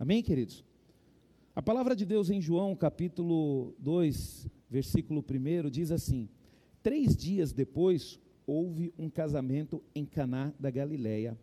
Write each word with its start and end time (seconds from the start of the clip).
Amém, 0.00 0.22
queridos? 0.22 0.64
A 1.54 1.60
palavra 1.60 1.94
de 1.94 2.06
Deus 2.06 2.30
em 2.30 2.40
João, 2.40 2.74
capítulo 2.74 3.74
2, 3.78 4.48
versículo 4.70 5.22
1, 5.22 5.68
diz 5.68 5.90
assim: 5.90 6.26
Três 6.82 7.14
dias 7.14 7.52
depois, 7.52 8.18
houve 8.46 8.94
um 8.98 9.10
casamento 9.10 9.82
em 9.94 10.06
Caná 10.06 10.54
da 10.58 10.70
Galileia. 10.70 11.38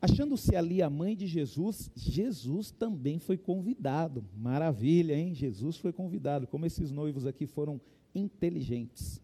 Achando-se 0.00 0.56
ali 0.56 0.80
a 0.80 0.88
mãe 0.88 1.14
de 1.14 1.26
Jesus, 1.26 1.90
Jesus 1.94 2.70
também 2.70 3.18
foi 3.18 3.36
convidado. 3.36 4.24
Maravilha, 4.34 5.12
hein? 5.12 5.34
Jesus 5.34 5.76
foi 5.76 5.92
convidado. 5.92 6.46
Como 6.46 6.64
esses 6.64 6.90
noivos 6.90 7.26
aqui 7.26 7.44
foram 7.46 7.78
inteligentes. 8.14 9.20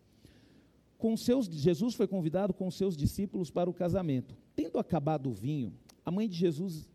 Com 0.98 1.16
seus, 1.16 1.46
Jesus 1.46 1.94
foi 1.94 2.06
convidado 2.06 2.52
com 2.52 2.70
seus 2.70 2.94
discípulos 2.94 3.50
para 3.50 3.70
o 3.70 3.74
casamento. 3.74 4.36
Tendo 4.54 4.78
acabado 4.78 5.30
o 5.30 5.32
vinho, 5.32 5.72
a 6.04 6.10
mãe 6.10 6.28
de 6.28 6.36
Jesus 6.36 6.86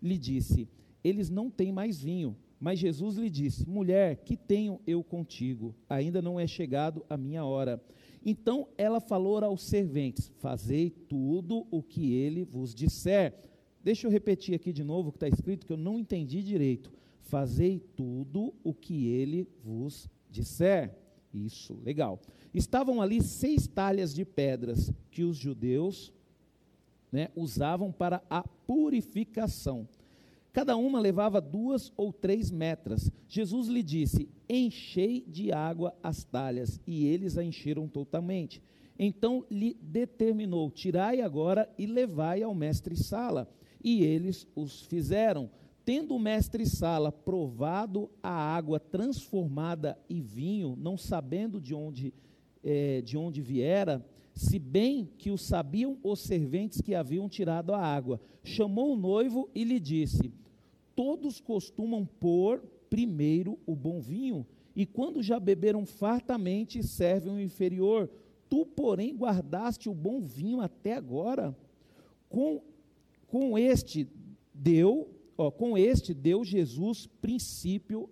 lhe 0.00 0.16
disse: 0.16 0.66
Eles 1.04 1.30
não 1.30 1.50
têm 1.50 1.70
mais 1.70 2.00
vinho. 2.00 2.34
Mas 2.58 2.78
Jesus 2.78 3.16
lhe 3.16 3.28
disse: 3.28 3.68
Mulher, 3.68 4.16
que 4.24 4.36
tenho 4.36 4.80
eu 4.86 5.04
contigo? 5.04 5.74
Ainda 5.88 6.22
não 6.22 6.40
é 6.40 6.46
chegado 6.46 7.04
a 7.10 7.16
minha 7.16 7.44
hora. 7.44 7.78
Então 8.24 8.66
ela 8.78 9.00
falou 9.00 9.36
aos 9.44 9.62
serventes: 9.62 10.32
Fazei 10.38 10.88
tudo 10.88 11.66
o 11.70 11.82
que 11.82 12.14
ele 12.14 12.42
vos 12.42 12.74
disser. 12.74 13.34
Deixa 13.82 14.06
eu 14.06 14.10
repetir 14.10 14.54
aqui 14.54 14.72
de 14.72 14.82
novo 14.82 15.10
o 15.10 15.12
que 15.12 15.18
está 15.18 15.28
escrito, 15.28 15.66
que 15.66 15.72
eu 15.74 15.76
não 15.76 15.98
entendi 15.98 16.42
direito. 16.42 16.90
Fazei 17.20 17.78
tudo 17.78 18.54
o 18.64 18.72
que 18.72 19.08
ele 19.08 19.46
vos 19.62 20.08
disser. 20.30 20.96
Isso, 21.34 21.78
legal. 21.84 22.20
Estavam 22.54 23.02
ali 23.02 23.20
seis 23.20 23.66
talhas 23.66 24.14
de 24.14 24.24
pedras 24.24 24.90
que 25.10 25.22
os 25.24 25.36
judeus 25.36 26.14
né, 27.12 27.28
usavam 27.36 27.92
para 27.92 28.22
a 28.30 28.42
purificação. 28.42 29.86
Cada 30.54 30.76
uma 30.76 31.00
levava 31.00 31.40
duas 31.40 31.92
ou 31.96 32.12
três 32.12 32.48
metras. 32.48 33.10
Jesus 33.26 33.66
lhe 33.66 33.82
disse: 33.82 34.28
Enchei 34.48 35.24
de 35.26 35.50
água 35.50 35.92
as 36.00 36.22
talhas. 36.22 36.80
E 36.86 37.08
eles 37.08 37.36
a 37.36 37.42
encheram 37.42 37.88
totalmente. 37.88 38.62
Então 38.96 39.44
lhe 39.50 39.76
determinou: 39.82 40.70
Tirai 40.70 41.20
agora 41.20 41.68
e 41.76 41.86
levai 41.86 42.44
ao 42.44 42.54
mestre-sala. 42.54 43.50
E 43.82 44.04
eles 44.04 44.46
os 44.54 44.82
fizeram. 44.82 45.50
Tendo 45.84 46.14
o 46.14 46.20
mestre-sala 46.20 47.10
provado 47.10 48.08
a 48.22 48.30
água 48.30 48.78
transformada 48.78 49.98
em 50.08 50.22
vinho, 50.22 50.76
não 50.78 50.96
sabendo 50.96 51.60
de 51.60 51.74
onde, 51.74 52.14
é, 52.62 53.02
de 53.02 53.18
onde 53.18 53.42
viera, 53.42 54.06
se 54.32 54.60
bem 54.60 55.10
que 55.18 55.32
o 55.32 55.36
sabiam 55.36 55.98
os 56.02 56.20
serventes 56.20 56.80
que 56.80 56.94
haviam 56.94 57.28
tirado 57.28 57.74
a 57.74 57.78
água, 57.78 58.20
chamou 58.44 58.92
o 58.92 58.96
noivo 58.96 59.50
e 59.52 59.64
lhe 59.64 59.80
disse: 59.80 60.32
todos 60.94 61.40
costumam 61.40 62.06
pôr 62.06 62.62
primeiro 62.88 63.58
o 63.66 63.74
bom 63.74 64.00
vinho, 64.00 64.46
e 64.76 64.84
quando 64.84 65.22
já 65.22 65.38
beberam 65.38 65.86
fartamente, 65.86 66.82
servem 66.82 67.32
o 67.32 67.40
inferior. 67.40 68.10
Tu, 68.48 68.66
porém, 68.66 69.14
guardaste 69.14 69.88
o 69.88 69.94
bom 69.94 70.20
vinho 70.20 70.60
até 70.60 70.94
agora. 70.94 71.56
Com, 72.28 72.60
com 73.28 73.56
este 73.56 74.08
deu, 74.52 75.08
ó, 75.38 75.50
com 75.50 75.78
este 75.78 76.12
deu 76.12 76.44
Jesus 76.44 77.06
princípio 77.20 78.08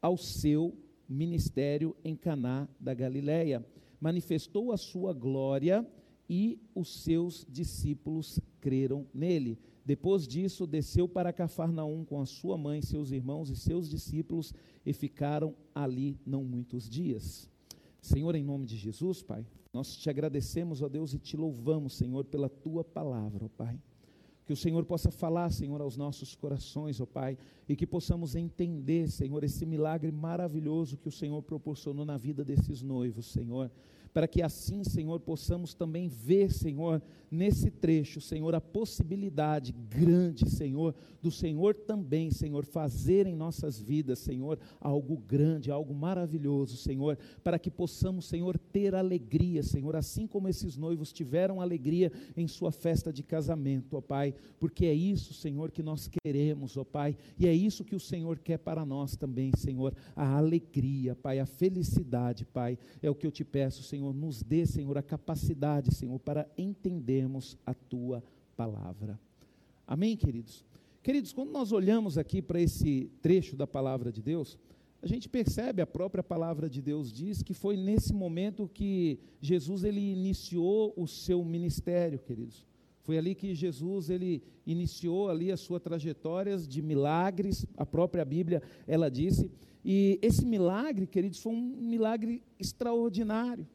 ao 0.00 0.16
seu 0.16 0.74
ministério 1.08 1.96
em 2.04 2.14
Caná 2.14 2.68
da 2.78 2.94
Galileia. 2.94 3.64
Manifestou 4.00 4.72
a 4.72 4.76
sua 4.76 5.12
glória 5.12 5.86
e 6.28 6.58
os 6.74 7.02
seus 7.02 7.44
discípulos 7.50 8.38
creram 8.60 9.06
nele. 9.12 9.58
Depois 9.90 10.24
disso, 10.24 10.68
desceu 10.68 11.08
para 11.08 11.32
Cafarnaum 11.32 12.04
com 12.04 12.20
a 12.20 12.24
sua 12.24 12.56
mãe, 12.56 12.80
seus 12.80 13.10
irmãos 13.10 13.50
e 13.50 13.56
seus 13.56 13.90
discípulos 13.90 14.54
e 14.86 14.92
ficaram 14.92 15.52
ali 15.74 16.16
não 16.24 16.44
muitos 16.44 16.88
dias. 16.88 17.50
Senhor, 18.00 18.36
em 18.36 18.44
nome 18.44 18.66
de 18.66 18.76
Jesus, 18.76 19.20
Pai, 19.20 19.44
nós 19.72 19.96
te 19.96 20.08
agradecemos, 20.08 20.80
ó 20.80 20.88
Deus, 20.88 21.12
e 21.12 21.18
te 21.18 21.36
louvamos, 21.36 21.94
Senhor, 21.94 22.24
pela 22.24 22.48
tua 22.48 22.84
palavra, 22.84 23.46
ó 23.46 23.48
Pai. 23.48 23.82
Que 24.46 24.52
o 24.52 24.56
Senhor 24.56 24.84
possa 24.84 25.10
falar, 25.10 25.50
Senhor, 25.50 25.80
aos 25.80 25.96
nossos 25.96 26.36
corações, 26.36 27.00
ó 27.00 27.04
Pai, 27.04 27.36
e 27.68 27.74
que 27.74 27.84
possamos 27.84 28.36
entender, 28.36 29.10
Senhor, 29.10 29.42
esse 29.42 29.66
milagre 29.66 30.12
maravilhoso 30.12 30.98
que 30.98 31.08
o 31.08 31.12
Senhor 31.12 31.42
proporcionou 31.42 32.04
na 32.04 32.16
vida 32.16 32.44
desses 32.44 32.80
noivos, 32.80 33.26
Senhor 33.26 33.68
para 34.12 34.26
que 34.26 34.42
assim, 34.42 34.82
Senhor, 34.84 35.20
possamos 35.20 35.74
também 35.74 36.08
ver, 36.08 36.50
Senhor, 36.50 37.02
nesse 37.30 37.70
trecho, 37.70 38.20
Senhor, 38.20 38.54
a 38.54 38.60
possibilidade 38.60 39.72
grande, 39.72 40.50
Senhor, 40.50 40.94
do 41.22 41.30
Senhor 41.30 41.74
também, 41.74 42.30
Senhor, 42.30 42.64
fazer 42.64 43.26
em 43.26 43.36
nossas 43.36 43.80
vidas, 43.80 44.18
Senhor, 44.18 44.58
algo 44.80 45.16
grande, 45.16 45.70
algo 45.70 45.94
maravilhoso, 45.94 46.76
Senhor, 46.76 47.16
para 47.44 47.58
que 47.58 47.70
possamos, 47.70 48.24
Senhor, 48.26 48.58
ter 48.58 48.94
alegria, 48.94 49.62
Senhor, 49.62 49.94
assim 49.94 50.26
como 50.26 50.48
esses 50.48 50.76
noivos 50.76 51.12
tiveram 51.12 51.60
alegria 51.60 52.10
em 52.36 52.48
sua 52.48 52.72
festa 52.72 53.12
de 53.12 53.22
casamento, 53.22 53.96
ó 53.96 54.00
Pai, 54.00 54.34
porque 54.58 54.86
é 54.86 54.94
isso, 54.94 55.32
Senhor, 55.32 55.70
que 55.70 55.82
nós 55.82 56.08
queremos, 56.08 56.76
ó 56.76 56.84
Pai, 56.84 57.16
e 57.38 57.46
é 57.46 57.54
isso 57.54 57.84
que 57.84 57.94
o 57.94 58.00
Senhor 58.00 58.38
quer 58.40 58.58
para 58.58 58.84
nós 58.84 59.14
também, 59.14 59.52
Senhor, 59.56 59.94
a 60.16 60.36
alegria, 60.36 61.14
Pai, 61.14 61.38
a 61.38 61.46
felicidade, 61.46 62.44
Pai, 62.44 62.76
é 63.00 63.08
o 63.08 63.14
que 63.14 63.26
eu 63.26 63.30
te 63.30 63.44
peço, 63.44 63.84
Senhor 63.84 63.99
Senhor, 64.00 64.14
nos 64.14 64.42
dê, 64.42 64.64
Senhor, 64.64 64.96
a 64.96 65.02
capacidade, 65.02 65.94
Senhor, 65.94 66.18
para 66.20 66.48
entendermos 66.56 67.58
a 67.66 67.74
tua 67.74 68.24
palavra. 68.56 69.20
Amém, 69.86 70.16
queridos? 70.16 70.64
Queridos, 71.02 71.34
quando 71.34 71.50
nós 71.50 71.70
olhamos 71.70 72.16
aqui 72.16 72.40
para 72.40 72.58
esse 72.58 73.10
trecho 73.20 73.56
da 73.56 73.66
palavra 73.66 74.10
de 74.10 74.22
Deus, 74.22 74.56
a 75.02 75.06
gente 75.06 75.28
percebe, 75.28 75.82
a 75.82 75.86
própria 75.86 76.22
palavra 76.22 76.66
de 76.66 76.80
Deus 76.80 77.12
diz 77.12 77.42
que 77.42 77.52
foi 77.52 77.76
nesse 77.76 78.14
momento 78.14 78.70
que 78.72 79.18
Jesus 79.38 79.84
ele 79.84 80.00
iniciou 80.00 80.94
o 80.96 81.06
seu 81.06 81.44
ministério, 81.44 82.18
queridos. 82.20 82.66
Foi 83.02 83.18
ali 83.18 83.34
que 83.34 83.54
Jesus 83.54 84.08
ele 84.08 84.42
iniciou 84.64 85.28
ali 85.28 85.52
as 85.52 85.60
suas 85.60 85.82
trajetórias 85.82 86.66
de 86.66 86.80
milagres. 86.80 87.66
A 87.76 87.84
própria 87.84 88.24
Bíblia 88.24 88.62
ela 88.86 89.10
disse, 89.10 89.50
e 89.84 90.18
esse 90.22 90.46
milagre, 90.46 91.06
queridos, 91.06 91.42
foi 91.42 91.52
um 91.52 91.76
milagre 91.76 92.42
extraordinário 92.58 93.68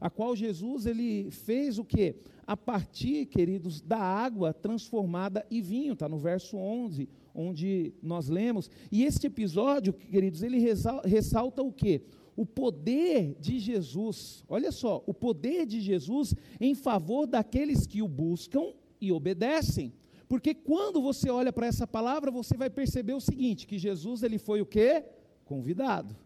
a 0.00 0.08
qual 0.08 0.34
Jesus 0.34 0.86
ele 0.86 1.30
fez 1.30 1.78
o 1.78 1.84
que? 1.84 2.16
A 2.46 2.56
partir, 2.56 3.26
queridos, 3.26 3.80
da 3.80 3.98
água 3.98 4.52
transformada 4.54 5.46
em 5.50 5.60
vinho, 5.60 5.92
está 5.92 6.08
no 6.08 6.18
verso 6.18 6.56
11, 6.56 7.08
onde 7.34 7.92
nós 8.02 8.28
lemos. 8.28 8.70
E 8.90 9.04
este 9.04 9.26
episódio, 9.26 9.92
queridos, 9.92 10.42
ele 10.42 10.58
ressalta 11.04 11.62
o 11.62 11.72
que? 11.72 12.02
O 12.34 12.46
poder 12.46 13.36
de 13.38 13.58
Jesus, 13.58 14.42
olha 14.48 14.72
só, 14.72 15.02
o 15.06 15.12
poder 15.12 15.66
de 15.66 15.80
Jesus 15.80 16.34
em 16.58 16.74
favor 16.74 17.26
daqueles 17.26 17.86
que 17.86 18.00
o 18.00 18.08
buscam 18.08 18.72
e 19.00 19.12
obedecem. 19.12 19.92
Porque 20.26 20.54
quando 20.54 21.02
você 21.02 21.28
olha 21.28 21.52
para 21.52 21.66
essa 21.66 21.86
palavra, 21.86 22.30
você 22.30 22.56
vai 22.56 22.70
perceber 22.70 23.12
o 23.12 23.20
seguinte, 23.20 23.66
que 23.66 23.78
Jesus 23.78 24.22
ele 24.22 24.38
foi 24.38 24.60
o 24.62 24.66
quê? 24.66 25.04
Convidado. 25.44 26.16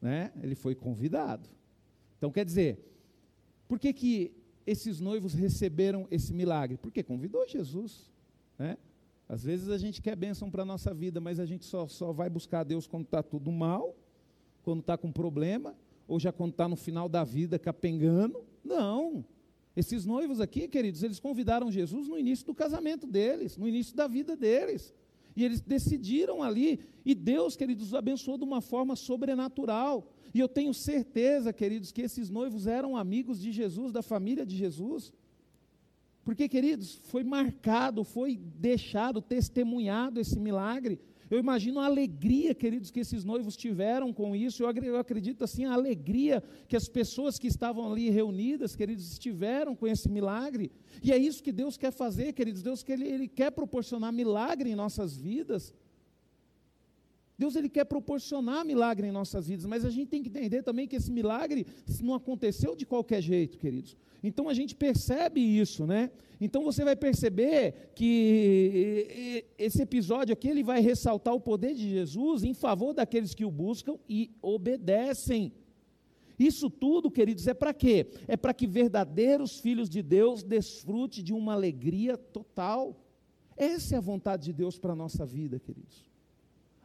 Né? 0.00 0.32
Ele 0.42 0.56
foi 0.56 0.74
convidado. 0.74 1.48
Então, 2.22 2.30
quer 2.30 2.44
dizer, 2.44 2.78
por 3.66 3.80
que, 3.80 3.92
que 3.92 4.32
esses 4.64 5.00
noivos 5.00 5.34
receberam 5.34 6.06
esse 6.08 6.32
milagre? 6.32 6.76
Porque 6.76 7.02
convidou 7.02 7.48
Jesus. 7.48 8.12
Né? 8.56 8.78
Às 9.28 9.42
vezes 9.42 9.68
a 9.68 9.76
gente 9.76 10.00
quer 10.00 10.14
bênção 10.14 10.48
para 10.48 10.62
a 10.62 10.64
nossa 10.64 10.94
vida, 10.94 11.20
mas 11.20 11.40
a 11.40 11.44
gente 11.44 11.64
só, 11.64 11.88
só 11.88 12.12
vai 12.12 12.30
buscar 12.30 12.62
Deus 12.62 12.86
quando 12.86 13.06
está 13.06 13.24
tudo 13.24 13.50
mal, 13.50 13.96
quando 14.62 14.78
está 14.78 14.96
com 14.96 15.10
problema, 15.10 15.76
ou 16.06 16.20
já 16.20 16.30
quando 16.30 16.52
está 16.52 16.68
no 16.68 16.76
final 16.76 17.08
da 17.08 17.24
vida 17.24 17.58
capengando. 17.58 18.44
Não. 18.64 19.24
Esses 19.74 20.06
noivos 20.06 20.40
aqui, 20.40 20.68
queridos, 20.68 21.02
eles 21.02 21.18
convidaram 21.18 21.72
Jesus 21.72 22.06
no 22.06 22.16
início 22.16 22.46
do 22.46 22.54
casamento 22.54 23.04
deles, 23.04 23.56
no 23.56 23.66
início 23.66 23.96
da 23.96 24.06
vida 24.06 24.36
deles. 24.36 24.94
E 25.34 25.44
eles 25.44 25.60
decidiram 25.60 26.40
ali, 26.40 26.78
e 27.04 27.16
Deus, 27.16 27.56
queridos, 27.56 27.88
os 27.88 27.94
abençoou 27.94 28.38
de 28.38 28.44
uma 28.44 28.60
forma 28.60 28.94
sobrenatural. 28.94 30.06
E 30.34 30.40
eu 30.40 30.48
tenho 30.48 30.72
certeza, 30.72 31.52
queridos, 31.52 31.92
que 31.92 32.02
esses 32.02 32.30
noivos 32.30 32.66
eram 32.66 32.96
amigos 32.96 33.40
de 33.40 33.52
Jesus, 33.52 33.92
da 33.92 34.02
família 34.02 34.46
de 34.46 34.56
Jesus. 34.56 35.12
Porque, 36.24 36.48
queridos, 36.48 37.00
foi 37.04 37.24
marcado, 37.24 38.04
foi 38.04 38.36
deixado, 38.36 39.20
testemunhado 39.20 40.20
esse 40.20 40.38
milagre. 40.38 41.00
Eu 41.28 41.38
imagino 41.38 41.80
a 41.80 41.86
alegria, 41.86 42.54
queridos, 42.54 42.90
que 42.90 43.00
esses 43.00 43.24
noivos 43.24 43.56
tiveram 43.56 44.12
com 44.12 44.36
isso. 44.36 44.62
Eu 44.62 44.98
acredito 44.98 45.42
assim, 45.42 45.64
a 45.64 45.72
alegria 45.72 46.42
que 46.68 46.76
as 46.76 46.88
pessoas 46.88 47.38
que 47.38 47.46
estavam 47.46 47.90
ali 47.90 48.10
reunidas, 48.10 48.76
queridos, 48.76 49.18
tiveram 49.18 49.74
com 49.74 49.86
esse 49.86 50.08
milagre. 50.10 50.70
E 51.02 51.10
é 51.10 51.16
isso 51.16 51.42
que 51.42 51.50
Deus 51.50 51.76
quer 51.76 51.90
fazer, 51.90 52.34
queridos. 52.34 52.62
Deus 52.62 52.82
quer, 52.82 53.00
ele, 53.00 53.28
quer 53.28 53.50
proporcionar 53.50 54.12
milagre 54.12 54.70
em 54.70 54.74
nossas 54.74 55.16
vidas. 55.16 55.74
Deus 57.42 57.56
ele 57.56 57.68
quer 57.68 57.84
proporcionar 57.84 58.64
milagre 58.64 59.08
em 59.08 59.10
nossas 59.10 59.48
vidas, 59.48 59.66
mas 59.66 59.84
a 59.84 59.90
gente 59.90 60.08
tem 60.08 60.22
que 60.22 60.28
entender 60.28 60.62
também 60.62 60.86
que 60.86 60.94
esse 60.94 61.10
milagre 61.10 61.66
não 62.00 62.14
aconteceu 62.14 62.76
de 62.76 62.86
qualquer 62.86 63.20
jeito, 63.20 63.58
queridos. 63.58 63.96
Então 64.22 64.48
a 64.48 64.54
gente 64.54 64.76
percebe 64.76 65.40
isso, 65.40 65.84
né? 65.84 66.10
Então 66.40 66.62
você 66.62 66.84
vai 66.84 66.94
perceber 66.94 67.90
que 67.96 69.44
esse 69.58 69.82
episódio 69.82 70.32
aqui 70.32 70.46
ele 70.46 70.62
vai 70.62 70.80
ressaltar 70.80 71.34
o 71.34 71.40
poder 71.40 71.74
de 71.74 71.90
Jesus 71.90 72.44
em 72.44 72.54
favor 72.54 72.94
daqueles 72.94 73.34
que 73.34 73.44
o 73.44 73.50
buscam 73.50 73.98
e 74.08 74.30
obedecem. 74.40 75.52
Isso 76.38 76.70
tudo, 76.70 77.10
queridos, 77.10 77.48
é 77.48 77.54
para 77.54 77.74
quê? 77.74 78.06
É 78.28 78.36
para 78.36 78.54
que 78.54 78.68
verdadeiros 78.68 79.58
filhos 79.58 79.88
de 79.90 80.00
Deus 80.00 80.44
desfrute 80.44 81.24
de 81.24 81.32
uma 81.32 81.54
alegria 81.54 82.16
total. 82.16 82.96
Essa 83.56 83.96
é 83.96 83.98
a 83.98 84.00
vontade 84.00 84.44
de 84.44 84.52
Deus 84.52 84.78
para 84.78 84.92
a 84.92 84.96
nossa 84.96 85.26
vida, 85.26 85.58
queridos. 85.58 86.11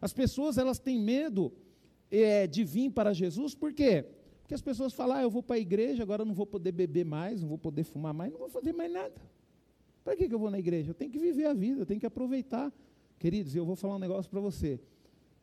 As 0.01 0.13
pessoas 0.13 0.57
elas 0.57 0.79
têm 0.79 0.99
medo 0.99 1.51
é, 2.11 2.47
de 2.47 2.63
vir 2.63 2.91
para 2.91 3.13
Jesus, 3.13 3.53
por 3.55 3.73
quê? 3.73 4.05
Porque 4.41 4.53
as 4.53 4.61
pessoas 4.61 4.93
falam, 4.93 5.17
ah, 5.17 5.21
eu 5.21 5.29
vou 5.29 5.43
para 5.43 5.57
a 5.57 5.59
igreja, 5.59 6.03
agora 6.03 6.23
não 6.23 6.33
vou 6.33 6.45
poder 6.45 6.71
beber 6.71 7.03
mais, 7.03 7.41
não 7.41 7.49
vou 7.49 7.57
poder 7.57 7.83
fumar 7.83 8.13
mais, 8.13 8.31
não 8.31 8.39
vou 8.39 8.49
fazer 8.49 8.71
mais 8.71 8.91
nada. 8.91 9.21
Para 10.03 10.15
que, 10.15 10.29
que 10.29 10.33
eu 10.33 10.39
vou 10.39 10.49
na 10.49 10.57
igreja? 10.57 10.91
Eu 10.91 10.93
tenho 10.93 11.11
que 11.11 11.19
viver 11.19 11.45
a 11.47 11.53
vida, 11.53 11.81
eu 11.81 11.85
tenho 11.85 11.99
que 11.99 12.05
aproveitar. 12.05 12.71
Queridos, 13.19 13.53
eu 13.55 13.65
vou 13.65 13.75
falar 13.75 13.95
um 13.95 13.99
negócio 13.99 14.31
para 14.31 14.39
você. 14.39 14.79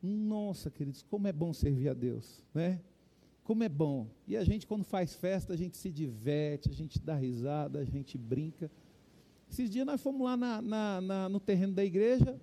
Nossa, 0.01 0.71
queridos, 0.71 1.03
como 1.03 1.27
é 1.27 1.31
bom 1.31 1.53
servir 1.53 1.89
a 1.89 1.93
Deus, 1.93 2.43
né? 2.51 2.81
Como 3.43 3.63
é 3.63 3.69
bom. 3.69 4.07
E 4.27 4.35
a 4.35 4.43
gente, 4.43 4.65
quando 4.65 4.83
faz 4.83 5.13
festa, 5.13 5.53
a 5.53 5.55
gente 5.55 5.77
se 5.77 5.91
diverte, 5.91 6.69
a 6.69 6.73
gente 6.73 6.99
dá 6.99 7.13
risada, 7.13 7.77
a 7.77 7.85
gente 7.85 8.17
brinca. 8.17 8.71
Esses 9.47 9.69
dias 9.69 9.85
nós 9.85 10.01
fomos 10.01 10.21
lá 10.21 10.35
na, 10.35 10.61
na, 10.63 11.01
na, 11.01 11.29
no 11.29 11.39
terreno 11.39 11.73
da 11.73 11.85
igreja 11.85 12.41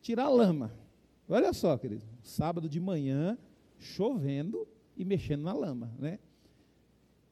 tirar 0.00 0.28
lama. 0.28 0.72
Olha 1.28 1.52
só, 1.52 1.76
querido. 1.76 2.04
Sábado 2.22 2.68
de 2.68 2.80
manhã, 2.80 3.36
chovendo 3.78 4.66
e 4.96 5.04
mexendo 5.04 5.42
na 5.42 5.52
lama, 5.52 5.92
né? 5.98 6.18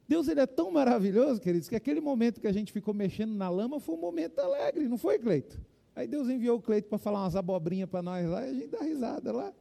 Deus 0.08 0.28
ele 0.28 0.40
é 0.40 0.46
tão 0.46 0.70
maravilhoso, 0.70 1.40
queridos, 1.40 1.68
que 1.68 1.74
aquele 1.74 2.00
momento 2.00 2.40
que 2.40 2.46
a 2.46 2.52
gente 2.52 2.72
ficou 2.72 2.94
mexendo 2.94 3.34
na 3.34 3.48
lama 3.48 3.80
foi 3.80 3.96
um 3.96 4.00
momento 4.00 4.38
alegre, 4.38 4.86
não 4.86 4.96
foi, 4.96 5.18
Cleito? 5.18 5.60
Aí 5.96 6.06
Deus 6.06 6.28
enviou 6.28 6.58
o 6.58 6.62
Cleito 6.62 6.88
para 6.88 6.98
falar 6.98 7.22
umas 7.22 7.34
abobrinhas 7.34 7.88
para 7.88 8.02
nós 8.02 8.28
lá 8.28 8.46
e 8.46 8.50
a 8.50 8.54
gente 8.54 8.68
dá 8.68 8.82
risada 8.82 9.32
lá. 9.32 9.52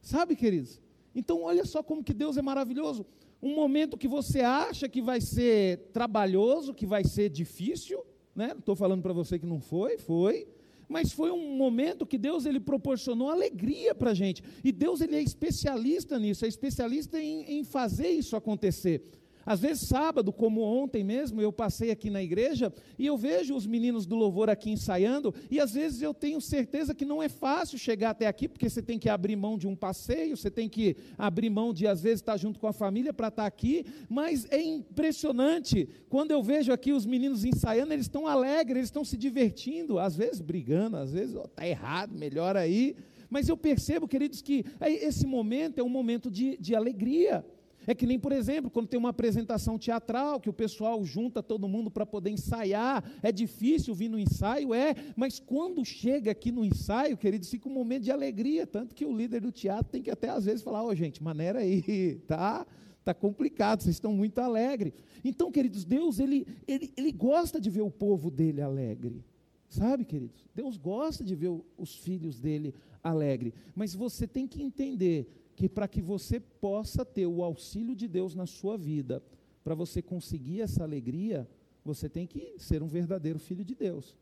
Sabe, 0.00 0.34
queridos? 0.36 0.80
Então, 1.14 1.42
olha 1.42 1.64
só 1.66 1.82
como 1.82 2.02
que 2.02 2.14
Deus 2.14 2.38
é 2.38 2.42
maravilhoso. 2.42 3.04
Um 3.42 3.54
momento 3.54 3.98
que 3.98 4.08
você 4.08 4.40
acha 4.40 4.88
que 4.88 5.02
vai 5.02 5.20
ser 5.20 5.90
trabalhoso, 5.92 6.72
que 6.72 6.86
vai 6.86 7.04
ser 7.04 7.28
difícil, 7.28 8.02
né? 8.34 8.48
Não 8.48 8.60
estou 8.60 8.76
falando 8.76 9.02
para 9.02 9.12
você 9.12 9.38
que 9.38 9.46
não 9.46 9.60
foi, 9.60 9.98
foi 9.98 10.48
mas 10.88 11.12
foi 11.12 11.30
um 11.30 11.56
momento 11.56 12.06
que 12.06 12.16
Deus 12.16 12.46
ele 12.46 12.58
proporcionou 12.58 13.28
alegria 13.30 13.94
para 13.94 14.12
a 14.12 14.14
gente. 14.14 14.42
E 14.64 14.72
Deus 14.72 15.00
ele 15.00 15.16
é 15.16 15.22
especialista 15.22 16.18
nisso, 16.18 16.44
é 16.44 16.48
especialista 16.48 17.20
em, 17.20 17.58
em 17.58 17.64
fazer 17.64 18.08
isso 18.08 18.36
acontecer. 18.36 19.02
Às 19.48 19.60
vezes, 19.60 19.88
sábado, 19.88 20.30
como 20.30 20.60
ontem 20.60 21.02
mesmo, 21.02 21.40
eu 21.40 21.50
passei 21.50 21.90
aqui 21.90 22.10
na 22.10 22.22
igreja 22.22 22.70
e 22.98 23.06
eu 23.06 23.16
vejo 23.16 23.56
os 23.56 23.66
meninos 23.66 24.04
do 24.04 24.14
louvor 24.14 24.50
aqui 24.50 24.70
ensaiando, 24.70 25.34
e 25.50 25.58
às 25.58 25.72
vezes 25.72 26.02
eu 26.02 26.12
tenho 26.12 26.38
certeza 26.38 26.94
que 26.94 27.06
não 27.06 27.22
é 27.22 27.30
fácil 27.30 27.78
chegar 27.78 28.10
até 28.10 28.26
aqui, 28.26 28.46
porque 28.46 28.68
você 28.68 28.82
tem 28.82 28.98
que 28.98 29.08
abrir 29.08 29.36
mão 29.36 29.56
de 29.56 29.66
um 29.66 29.74
passeio, 29.74 30.36
você 30.36 30.50
tem 30.50 30.68
que 30.68 30.98
abrir 31.16 31.48
mão 31.48 31.72
de, 31.72 31.86
às 31.86 32.02
vezes, 32.02 32.20
estar 32.20 32.36
junto 32.36 32.60
com 32.60 32.66
a 32.66 32.74
família 32.74 33.10
para 33.10 33.28
estar 33.28 33.46
aqui, 33.46 33.86
mas 34.06 34.46
é 34.50 34.60
impressionante, 34.60 35.88
quando 36.10 36.30
eu 36.30 36.42
vejo 36.42 36.70
aqui 36.70 36.92
os 36.92 37.06
meninos 37.06 37.42
ensaiando, 37.42 37.94
eles 37.94 38.04
estão 38.04 38.26
alegres, 38.26 38.76
eles 38.76 38.88
estão 38.88 39.02
se 39.02 39.16
divertindo, 39.16 39.98
às 39.98 40.14
vezes 40.14 40.42
brigando, 40.42 40.98
às 40.98 41.10
vezes 41.10 41.34
está 41.34 41.66
errado, 41.66 42.14
melhor 42.14 42.54
aí. 42.54 42.94
Mas 43.30 43.48
eu 43.48 43.56
percebo, 43.56 44.06
queridos, 44.06 44.42
que 44.42 44.62
esse 44.78 45.26
momento 45.26 45.78
é 45.78 45.82
um 45.82 45.88
momento 45.88 46.30
de, 46.30 46.54
de 46.58 46.74
alegria. 46.74 47.42
É 47.88 47.94
que 47.94 48.06
nem, 48.06 48.18
por 48.18 48.32
exemplo, 48.32 48.70
quando 48.70 48.86
tem 48.86 49.00
uma 49.00 49.08
apresentação 49.08 49.78
teatral, 49.78 50.38
que 50.38 50.50
o 50.50 50.52
pessoal 50.52 51.02
junta 51.06 51.42
todo 51.42 51.66
mundo 51.66 51.90
para 51.90 52.04
poder 52.04 52.28
ensaiar, 52.28 53.02
é 53.22 53.32
difícil 53.32 53.94
vir 53.94 54.10
no 54.10 54.18
ensaio, 54.18 54.74
é, 54.74 54.94
mas 55.16 55.40
quando 55.40 55.82
chega 55.86 56.30
aqui 56.30 56.52
no 56.52 56.66
ensaio, 56.66 57.16
queridos, 57.16 57.48
fica 57.48 57.66
um 57.66 57.72
momento 57.72 58.02
de 58.02 58.10
alegria, 58.10 58.66
tanto 58.66 58.94
que 58.94 59.06
o 59.06 59.16
líder 59.16 59.40
do 59.40 59.50
teatro 59.50 59.90
tem 59.90 60.02
que 60.02 60.10
até 60.10 60.28
às 60.28 60.44
vezes 60.44 60.62
falar, 60.62 60.84
ó 60.84 60.88
oh, 60.88 60.94
gente, 60.94 61.22
maneira 61.22 61.60
aí, 61.60 62.20
tá? 62.28 62.66
Está 62.98 63.14
complicado, 63.14 63.82
vocês 63.82 63.96
estão 63.96 64.12
muito 64.12 64.38
alegres. 64.38 64.92
Então, 65.24 65.50
queridos, 65.50 65.82
Deus, 65.86 66.18
ele, 66.18 66.46
ele, 66.66 66.92
ele 66.94 67.10
gosta 67.10 67.58
de 67.58 67.70
ver 67.70 67.80
o 67.80 67.90
povo 67.90 68.30
dele 68.30 68.60
alegre. 68.60 69.24
Sabe, 69.66 70.04
queridos? 70.04 70.46
Deus 70.54 70.76
gosta 70.76 71.24
de 71.24 71.34
ver 71.34 71.58
os 71.78 71.96
filhos 71.96 72.38
dele 72.38 72.74
alegre. 73.02 73.54
Mas 73.74 73.94
você 73.94 74.26
tem 74.26 74.46
que 74.46 74.62
entender 74.62 75.26
que 75.58 75.68
para 75.68 75.88
que 75.88 76.00
você 76.00 76.38
possa 76.38 77.04
ter 77.04 77.26
o 77.26 77.42
auxílio 77.42 77.96
de 77.96 78.06
Deus 78.06 78.32
na 78.32 78.46
sua 78.46 78.78
vida, 78.78 79.20
para 79.64 79.74
você 79.74 80.00
conseguir 80.00 80.60
essa 80.60 80.84
alegria, 80.84 81.48
você 81.84 82.08
tem 82.08 82.28
que 82.28 82.54
ser 82.58 82.80
um 82.80 82.86
verdadeiro 82.86 83.40
filho 83.40 83.64
de 83.64 83.74
Deus. 83.74 84.16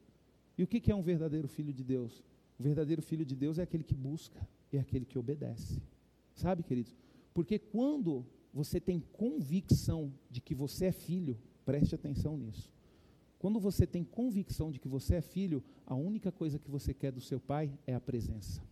E 0.57 0.63
o 0.63 0.67
que 0.67 0.91
é 0.91 0.95
um 0.95 1.03
verdadeiro 1.03 1.47
filho 1.47 1.75
de 1.75 1.85
Deus? 1.85 2.25
O 2.59 2.63
verdadeiro 2.63 3.03
filho 3.03 3.23
de 3.23 3.37
Deus 3.37 3.59
é 3.59 3.65
aquele 3.65 3.85
que 3.85 3.95
busca, 3.95 4.49
é 4.73 4.79
aquele 4.79 5.05
que 5.05 5.19
obedece. 5.19 5.79
Sabe, 6.35 6.63
queridos? 6.63 6.97
Porque 7.35 7.59
quando 7.59 8.25
você 8.51 8.81
tem 8.81 8.99
convicção 9.13 10.11
de 10.31 10.41
que 10.41 10.55
você 10.55 10.87
é 10.87 10.93
filho, 10.93 11.37
preste 11.67 11.95
atenção 11.95 12.39
nisso. 12.39 12.73
Quando 13.39 13.61
você 13.61 13.87
tem 13.87 14.03
convicção 14.03 14.71
de 14.71 14.81
que 14.81 14.89
você 14.89 15.17
é 15.17 15.21
filho, 15.21 15.63
a 15.85 15.95
única 15.95 16.33
coisa 16.33 16.59
que 16.59 16.71
você 16.71 16.95
quer 16.95 17.13
do 17.13 17.21
seu 17.21 17.39
pai 17.39 17.71
é 17.87 17.95
a 17.95 18.01
presença. 18.01 18.63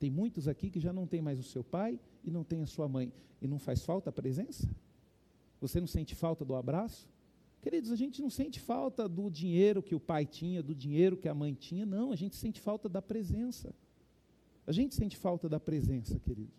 Tem 0.00 0.10
muitos 0.10 0.48
aqui 0.48 0.70
que 0.70 0.80
já 0.80 0.94
não 0.94 1.06
tem 1.06 1.20
mais 1.20 1.38
o 1.38 1.42
seu 1.42 1.62
pai 1.62 2.00
e 2.24 2.30
não 2.30 2.42
tem 2.42 2.62
a 2.62 2.66
sua 2.66 2.88
mãe. 2.88 3.12
E 3.40 3.46
não 3.46 3.58
faz 3.58 3.84
falta 3.84 4.08
a 4.08 4.12
presença? 4.12 4.66
Você 5.60 5.78
não 5.78 5.86
sente 5.86 6.14
falta 6.14 6.42
do 6.42 6.54
abraço? 6.54 7.06
Queridos, 7.60 7.92
a 7.92 7.96
gente 7.96 8.22
não 8.22 8.30
sente 8.30 8.58
falta 8.58 9.06
do 9.06 9.28
dinheiro 9.30 9.82
que 9.82 9.94
o 9.94 10.00
pai 10.00 10.24
tinha, 10.24 10.62
do 10.62 10.74
dinheiro 10.74 11.18
que 11.18 11.28
a 11.28 11.34
mãe 11.34 11.52
tinha, 11.52 11.84
não, 11.84 12.12
a 12.12 12.16
gente 12.16 12.34
sente 12.34 12.58
falta 12.58 12.88
da 12.88 13.02
presença. 13.02 13.74
A 14.66 14.72
gente 14.72 14.94
sente 14.94 15.18
falta 15.18 15.50
da 15.50 15.60
presença, 15.60 16.18
queridos. 16.18 16.58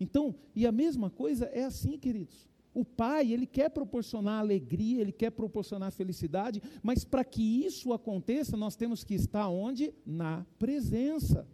Então, 0.00 0.34
e 0.56 0.66
a 0.66 0.72
mesma 0.72 1.10
coisa 1.10 1.44
é 1.46 1.64
assim, 1.64 1.98
queridos. 1.98 2.48
O 2.72 2.82
pai, 2.82 3.30
ele 3.30 3.46
quer 3.46 3.68
proporcionar 3.68 4.40
alegria, 4.40 5.02
ele 5.02 5.12
quer 5.12 5.32
proporcionar 5.32 5.92
felicidade, 5.92 6.62
mas 6.82 7.04
para 7.04 7.22
que 7.22 7.42
isso 7.62 7.92
aconteça, 7.92 8.56
nós 8.56 8.74
temos 8.74 9.04
que 9.04 9.12
estar 9.12 9.46
onde? 9.48 9.92
Na 10.06 10.46
presença. 10.58 11.46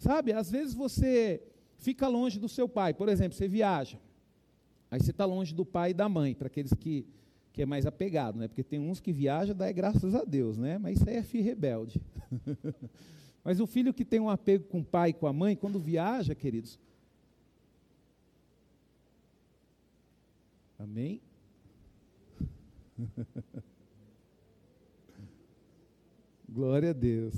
Sabe, 0.00 0.32
às 0.32 0.50
vezes 0.50 0.74
você 0.74 1.42
fica 1.76 2.08
longe 2.08 2.40
do 2.40 2.48
seu 2.48 2.66
pai, 2.66 2.94
por 2.94 3.10
exemplo, 3.10 3.36
você 3.36 3.46
viaja, 3.46 4.00
aí 4.90 4.98
você 4.98 5.10
está 5.10 5.26
longe 5.26 5.54
do 5.54 5.62
pai 5.62 5.90
e 5.90 5.94
da 5.94 6.08
mãe, 6.08 6.34
para 6.34 6.46
aqueles 6.46 6.72
que, 6.72 7.06
que 7.52 7.60
é 7.60 7.66
mais 7.66 7.84
apegado, 7.84 8.38
né? 8.38 8.48
Porque 8.48 8.64
tem 8.64 8.80
uns 8.80 8.98
que 8.98 9.12
viajam, 9.12 9.54
dá 9.54 9.70
graças 9.70 10.14
a 10.14 10.24
Deus, 10.24 10.56
né? 10.56 10.78
Mas 10.78 10.96
isso 10.96 11.06
aí 11.06 11.16
é 11.16 11.22
filho 11.22 11.44
rebelde. 11.44 12.00
Mas 13.44 13.60
o 13.60 13.66
filho 13.66 13.92
que 13.92 14.02
tem 14.02 14.18
um 14.18 14.30
apego 14.30 14.64
com 14.68 14.80
o 14.80 14.84
pai 14.84 15.10
e 15.10 15.12
com 15.12 15.26
a 15.26 15.34
mãe, 15.34 15.54
quando 15.54 15.78
viaja, 15.78 16.34
queridos. 16.34 16.78
Amém? 20.78 21.20
Glória 26.48 26.88
a 26.88 26.94
Deus. 26.94 27.34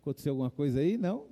Aconteceu 0.00 0.32
alguma 0.32 0.50
coisa 0.50 0.80
aí? 0.80 0.96
Não? 0.96 1.31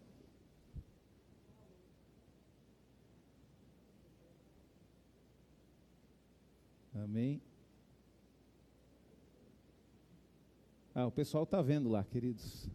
Amém? 7.05 7.41
Ah, 10.95 11.07
o 11.07 11.11
pessoal 11.11 11.45
está 11.45 11.63
vendo 11.63 11.89
lá, 11.89 12.05
queridos. 12.05 12.69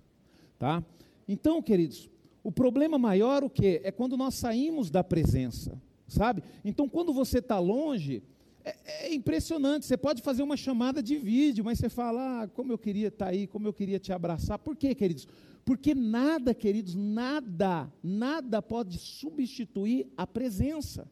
Tá? 0.58 0.84
Então, 1.28 1.62
queridos, 1.62 2.10
o 2.44 2.52
problema 2.52 2.98
maior 2.98 3.44
o 3.44 3.50
que 3.50 3.82
é 3.84 3.92
quando 3.92 4.18
nós 4.18 4.36
saímos 4.36 4.90
da 4.90 5.04
presença, 5.04 5.80
sabe? 6.08 6.44
Então, 6.64 6.90
quando 6.90 7.14
você 7.14 7.40
está 7.40 7.60
longe, 7.60 8.24
é, 8.64 8.76
é, 8.86 9.14
impressionante. 9.14 9.86
Você 9.86 9.96
pode 9.96 10.24
fazer 10.24 10.42
uma 10.42 10.58
chamada 10.58 11.04
de 11.04 11.18
vídeo, 11.18 11.64
mas 11.64 11.78
você 11.78 11.88
fala, 11.88 12.44
ah, 12.44 12.48
como 12.48 12.72
eu 12.72 12.78
queria 12.80 13.10
estar 13.10 13.26
tá 13.26 13.32
aí, 13.32 13.46
como 13.46 13.68
eu 13.68 13.74
queria 13.74 14.00
te 14.00 14.12
abraçar. 14.12 14.58
Por 14.58 14.76
quê, 14.76 14.96
queridos? 14.96 15.28
Porque 15.64 15.94
nada, 15.94 16.54
queridos, 16.54 16.96
nada, 16.96 17.92
nada 18.02 18.62
pode 18.62 18.98
substituir 18.98 20.08
a 20.18 20.26
presença. 20.26 21.08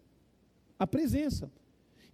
A 0.80 0.88
presença. 0.88 1.52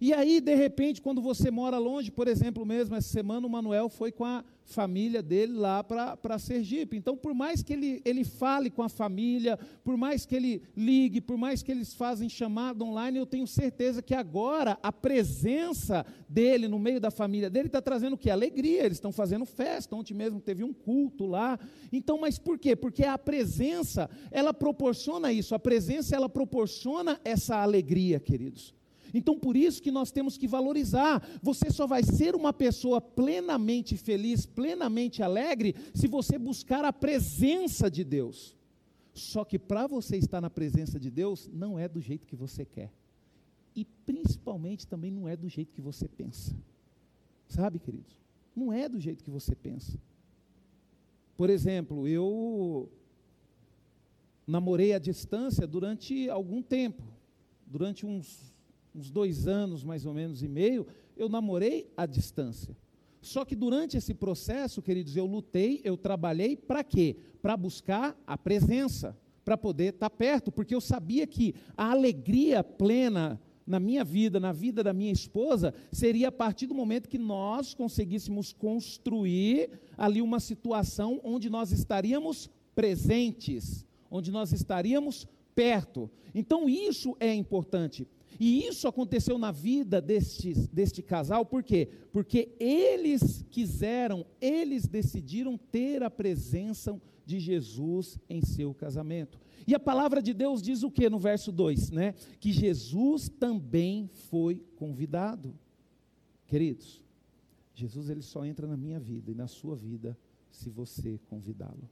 E 0.00 0.14
aí, 0.14 0.40
de 0.40 0.54
repente, 0.54 1.02
quando 1.02 1.20
você 1.20 1.50
mora 1.50 1.76
longe, 1.76 2.10
por 2.10 2.26
exemplo, 2.26 2.64
mesmo 2.64 2.96
essa 2.96 3.08
semana, 3.08 3.46
o 3.46 3.50
Manuel 3.50 3.90
foi 3.90 4.10
com 4.10 4.24
a 4.24 4.42
família 4.64 5.22
dele 5.22 5.52
lá 5.52 5.84
para 5.84 6.38
Sergipe. 6.38 6.96
Então, 6.96 7.18
por 7.18 7.34
mais 7.34 7.62
que 7.62 7.74
ele, 7.74 8.00
ele 8.02 8.24
fale 8.24 8.70
com 8.70 8.82
a 8.82 8.88
família, 8.88 9.58
por 9.84 9.98
mais 9.98 10.24
que 10.24 10.34
ele 10.34 10.62
ligue, 10.74 11.20
por 11.20 11.36
mais 11.36 11.62
que 11.62 11.70
eles 11.70 11.92
fazem 11.92 12.30
chamada 12.30 12.82
online, 12.82 13.18
eu 13.18 13.26
tenho 13.26 13.46
certeza 13.46 14.00
que 14.00 14.14
agora 14.14 14.78
a 14.82 14.90
presença 14.90 16.06
dele 16.26 16.66
no 16.66 16.78
meio 16.78 16.98
da 16.98 17.10
família 17.10 17.50
dele 17.50 17.66
está 17.66 17.82
trazendo 17.82 18.14
o 18.14 18.18
que? 18.18 18.30
Alegria, 18.30 18.86
eles 18.86 18.96
estão 18.96 19.12
fazendo 19.12 19.44
festa. 19.44 19.94
Ontem 19.94 20.14
mesmo 20.14 20.40
teve 20.40 20.64
um 20.64 20.72
culto 20.72 21.26
lá. 21.26 21.58
Então, 21.92 22.18
mas 22.18 22.38
por 22.38 22.58
quê? 22.58 22.74
Porque 22.74 23.04
a 23.04 23.18
presença, 23.18 24.08
ela 24.30 24.54
proporciona 24.54 25.30
isso. 25.30 25.54
A 25.54 25.58
presença, 25.58 26.16
ela 26.16 26.28
proporciona 26.28 27.20
essa 27.22 27.56
alegria, 27.56 28.18
queridos. 28.18 28.79
Então, 29.12 29.38
por 29.38 29.56
isso 29.56 29.82
que 29.82 29.90
nós 29.90 30.10
temos 30.10 30.36
que 30.36 30.46
valorizar. 30.46 31.26
Você 31.42 31.70
só 31.70 31.86
vai 31.86 32.02
ser 32.02 32.34
uma 32.34 32.52
pessoa 32.52 33.00
plenamente 33.00 33.96
feliz, 33.96 34.46
plenamente 34.46 35.22
alegre, 35.22 35.74
se 35.94 36.06
você 36.06 36.38
buscar 36.38 36.84
a 36.84 36.92
presença 36.92 37.90
de 37.90 38.04
Deus. 38.04 38.56
Só 39.12 39.44
que 39.44 39.58
para 39.58 39.86
você 39.86 40.16
estar 40.16 40.40
na 40.40 40.50
presença 40.50 40.98
de 40.98 41.10
Deus, 41.10 41.48
não 41.52 41.78
é 41.78 41.88
do 41.88 42.00
jeito 42.00 42.26
que 42.26 42.36
você 42.36 42.64
quer. 42.64 42.92
E 43.74 43.84
principalmente 43.84 44.86
também 44.86 45.10
não 45.10 45.28
é 45.28 45.36
do 45.36 45.48
jeito 45.48 45.72
que 45.72 45.80
você 45.80 46.08
pensa. 46.08 46.54
Sabe, 47.48 47.78
queridos? 47.78 48.16
Não 48.54 48.72
é 48.72 48.88
do 48.88 49.00
jeito 49.00 49.24
que 49.24 49.30
você 49.30 49.54
pensa. 49.54 49.98
Por 51.36 51.50
exemplo, 51.50 52.06
eu 52.06 52.90
namorei 54.46 54.92
à 54.92 54.98
distância 54.98 55.66
durante 55.66 56.28
algum 56.28 56.60
tempo, 56.60 57.02
durante 57.66 58.04
uns 58.04 58.52
uns 58.94 59.10
dois 59.10 59.46
anos 59.46 59.84
mais 59.84 60.04
ou 60.06 60.14
menos 60.14 60.42
e 60.42 60.48
meio, 60.48 60.86
eu 61.16 61.28
namorei 61.28 61.90
à 61.96 62.06
distância. 62.06 62.76
Só 63.20 63.44
que 63.44 63.54
durante 63.54 63.96
esse 63.96 64.14
processo, 64.14 64.80
queridos, 64.80 65.16
eu 65.16 65.26
lutei, 65.26 65.80
eu 65.84 65.96
trabalhei 65.96 66.56
para 66.56 66.82
quê? 66.82 67.16
Para 67.42 67.56
buscar 67.56 68.18
a 68.26 68.36
presença, 68.38 69.16
para 69.44 69.58
poder 69.58 69.94
estar 69.94 70.08
tá 70.08 70.16
perto, 70.16 70.50
porque 70.50 70.74
eu 70.74 70.80
sabia 70.80 71.26
que 71.26 71.54
a 71.76 71.90
alegria 71.90 72.64
plena 72.64 73.40
na 73.66 73.78
minha 73.78 74.02
vida, 74.02 74.40
na 74.40 74.52
vida 74.52 74.82
da 74.82 74.92
minha 74.92 75.12
esposa, 75.12 75.72
seria 75.92 76.28
a 76.28 76.32
partir 76.32 76.66
do 76.66 76.74
momento 76.74 77.08
que 77.08 77.18
nós 77.18 77.74
conseguíssemos 77.74 78.52
construir 78.52 79.70
ali 79.96 80.22
uma 80.22 80.40
situação 80.40 81.20
onde 81.22 81.48
nós 81.50 81.70
estaríamos 81.70 82.50
presentes, 82.74 83.86
onde 84.10 84.32
nós 84.32 84.52
estaríamos 84.52 85.26
perto. 85.54 86.10
Então 86.34 86.68
isso 86.68 87.16
é 87.20 87.32
importante. 87.34 88.08
E 88.40 88.66
isso 88.66 88.88
aconteceu 88.88 89.36
na 89.36 89.52
vida 89.52 90.00
deste, 90.00 90.54
deste 90.72 91.02
casal, 91.02 91.44
por 91.44 91.62
quê? 91.62 91.90
Porque 92.10 92.56
eles 92.58 93.44
quiseram, 93.50 94.24
eles 94.40 94.88
decidiram 94.88 95.58
ter 95.58 96.02
a 96.02 96.08
presença 96.08 96.98
de 97.26 97.38
Jesus 97.38 98.18
em 98.30 98.40
seu 98.40 98.72
casamento. 98.72 99.38
E 99.66 99.74
a 99.74 99.78
palavra 99.78 100.22
de 100.22 100.32
Deus 100.32 100.62
diz 100.62 100.82
o 100.82 100.90
que 100.90 101.10
no 101.10 101.18
verso 101.18 101.52
2, 101.52 101.90
né? 101.90 102.14
Que 102.40 102.50
Jesus 102.50 103.28
também 103.28 104.08
foi 104.30 104.64
convidado. 104.74 105.54
Queridos, 106.46 107.02
Jesus 107.74 108.08
ele 108.08 108.22
só 108.22 108.42
entra 108.46 108.66
na 108.66 108.76
minha 108.76 108.98
vida 108.98 109.30
e 109.30 109.34
na 109.34 109.48
sua 109.48 109.76
vida 109.76 110.18
se 110.50 110.70
você 110.70 111.20
convidá-lo. 111.28 111.90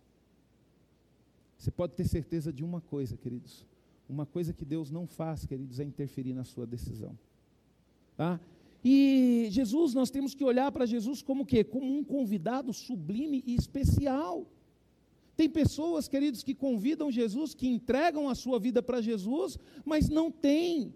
Você 1.59 1.71
pode 1.71 1.93
ter 1.93 2.09
certeza 2.09 2.51
de 2.51 2.65
uma 2.65 2.81
coisa, 2.81 3.19
queridos 3.19 3.67
uma 4.09 4.25
coisa 4.25 4.53
que 4.53 4.65
Deus 4.65 4.91
não 4.91 5.07
faz, 5.07 5.45
queridos, 5.45 5.79
é 5.79 5.85
interferir 5.85 6.33
na 6.33 6.45
sua 6.45 6.67
decisão. 6.67 7.17
Tá? 8.17 8.41
E 8.85 9.49
Jesus, 9.51 9.93
nós 9.93 10.11
temos 10.11 10.35
que 10.35 10.45
olhar 10.45 10.71
para 10.73 10.87
Jesus 10.87 11.21
como 11.21 11.45
que? 11.45 11.63
Como 11.65 11.99
um 11.99 12.03
convidado 12.03 12.73
sublime 12.73 13.43
e 13.47 13.55
especial. 13.55 14.47
Tem 15.37 15.49
pessoas, 15.49 16.09
queridos, 16.09 16.43
que 16.43 16.55
convidam 16.55 17.13
Jesus, 17.13 17.55
que 17.55 17.69
entregam 17.69 18.29
a 18.29 18.35
sua 18.35 18.59
vida 18.59 18.83
para 18.83 19.01
Jesus, 19.01 19.59
mas 19.85 20.09
não 20.09 20.33
tem, 20.33 20.93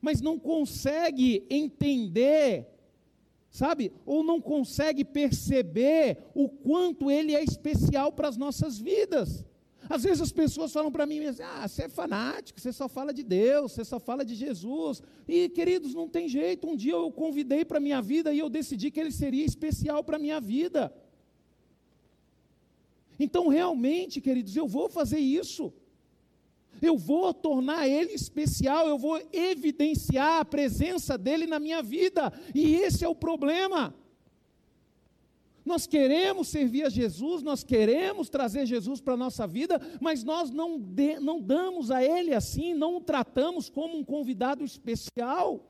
mas 0.00 0.20
não 0.20 0.38
consegue 0.38 1.44
entender, 1.48 2.66
sabe? 3.50 3.92
Ou 4.04 4.24
não 4.24 4.40
consegue 4.40 5.04
perceber 5.04 6.18
o 6.34 6.48
quanto 6.48 7.10
Ele 7.10 7.36
é 7.36 7.44
especial 7.44 8.10
para 8.10 8.28
as 8.28 8.36
nossas 8.36 8.80
vidas. 8.80 9.44
Às 9.90 10.04
vezes 10.04 10.20
as 10.20 10.30
pessoas 10.30 10.72
falam 10.72 10.92
para 10.92 11.04
mim, 11.04 11.20
ah, 11.42 11.66
você 11.66 11.82
é 11.82 11.88
fanático, 11.88 12.60
você 12.60 12.72
só 12.72 12.88
fala 12.88 13.12
de 13.12 13.24
Deus, 13.24 13.72
você 13.72 13.84
só 13.84 13.98
fala 13.98 14.24
de 14.24 14.36
Jesus. 14.36 15.02
E, 15.26 15.48
queridos, 15.48 15.92
não 15.92 16.08
tem 16.08 16.28
jeito. 16.28 16.68
Um 16.68 16.76
dia 16.76 16.92
eu 16.92 17.10
convidei 17.10 17.64
para 17.64 17.80
minha 17.80 18.00
vida 18.00 18.32
e 18.32 18.38
eu 18.38 18.48
decidi 18.48 18.92
que 18.92 19.00
ele 19.00 19.10
seria 19.10 19.44
especial 19.44 20.04
para 20.04 20.16
minha 20.16 20.40
vida. 20.40 20.94
Então, 23.18 23.48
realmente, 23.48 24.20
queridos, 24.20 24.54
eu 24.54 24.68
vou 24.68 24.88
fazer 24.88 25.18
isso. 25.18 25.72
Eu 26.80 26.96
vou 26.96 27.34
tornar 27.34 27.88
ele 27.88 28.12
especial, 28.12 28.86
eu 28.86 28.96
vou 28.96 29.20
evidenciar 29.32 30.38
a 30.38 30.44
presença 30.44 31.18
dele 31.18 31.48
na 31.48 31.58
minha 31.58 31.82
vida. 31.82 32.32
E 32.54 32.76
esse 32.76 33.04
é 33.04 33.08
o 33.08 33.14
problema. 33.14 33.92
Nós 35.70 35.86
queremos 35.86 36.48
servir 36.48 36.82
a 36.84 36.88
Jesus, 36.88 37.44
nós 37.44 37.62
queremos 37.62 38.28
trazer 38.28 38.66
Jesus 38.66 39.00
para 39.00 39.14
a 39.14 39.16
nossa 39.16 39.46
vida, 39.46 39.80
mas 40.00 40.24
nós 40.24 40.50
não, 40.50 40.80
de, 40.80 41.20
não 41.20 41.40
damos 41.40 41.92
a 41.92 42.02
Ele 42.02 42.34
assim, 42.34 42.74
não 42.74 42.96
o 42.96 43.00
tratamos 43.00 43.70
como 43.70 43.96
um 43.96 44.02
convidado 44.04 44.64
especial. 44.64 45.64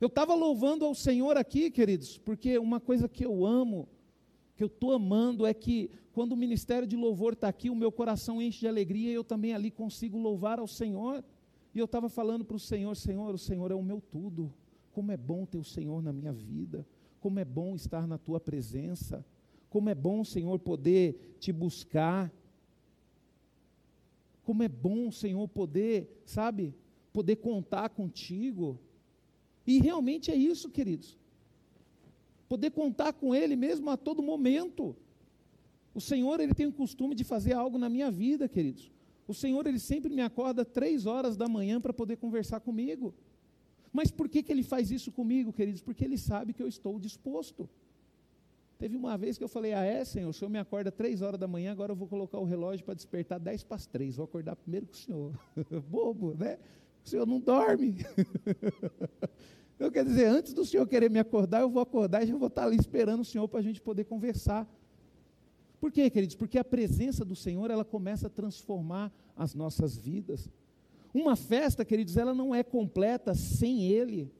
Eu 0.00 0.06
estava 0.06 0.34
louvando 0.34 0.86
ao 0.86 0.94
Senhor 0.94 1.36
aqui, 1.36 1.70
queridos, 1.70 2.16
porque 2.16 2.58
uma 2.58 2.80
coisa 2.80 3.06
que 3.06 3.26
eu 3.26 3.44
amo, 3.44 3.86
que 4.56 4.64
eu 4.64 4.68
estou 4.68 4.92
amando, 4.92 5.44
é 5.44 5.52
que 5.52 5.90
quando 6.10 6.32
o 6.32 6.36
ministério 6.36 6.88
de 6.88 6.96
louvor 6.96 7.34
está 7.34 7.48
aqui, 7.48 7.68
o 7.68 7.76
meu 7.76 7.92
coração 7.92 8.40
enche 8.40 8.60
de 8.60 8.68
alegria 8.68 9.10
e 9.10 9.14
eu 9.14 9.22
também 9.22 9.52
ali 9.52 9.70
consigo 9.70 10.16
louvar 10.16 10.58
ao 10.58 10.66
Senhor. 10.66 11.22
E 11.74 11.78
eu 11.78 11.84
estava 11.84 12.08
falando 12.08 12.42
para 12.42 12.56
o 12.56 12.58
Senhor: 12.58 12.96
Senhor, 12.96 13.34
o 13.34 13.38
Senhor 13.38 13.70
é 13.70 13.74
o 13.74 13.82
meu 13.82 14.00
tudo. 14.00 14.50
Como 14.92 15.12
é 15.12 15.16
bom 15.16 15.44
ter 15.44 15.58
o 15.58 15.64
Senhor 15.64 16.02
na 16.02 16.12
minha 16.12 16.32
vida. 16.32 16.86
Como 17.22 17.38
é 17.38 17.44
bom 17.44 17.76
estar 17.76 18.04
na 18.04 18.18
tua 18.18 18.40
presença. 18.40 19.24
Como 19.70 19.88
é 19.88 19.94
bom, 19.94 20.24
Senhor, 20.24 20.58
poder 20.58 21.36
te 21.38 21.52
buscar. 21.52 22.32
Como 24.42 24.64
é 24.64 24.68
bom, 24.68 25.08
Senhor, 25.12 25.46
poder, 25.46 26.20
sabe, 26.26 26.74
poder 27.12 27.36
contar 27.36 27.90
contigo. 27.90 28.76
E 29.64 29.78
realmente 29.78 30.32
é 30.32 30.34
isso, 30.34 30.68
queridos. 30.68 31.16
Poder 32.48 32.72
contar 32.72 33.12
com 33.12 33.32
Ele 33.32 33.54
mesmo 33.54 33.88
a 33.88 33.96
todo 33.96 34.20
momento. 34.20 34.96
O 35.94 36.00
Senhor, 36.00 36.40
Ele 36.40 36.52
tem 36.52 36.66
o 36.66 36.72
costume 36.72 37.14
de 37.14 37.22
fazer 37.22 37.52
algo 37.52 37.78
na 37.78 37.88
minha 37.88 38.10
vida, 38.10 38.48
queridos. 38.48 38.90
O 39.28 39.32
Senhor, 39.32 39.64
Ele 39.64 39.78
sempre 39.78 40.12
me 40.12 40.22
acorda 40.22 40.64
três 40.64 41.06
horas 41.06 41.36
da 41.36 41.48
manhã 41.48 41.80
para 41.80 41.92
poder 41.92 42.16
conversar 42.16 42.58
comigo. 42.58 43.14
Mas 43.92 44.10
por 44.10 44.28
que, 44.28 44.42
que 44.42 44.50
ele 44.50 44.62
faz 44.62 44.90
isso 44.90 45.12
comigo, 45.12 45.52
queridos? 45.52 45.82
Porque 45.82 46.04
ele 46.04 46.16
sabe 46.16 46.52
que 46.52 46.62
eu 46.62 46.68
estou 46.68 46.98
disposto. 46.98 47.68
Teve 48.78 48.96
uma 48.96 49.16
vez 49.16 49.38
que 49.38 49.44
eu 49.44 49.48
falei, 49.48 49.74
ah 49.74 49.84
é, 49.84 50.04
Senhor, 50.04 50.28
o 50.28 50.32
Senhor 50.32 50.50
me 50.50 50.58
acorda 50.58 50.90
três 50.90 51.22
horas 51.22 51.38
da 51.38 51.46
manhã, 51.46 51.70
agora 51.70 51.92
eu 51.92 51.96
vou 51.96 52.08
colocar 52.08 52.38
o 52.38 52.44
relógio 52.44 52.84
para 52.84 52.94
despertar 52.94 53.38
dez 53.38 53.62
para 53.62 53.76
as 53.76 53.86
três, 53.86 54.16
vou 54.16 54.24
acordar 54.24 54.56
primeiro 54.56 54.86
com 54.86 54.92
o 54.92 54.96
Senhor. 54.96 55.38
Bobo, 55.88 56.34
né? 56.34 56.58
O 57.04 57.08
Senhor 57.08 57.26
não 57.26 57.38
dorme. 57.38 57.98
eu 59.78 59.92
quero 59.92 60.08
dizer, 60.08 60.26
antes 60.26 60.52
do 60.52 60.64
Senhor 60.64 60.86
querer 60.88 61.10
me 61.10 61.20
acordar, 61.20 61.60
eu 61.60 61.70
vou 61.70 61.82
acordar 61.82 62.24
e 62.24 62.26
já 62.26 62.36
vou 62.36 62.48
estar 62.48 62.64
ali 62.64 62.76
esperando 62.76 63.20
o 63.20 63.24
Senhor 63.24 63.46
para 63.46 63.60
a 63.60 63.62
gente 63.62 63.80
poder 63.80 64.04
conversar. 64.04 64.68
Por 65.78 65.92
quê, 65.92 66.08
queridos? 66.08 66.34
Porque 66.34 66.58
a 66.58 66.64
presença 66.64 67.24
do 67.24 67.36
Senhor, 67.36 67.70
ela 67.70 67.84
começa 67.84 68.26
a 68.26 68.30
transformar 68.30 69.12
as 69.36 69.54
nossas 69.54 69.96
vidas. 69.96 70.48
Uma 71.14 71.36
festa, 71.36 71.84
queridos, 71.84 72.16
ela 72.16 72.34
não 72.34 72.54
é 72.54 72.62
completa 72.62 73.34
sem 73.34 73.84
ele, 73.84 74.32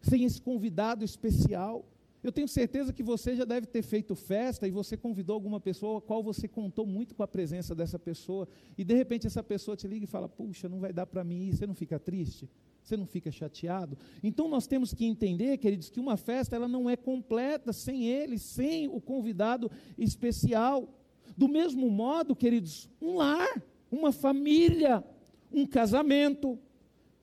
sem 0.00 0.24
esse 0.24 0.40
convidado 0.40 1.04
especial. 1.04 1.84
Eu 2.22 2.32
tenho 2.32 2.48
certeza 2.48 2.92
que 2.92 3.02
você 3.02 3.36
já 3.36 3.44
deve 3.44 3.66
ter 3.66 3.82
feito 3.82 4.14
festa 4.14 4.66
e 4.66 4.70
você 4.70 4.96
convidou 4.96 5.34
alguma 5.34 5.60
pessoa 5.60 5.98
a 5.98 6.00
qual 6.00 6.22
você 6.22 6.48
contou 6.48 6.86
muito 6.86 7.14
com 7.14 7.22
a 7.22 7.28
presença 7.28 7.74
dessa 7.74 7.98
pessoa, 7.98 8.48
e 8.76 8.82
de 8.82 8.94
repente 8.94 9.26
essa 9.26 9.42
pessoa 9.42 9.76
te 9.76 9.86
liga 9.86 10.04
e 10.04 10.08
fala: 10.08 10.28
Puxa, 10.28 10.68
não 10.68 10.80
vai 10.80 10.92
dar 10.92 11.06
para 11.06 11.22
mim 11.22 11.48
ir, 11.48 11.56
você 11.56 11.66
não 11.66 11.74
fica 11.74 11.98
triste? 11.98 12.48
Você 12.82 12.96
não 12.96 13.06
fica 13.06 13.30
chateado? 13.30 13.98
Então 14.22 14.48
nós 14.48 14.66
temos 14.66 14.94
que 14.94 15.04
entender, 15.04 15.58
queridos, 15.58 15.90
que 15.90 16.00
uma 16.00 16.16
festa 16.16 16.56
ela 16.56 16.68
não 16.68 16.88
é 16.88 16.96
completa 16.96 17.72
sem 17.72 18.06
ele, 18.06 18.38
sem 18.38 18.88
o 18.88 19.00
convidado 19.00 19.70
especial. 19.98 20.88
Do 21.36 21.48
mesmo 21.48 21.90
modo, 21.90 22.34
queridos, 22.34 22.88
um 23.00 23.16
lar, 23.16 23.62
uma 23.90 24.12
família, 24.12 25.04
um 25.52 25.66
casamento, 25.66 26.58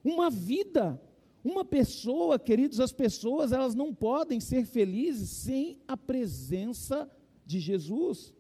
uma 0.04 0.30
vida. 0.30 1.00
Uma 1.44 1.66
pessoa, 1.66 2.40
queridos, 2.40 2.80
as 2.80 2.94
pessoas, 2.94 3.52
elas 3.52 3.76
não 3.76 3.94
podem 3.94 4.40
ser 4.40 4.66
felizes 4.66 5.30
sem 5.30 5.78
a 5.86 5.98
presença 5.98 7.12
de 7.46 7.60
Jesus, 7.60 8.34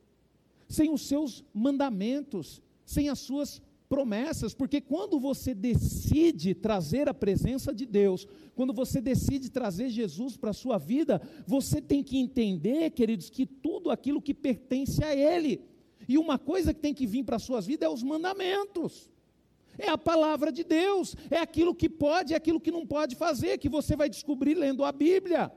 sem 0.69 0.89
os 0.89 1.05
seus 1.05 1.43
mandamentos, 1.53 2.61
sem 2.85 3.09
as 3.09 3.19
suas 3.19 3.61
promessas, 3.89 4.53
porque 4.55 4.81
quando 4.81 5.19
você 5.19 5.53
decide 5.53 6.55
trazer 6.55 7.07
a 7.07 7.13
presença 7.13 7.73
de 7.73 7.85
Deus, 7.85 8.25
quando 8.55 8.73
você 8.73 8.99
decide 8.99 9.51
trazer 9.51 9.89
Jesus 9.89 10.35
para 10.35 10.49
a 10.49 10.53
sua 10.53 10.79
vida, 10.79 11.21
você 11.45 11.79
tem 11.79 12.01
que 12.01 12.17
entender, 12.17 12.89
queridos, 12.91 13.29
que 13.29 13.45
tudo 13.45 13.91
aquilo 13.91 14.21
que 14.21 14.33
pertence 14.33 15.03
a 15.03 15.15
Ele. 15.15 15.61
E 16.07 16.17
uma 16.17 16.39
coisa 16.39 16.73
que 16.73 16.79
tem 16.79 16.93
que 16.93 17.05
vir 17.05 17.23
para 17.23 17.35
as 17.35 17.43
suas 17.43 17.67
vidas 17.67 17.87
é 17.87 17.93
os 17.93 18.01
mandamentos. 18.01 19.12
É 19.77 19.89
a 19.89 19.97
palavra 19.97 20.51
de 20.51 20.63
Deus, 20.63 21.15
é 21.31 21.37
aquilo 21.37 21.73
que 21.73 21.89
pode, 21.89 22.33
é 22.33 22.37
aquilo 22.37 22.59
que 22.59 22.71
não 22.71 22.85
pode 22.85 23.15
fazer, 23.15 23.57
que 23.57 23.69
você 23.69 23.95
vai 23.95 24.09
descobrir 24.09 24.53
lendo 24.53 24.83
a 24.83 24.91
Bíblia, 24.91 25.51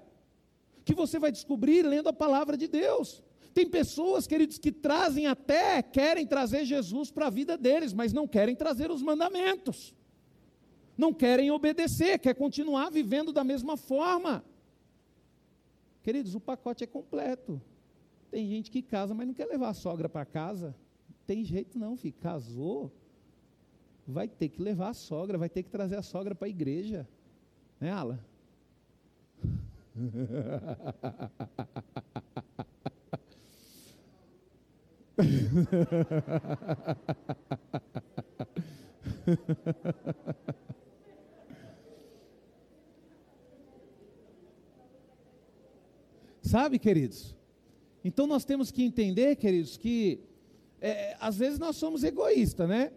que 0.85 0.95
você 0.95 1.19
vai 1.19 1.31
descobrir 1.31 1.83
lendo 1.83 2.09
a 2.09 2.13
palavra 2.13 2.57
de 2.57 2.67
Deus. 2.67 3.23
Tem 3.53 3.67
pessoas, 3.67 4.27
queridos, 4.27 4.59
que 4.59 4.71
trazem 4.71 5.27
até, 5.27 5.83
querem 5.83 6.27
trazer 6.27 6.65
Jesus 6.65 7.11
para 7.11 7.27
a 7.27 7.31
vida 7.31 7.57
deles, 7.57 7.93
mas 7.93 8.13
não 8.13 8.27
querem 8.29 8.55
trazer 8.55 8.91
os 8.91 9.03
mandamentos. 9.03 9.95
Não 10.97 11.13
querem 11.13 11.51
obedecer, 11.51 12.19
quer 12.19 12.35
continuar 12.35 12.91
vivendo 12.91 13.33
da 13.33 13.45
mesma 13.45 13.77
forma. 13.77 14.45
Queridos, 16.03 16.35
o 16.35 16.41
pacote 16.41 16.85
é 16.85 16.87
completo. 16.87 17.61
Tem 18.31 18.47
gente 18.47 18.71
que 18.71 18.83
casa, 18.83 19.15
mas 19.15 19.27
não 19.27 19.35
quer 19.35 19.47
levar 19.47 19.71
a 19.71 19.75
sogra 19.75 20.09
para 20.09 20.25
casa. 20.25 20.75
Tem 21.27 21.45
jeito 21.45 21.79
não, 21.79 21.97
filho. 21.97 22.15
Casou, 22.21 22.93
vai 24.07 24.29
ter 24.29 24.49
que 24.49 24.63
levar 24.63 24.91
a 24.91 24.95
sogra, 24.95 25.37
vai 25.37 25.49
ter 25.49 25.63
que 25.63 25.71
trazer 25.71 25.97
a 25.97 26.03
sogra 26.03 26.35
para 26.35 26.47
a 26.47 26.51
igreja. 26.51 27.09
Né, 27.81 27.91
Ala? 27.91 28.21
Sabe, 46.43 46.79
queridos? 46.79 47.35
Então 48.05 48.27
nós 48.27 48.45
temos 48.45 48.71
que 48.71 48.85
entender, 48.85 49.35
queridos, 49.37 49.77
que 49.77 50.21
é, 50.81 51.17
às 51.19 51.37
vezes 51.37 51.59
nós 51.59 51.75
somos 51.77 52.05
egoístas, 52.05 52.69
né? 52.69 52.93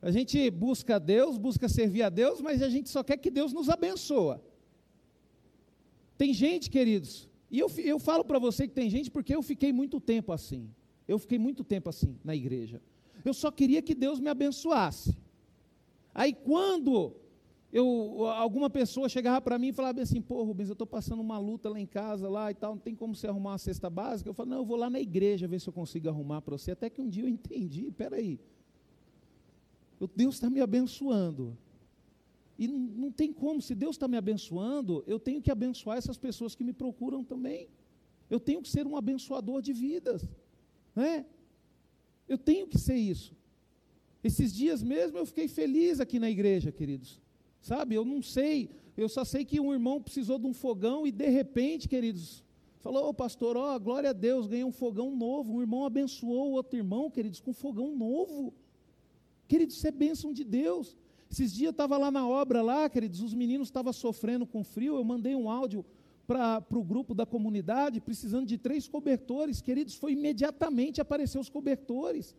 A 0.00 0.10
gente 0.10 0.50
busca 0.50 0.98
Deus, 0.98 1.36
busca 1.36 1.68
servir 1.68 2.02
a 2.02 2.08
Deus, 2.08 2.40
mas 2.40 2.62
a 2.62 2.68
gente 2.68 2.88
só 2.88 3.02
quer 3.02 3.16
que 3.16 3.30
Deus 3.30 3.52
nos 3.52 3.68
abençoe. 3.68 4.38
Tem 6.16 6.32
gente, 6.32 6.70
queridos, 6.70 7.28
e 7.50 7.58
eu, 7.58 7.70
eu 7.78 7.98
falo 7.98 8.24
para 8.24 8.38
você 8.38 8.68
que 8.68 8.74
tem 8.74 8.88
gente 8.90 9.10
porque 9.10 9.34
eu 9.34 9.42
fiquei 9.42 9.72
muito 9.72 10.00
tempo 10.00 10.32
assim. 10.32 10.70
Eu 11.06 11.18
fiquei 11.18 11.38
muito 11.38 11.64
tempo 11.64 11.88
assim 11.88 12.16
na 12.22 12.34
igreja. 12.34 12.82
Eu 13.24 13.32
só 13.32 13.50
queria 13.50 13.80
que 13.80 13.94
Deus 13.94 14.20
me 14.20 14.28
abençoasse. 14.28 15.16
Aí 16.14 16.32
quando 16.32 17.14
eu, 17.72 18.26
alguma 18.26 18.70
pessoa 18.70 19.08
chegava 19.08 19.40
para 19.40 19.58
mim 19.58 19.68
e 19.68 19.72
falava 19.72 20.00
assim, 20.00 20.20
pô 20.20 20.42
Rubens, 20.42 20.68
eu 20.68 20.74
estou 20.74 20.86
passando 20.86 21.20
uma 21.20 21.38
luta 21.38 21.68
lá 21.68 21.80
em 21.80 21.86
casa 21.86 22.28
lá 22.28 22.50
e 22.50 22.54
tal, 22.54 22.74
não 22.74 22.80
tem 22.80 22.94
como 22.94 23.14
você 23.14 23.26
arrumar 23.26 23.52
uma 23.52 23.58
cesta 23.58 23.90
básica? 23.90 24.28
Eu 24.28 24.34
falo, 24.34 24.50
não, 24.50 24.58
eu 24.58 24.64
vou 24.64 24.76
lá 24.76 24.88
na 24.88 25.00
igreja 25.00 25.48
ver 25.48 25.60
se 25.60 25.68
eu 25.68 25.72
consigo 25.72 26.08
arrumar 26.08 26.42
para 26.42 26.56
você. 26.56 26.72
Até 26.72 26.88
que 26.88 27.00
um 27.00 27.08
dia 27.08 27.24
eu 27.24 27.28
entendi, 27.28 27.90
peraí, 27.90 28.38
Deus 30.06 30.36
está 30.36 30.48
me 30.48 30.60
abençoando. 30.60 31.56
E 32.58 32.66
não, 32.66 33.10
tem 33.10 33.32
como, 33.32 33.62
se 33.62 33.74
Deus 33.74 33.96
está 33.96 34.08
me 34.08 34.16
abençoando, 34.16 35.04
eu 35.06 35.18
tenho 35.18 35.40
que 35.40 35.50
abençoar 35.50 35.96
essas 35.96 36.18
pessoas 36.18 36.54
que 36.54 36.64
me 36.64 36.72
procuram 36.72 37.24
também. 37.24 37.68
Eu 38.28 38.40
tenho 38.40 38.60
que 38.60 38.68
ser 38.68 38.86
um 38.86 38.96
abençoador 38.96 39.62
de 39.62 39.72
vidas. 39.72 40.28
Né? 40.94 41.24
Eu 42.28 42.36
tenho 42.36 42.66
que 42.66 42.76
ser 42.76 42.96
isso. 42.96 43.36
Esses 44.22 44.52
dias 44.52 44.82
mesmo 44.82 45.18
eu 45.18 45.24
fiquei 45.24 45.46
feliz 45.46 46.00
aqui 46.00 46.18
na 46.18 46.28
igreja, 46.28 46.72
queridos. 46.72 47.20
Sabe, 47.60 47.94
eu 47.94 48.04
não 48.04 48.22
sei, 48.22 48.70
eu 48.96 49.08
só 49.08 49.24
sei 49.24 49.44
que 49.44 49.60
um 49.60 49.72
irmão 49.72 50.02
precisou 50.02 50.38
de 50.38 50.46
um 50.46 50.52
fogão 50.52 51.06
e 51.06 51.12
de 51.12 51.28
repente, 51.28 51.88
queridos, 51.88 52.44
falou, 52.80 53.06
ô 53.06 53.08
oh, 53.10 53.14
pastor, 53.14 53.56
ó, 53.56 53.74
oh, 53.74 53.80
glória 53.80 54.10
a 54.10 54.12
Deus, 54.12 54.46
ganhei 54.46 54.64
um 54.64 54.72
fogão 54.72 55.14
novo. 55.14 55.54
Um 55.54 55.60
irmão 55.60 55.84
abençoou 55.84 56.50
o 56.50 56.52
outro 56.52 56.76
irmão, 56.76 57.08
queridos, 57.08 57.40
com 57.40 57.52
fogão 57.52 57.96
novo. 57.96 58.52
Queridos, 59.48 59.76
isso 59.76 59.86
é 59.86 59.90
bênção 59.90 60.32
de 60.32 60.44
Deus. 60.44 60.96
Esses 61.30 61.52
dias 61.52 61.66
eu 61.66 61.70
estava 61.70 61.98
lá 61.98 62.10
na 62.10 62.26
obra, 62.28 62.62
lá, 62.62 62.88
queridos, 62.88 63.20
os 63.22 63.34
meninos 63.34 63.68
estavam 63.68 63.92
sofrendo 63.92 64.46
com 64.46 64.62
frio, 64.62 64.96
eu 64.96 65.04
mandei 65.04 65.34
um 65.34 65.50
áudio 65.50 65.84
para 66.26 66.62
o 66.70 66.84
grupo 66.84 67.14
da 67.14 67.24
comunidade, 67.24 68.00
precisando 68.00 68.46
de 68.46 68.58
três 68.58 68.86
cobertores, 68.86 69.62
queridos, 69.62 69.94
foi 69.94 70.12
imediatamente 70.12 71.00
aparecer 71.00 71.38
os 71.38 71.48
cobertores. 71.48 72.34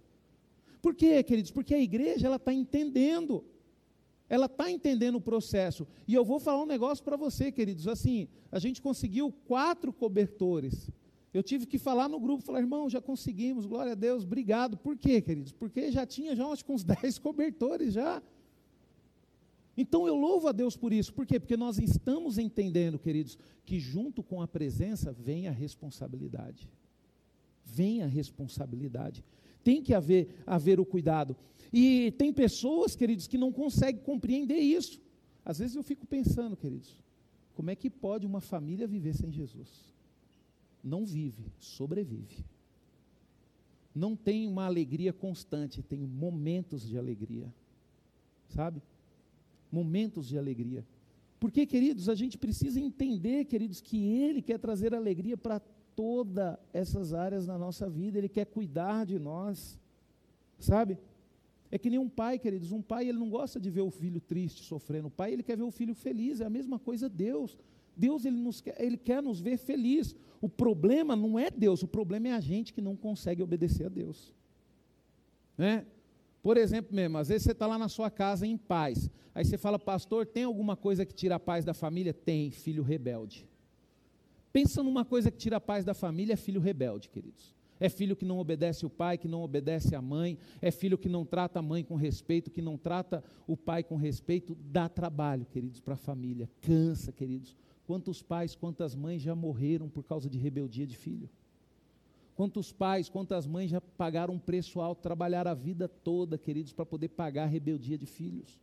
Por 0.81 0.93
quê, 0.95 1.23
queridos? 1.23 1.51
Porque 1.51 1.73
a 1.73 1.79
igreja 1.79 2.27
ela 2.27 2.35
está 2.35 2.53
entendendo, 2.53 3.43
ela 4.29 4.45
está 4.45 4.69
entendendo 4.69 5.15
o 5.15 5.21
processo. 5.21 5.87
E 6.07 6.13
eu 6.13 6.23
vou 6.23 6.39
falar 6.39 6.61
um 6.61 6.67
negócio 6.67 7.03
para 7.03 7.17
você, 7.17 7.51
queridos. 7.51 7.87
Assim, 7.87 8.27
a 8.51 8.59
gente 8.59 8.79
conseguiu 8.81 9.33
quatro 9.47 9.91
cobertores. 9.91 10.89
Eu 11.33 11.43
tive 11.43 11.65
que 11.65 11.77
falar 11.77 12.09
no 12.09 12.19
grupo, 12.19 12.43
falar, 12.43 12.59
irmão, 12.59 12.89
já 12.89 12.99
conseguimos, 12.99 13.65
glória 13.65 13.91
a 13.91 13.95
Deus, 13.95 14.23
obrigado. 14.23 14.77
Por 14.77 14.97
quê, 14.97 15.21
queridos? 15.21 15.51
Porque 15.51 15.91
já 15.91 16.05
tinha 16.05 16.35
já 16.35 16.47
acho 16.47 16.65
que 16.65 16.71
uns 16.71 16.83
dez 16.85 17.19
cobertores 17.19 17.93
já. 17.93 18.21
Então 19.77 20.07
eu 20.07 20.15
louvo 20.15 20.47
a 20.47 20.51
Deus 20.51 20.75
por 20.75 20.91
isso. 20.91 21.13
Por 21.13 21.25
quê? 21.25 21.39
Porque 21.39 21.55
nós 21.55 21.77
estamos 21.77 22.37
entendendo, 22.37 22.97
queridos, 22.97 23.37
que 23.65 23.79
junto 23.79 24.21
com 24.23 24.41
a 24.41 24.47
presença 24.47 25.11
vem 25.11 25.47
a 25.47 25.51
responsabilidade. 25.51 26.67
Vem 27.63 28.01
a 28.01 28.07
responsabilidade. 28.07 29.23
Tem 29.63 29.81
que 29.81 29.93
haver, 29.93 30.35
haver 30.45 30.79
o 30.79 30.85
cuidado. 30.85 31.35
E 31.71 32.11
tem 32.17 32.33
pessoas, 32.33 32.95
queridos, 32.95 33.27
que 33.27 33.37
não 33.37 33.51
conseguem 33.51 34.01
compreender 34.01 34.57
isso. 34.57 34.99
Às 35.45 35.59
vezes 35.59 35.75
eu 35.75 35.83
fico 35.83 36.05
pensando, 36.05 36.57
queridos, 36.57 36.97
como 37.53 37.69
é 37.69 37.75
que 37.75 37.89
pode 37.89 38.25
uma 38.25 38.41
família 38.41 38.87
viver 38.87 39.13
sem 39.13 39.31
Jesus? 39.31 39.93
Não 40.83 41.05
vive, 41.05 41.45
sobrevive. 41.59 42.45
Não 43.93 44.15
tem 44.15 44.47
uma 44.47 44.65
alegria 44.65 45.11
constante, 45.11 45.81
tem 45.81 45.99
momentos 45.99 46.87
de 46.87 46.97
alegria. 46.97 47.53
Sabe? 48.49 48.81
momentos 49.71 50.27
de 50.27 50.37
alegria. 50.37 50.85
Porque, 51.39 51.65
queridos, 51.65 52.09
a 52.09 52.15
gente 52.15 52.37
precisa 52.37 52.79
entender, 52.79 53.45
queridos, 53.45 53.79
que 53.79 53.97
Ele 53.97 54.41
quer 54.41 54.59
trazer 54.59 54.93
alegria 54.93 55.37
para 55.37 55.61
todas 55.95 56.57
essas 56.73 57.13
áreas 57.13 57.45
da 57.45 57.57
nossa 57.57 57.89
vida, 57.89 58.17
Ele 58.17 58.29
quer 58.29 58.45
cuidar 58.45 59.05
de 59.05 59.17
nós, 59.17 59.79
sabe? 60.59 60.97
É 61.71 61.77
que 61.77 61.89
nem 61.89 61.99
um 61.99 62.09
pai, 62.09 62.39
queridos, 62.39 62.71
um 62.71 62.81
pai 62.81 63.07
ele 63.07 63.19
não 63.19 63.29
gosta 63.29 63.59
de 63.59 63.69
ver 63.69 63.81
o 63.81 63.91
filho 63.91 64.19
triste, 64.19 64.63
sofrendo, 64.63 65.07
o 65.07 65.11
pai 65.11 65.33
ele 65.33 65.43
quer 65.43 65.55
ver 65.55 65.63
o 65.63 65.69
filho 65.69 65.93
feliz, 65.93 66.41
é 66.41 66.45
a 66.45 66.49
mesma 66.49 66.79
coisa 66.79 67.07
Deus. 67.07 67.57
Deus 67.99 68.23
ele, 68.23 68.37
nos 68.37 68.61
quer, 68.61 68.81
ele 68.81 68.97
quer 68.97 69.21
nos 69.21 69.41
ver 69.41 69.57
feliz. 69.57 70.15
O 70.39 70.47
problema 70.47 71.15
não 71.15 71.37
é 71.37 71.51
Deus, 71.51 71.83
o 71.83 71.87
problema 71.87 72.29
é 72.29 72.31
a 72.31 72.39
gente 72.39 72.73
que 72.73 72.81
não 72.81 72.95
consegue 72.95 73.43
obedecer 73.43 73.87
a 73.87 73.89
Deus. 73.89 74.33
Né? 75.57 75.85
Por 76.41 76.55
exemplo 76.55 76.95
mesmo, 76.95 77.17
às 77.17 77.27
vezes 77.27 77.43
você 77.43 77.51
está 77.51 77.67
lá 77.67 77.77
na 77.77 77.89
sua 77.89 78.09
casa 78.09 78.47
em 78.47 78.55
paz. 78.55 79.09
Aí 79.35 79.43
você 79.43 79.57
fala, 79.57 79.77
pastor, 79.77 80.25
tem 80.25 80.45
alguma 80.45 80.77
coisa 80.77 81.05
que 81.05 81.13
tira 81.13 81.35
a 81.35 81.39
paz 81.39 81.65
da 81.65 81.73
família? 81.73 82.13
Tem, 82.13 82.49
filho 82.49 82.81
rebelde. 82.81 83.45
Pensa 84.53 84.81
numa 84.81 85.03
coisa 85.03 85.29
que 85.29 85.37
tira 85.37 85.57
a 85.57 85.61
paz 85.61 85.83
da 85.83 85.93
família, 85.93 86.33
é 86.33 86.37
filho 86.37 86.61
rebelde, 86.61 87.09
queridos. 87.09 87.53
É 87.79 87.87
filho 87.87 88.15
que 88.15 88.25
não 88.25 88.39
obedece 88.39 88.85
o 88.85 88.89
pai, 88.89 89.17
que 89.17 89.27
não 89.27 89.41
obedece 89.41 89.95
a 89.95 90.01
mãe, 90.01 90.37
é 90.61 90.71
filho 90.71 90.97
que 90.97 91.07
não 91.07 91.25
trata 91.25 91.59
a 91.59 91.61
mãe 91.61 91.83
com 91.83 91.95
respeito, 91.95 92.49
que 92.49 92.61
não 92.61 92.77
trata 92.77 93.23
o 93.47 93.55
pai 93.55 93.83
com 93.83 93.95
respeito, 93.95 94.57
dá 94.59 94.89
trabalho, 94.89 95.45
queridos, 95.45 95.79
para 95.79 95.93
a 95.93 95.97
família, 95.97 96.49
cansa, 96.61 97.11
queridos. 97.11 97.55
Quantos 97.89 98.21
pais, 98.21 98.53
quantas 98.53 98.93
mães 98.93 99.19
já 99.19 99.33
morreram 99.33 99.89
por 99.89 100.03
causa 100.03 100.29
de 100.29 100.37
rebeldia 100.37 100.85
de 100.85 100.95
filho? 100.95 101.27
Quantos 102.35 102.71
pais, 102.71 103.09
quantas 103.09 103.47
mães 103.47 103.71
já 103.71 103.81
pagaram 103.81 104.35
um 104.35 104.37
preço 104.37 104.79
alto, 104.79 105.01
trabalharam 105.01 105.49
a 105.49 105.55
vida 105.55 105.87
toda, 105.87 106.37
queridos, 106.37 106.71
para 106.71 106.85
poder 106.85 107.07
pagar 107.07 107.45
a 107.45 107.47
rebeldia 107.47 107.97
de 107.97 108.05
filhos. 108.05 108.59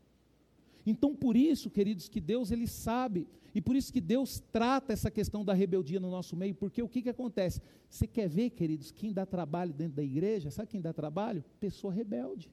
Então, 0.87 1.13
por 1.13 1.37
isso, 1.37 1.69
queridos, 1.69 2.09
que 2.09 2.21
Deus 2.21 2.53
ele 2.53 2.69
sabe, 2.69 3.27
e 3.53 3.61
por 3.61 3.75
isso 3.75 3.93
que 3.93 4.01
Deus 4.01 4.41
trata 4.53 4.93
essa 4.93 5.11
questão 5.11 5.45
da 5.45 5.53
rebeldia 5.53 5.99
no 5.99 6.09
nosso 6.09 6.37
meio, 6.37 6.55
porque 6.55 6.81
o 6.81 6.89
que, 6.89 7.03
que 7.03 7.09
acontece? 7.09 7.61
Você 7.91 8.07
quer 8.07 8.29
ver, 8.29 8.51
queridos, 8.51 8.93
quem 8.93 9.13
dá 9.13 9.27
trabalho 9.27 9.73
dentro 9.73 9.97
da 9.97 10.05
igreja? 10.05 10.53
Sabe 10.53 10.69
quem 10.69 10.81
dá 10.81 10.93
trabalho? 10.93 11.45
Pessoa 11.59 11.93
rebelde. 11.93 12.49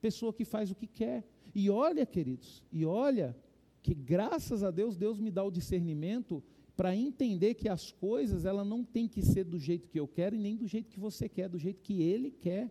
Pessoa 0.00 0.32
que 0.32 0.44
faz 0.44 0.72
o 0.72 0.74
que 0.74 0.88
quer. 0.88 1.22
E 1.54 1.70
olha, 1.70 2.04
queridos, 2.04 2.64
e 2.72 2.84
olha 2.84 3.36
que 3.82 3.94
graças 3.94 4.62
a 4.62 4.70
Deus, 4.70 4.96
Deus 4.96 5.18
me 5.18 5.30
dá 5.30 5.42
o 5.42 5.50
discernimento 5.50 6.42
para 6.76 6.96
entender 6.96 7.54
que 7.54 7.68
as 7.68 7.92
coisas 7.92 8.44
ela 8.44 8.64
não 8.64 8.82
tem 8.82 9.06
que 9.06 9.22
ser 9.22 9.44
do 9.44 9.58
jeito 9.58 9.88
que 9.88 10.00
eu 10.00 10.08
quero 10.08 10.34
e 10.34 10.38
nem 10.38 10.56
do 10.56 10.66
jeito 10.66 10.88
que 10.88 10.98
você 10.98 11.28
quer, 11.28 11.48
do 11.48 11.58
jeito 11.58 11.82
que 11.82 12.02
ele 12.02 12.30
quer. 12.30 12.70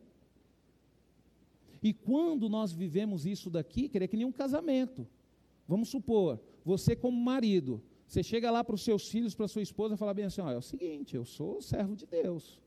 E 1.82 1.94
quando 1.94 2.50
nós 2.50 2.72
vivemos 2.72 3.26
isso 3.26 3.50
daqui, 3.50 3.88
querer 3.88 4.08
que 4.08 4.18
nem 4.18 4.26
um 4.26 4.32
casamento. 4.32 5.08
Vamos 5.68 5.90
supor, 5.90 6.40
você 6.66 6.96
como 6.96 7.20
marido, 7.20 7.82
você 8.08 8.24
chega 8.24 8.50
lá 8.50 8.64
para 8.64 8.74
os 8.74 8.82
seus 8.82 9.08
filhos, 9.08 9.36
para 9.36 9.48
sua 9.48 9.62
esposa, 9.62 9.94
e 9.94 9.98
fala 9.98 10.14
bem 10.14 10.26
assim: 10.26 10.42
ó, 10.42 10.50
é 10.50 10.58
o 10.58 10.62
seguinte, 10.62 11.16
eu 11.16 11.24
sou 11.24 11.62
servo 11.62 11.96
de 11.96 12.08
Deus, 12.08 12.60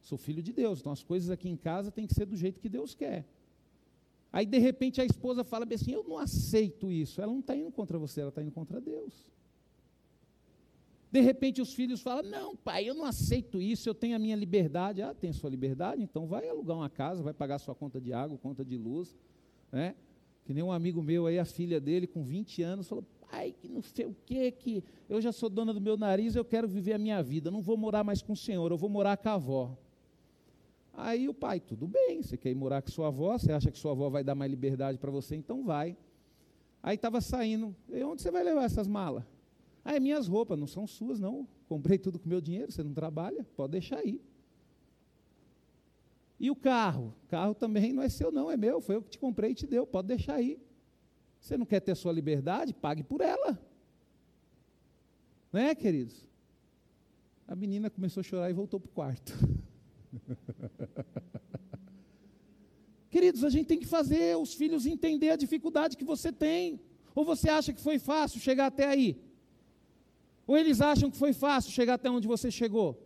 sou 0.00 0.16
filho 0.16 0.42
de 0.42 0.52
Deus, 0.52 0.80
então 0.80 0.90
as 0.90 1.02
coisas 1.02 1.28
aqui 1.28 1.48
em 1.50 1.56
casa 1.56 1.90
têm 1.90 2.06
que 2.06 2.14
ser 2.14 2.24
do 2.24 2.36
jeito 2.36 2.58
que 2.58 2.68
Deus 2.68 2.94
quer. 2.94 3.26
Aí, 4.32 4.44
de 4.44 4.58
repente, 4.58 5.00
a 5.00 5.04
esposa 5.04 5.42
fala 5.42 5.66
assim: 5.72 5.92
Eu 5.92 6.04
não 6.04 6.18
aceito 6.18 6.90
isso. 6.90 7.20
Ela 7.20 7.32
não 7.32 7.40
está 7.40 7.56
indo 7.56 7.70
contra 7.70 7.98
você, 7.98 8.20
ela 8.20 8.28
está 8.28 8.42
indo 8.42 8.52
contra 8.52 8.80
Deus. 8.80 9.30
De 11.10 11.20
repente, 11.20 11.62
os 11.62 11.72
filhos 11.72 12.02
falam: 12.02 12.30
Não, 12.30 12.54
pai, 12.54 12.88
eu 12.88 12.94
não 12.94 13.04
aceito 13.04 13.60
isso, 13.60 13.88
eu 13.88 13.94
tenho 13.94 14.14
a 14.14 14.18
minha 14.18 14.36
liberdade. 14.36 15.00
Ah, 15.00 15.14
tem 15.14 15.32
sua 15.32 15.48
liberdade? 15.48 16.02
Então 16.02 16.26
vai 16.26 16.46
alugar 16.48 16.76
uma 16.76 16.90
casa, 16.90 17.22
vai 17.22 17.32
pagar 17.32 17.58
sua 17.58 17.74
conta 17.74 18.00
de 18.00 18.12
água, 18.12 18.36
conta 18.36 18.64
de 18.64 18.76
luz. 18.76 19.16
Né? 19.72 19.94
Que 20.44 20.52
nem 20.52 20.62
um 20.62 20.72
amigo 20.72 21.02
meu 21.02 21.26
aí, 21.26 21.38
a 21.38 21.44
filha 21.44 21.80
dele, 21.80 22.06
com 22.06 22.22
20 22.22 22.62
anos, 22.62 22.86
falou: 22.86 23.04
Pai, 23.30 23.54
que 23.58 23.68
não 23.68 23.80
sei 23.80 24.04
o 24.04 24.14
que, 24.26 24.50
que 24.50 24.84
eu 25.08 25.20
já 25.22 25.32
sou 25.32 25.48
dona 25.48 25.72
do 25.72 25.80
meu 25.80 25.96
nariz, 25.96 26.36
eu 26.36 26.44
quero 26.44 26.68
viver 26.68 26.92
a 26.92 26.98
minha 26.98 27.22
vida, 27.22 27.50
não 27.50 27.62
vou 27.62 27.78
morar 27.78 28.04
mais 28.04 28.20
com 28.20 28.34
o 28.34 28.36
senhor, 28.36 28.70
eu 28.70 28.76
vou 28.76 28.90
morar 28.90 29.16
com 29.16 29.28
a 29.30 29.34
avó. 29.34 29.78
Aí 31.00 31.28
o 31.28 31.32
pai, 31.32 31.60
tudo 31.60 31.86
bem, 31.86 32.20
você 32.20 32.36
quer 32.36 32.50
ir 32.50 32.56
morar 32.56 32.82
com 32.82 32.90
sua 32.90 33.06
avó, 33.06 33.38
você 33.38 33.52
acha 33.52 33.70
que 33.70 33.78
sua 33.78 33.92
avó 33.92 34.10
vai 34.10 34.24
dar 34.24 34.34
mais 34.34 34.50
liberdade 34.50 34.98
para 34.98 35.12
você, 35.12 35.36
então 35.36 35.64
vai. 35.64 35.96
Aí 36.82 36.96
estava 36.96 37.20
saindo, 37.20 37.74
e 37.88 38.02
onde 38.02 38.20
você 38.20 38.32
vai 38.32 38.42
levar 38.42 38.64
essas 38.64 38.88
malas? 38.88 39.22
Ah, 39.84 39.94
é 39.94 40.00
minhas 40.00 40.26
roupas, 40.26 40.58
não 40.58 40.66
são 40.66 40.88
suas 40.88 41.20
não, 41.20 41.46
comprei 41.68 41.98
tudo 41.98 42.18
com 42.18 42.28
meu 42.28 42.40
dinheiro, 42.40 42.72
você 42.72 42.82
não 42.82 42.92
trabalha, 42.92 43.46
pode 43.56 43.70
deixar 43.70 43.98
aí. 43.98 44.20
E 46.40 46.50
o 46.50 46.56
carro? 46.56 47.14
O 47.24 47.28
carro 47.28 47.54
também 47.54 47.92
não 47.92 48.02
é 48.02 48.08
seu 48.08 48.32
não, 48.32 48.50
é 48.50 48.56
meu, 48.56 48.80
foi 48.80 48.96
eu 48.96 49.02
que 49.02 49.10
te 49.10 49.20
comprei 49.20 49.52
e 49.52 49.54
te 49.54 49.68
deu, 49.68 49.86
pode 49.86 50.08
deixar 50.08 50.34
aí. 50.34 50.60
Você 51.38 51.56
não 51.56 51.64
quer 51.64 51.78
ter 51.78 51.94
sua 51.94 52.10
liberdade? 52.10 52.74
Pague 52.74 53.04
por 53.04 53.20
ela. 53.20 53.56
Não 55.52 55.60
é, 55.60 55.76
queridos? 55.76 56.26
A 57.46 57.54
menina 57.54 57.88
começou 57.88 58.20
a 58.20 58.24
chorar 58.24 58.50
e 58.50 58.52
voltou 58.52 58.80
para 58.80 58.90
o 58.90 58.92
quarto. 58.92 59.32
Queridos, 63.18 63.42
a 63.42 63.50
gente 63.50 63.66
tem 63.66 63.80
que 63.80 63.84
fazer 63.96 64.36
os 64.36 64.54
filhos 64.54 64.86
entender 64.86 65.30
a 65.30 65.36
dificuldade 65.44 65.96
que 65.96 66.04
você 66.04 66.30
tem. 66.30 66.78
Ou 67.16 67.24
você 67.24 67.48
acha 67.50 67.72
que 67.72 67.80
foi 67.80 67.98
fácil 67.98 68.38
chegar 68.38 68.66
até 68.66 68.86
aí? 68.86 69.20
Ou 70.46 70.56
eles 70.56 70.80
acham 70.80 71.10
que 71.10 71.16
foi 71.16 71.32
fácil 71.32 71.72
chegar 71.72 71.94
até 71.94 72.08
onde 72.08 72.28
você 72.28 72.48
chegou? 72.48 72.96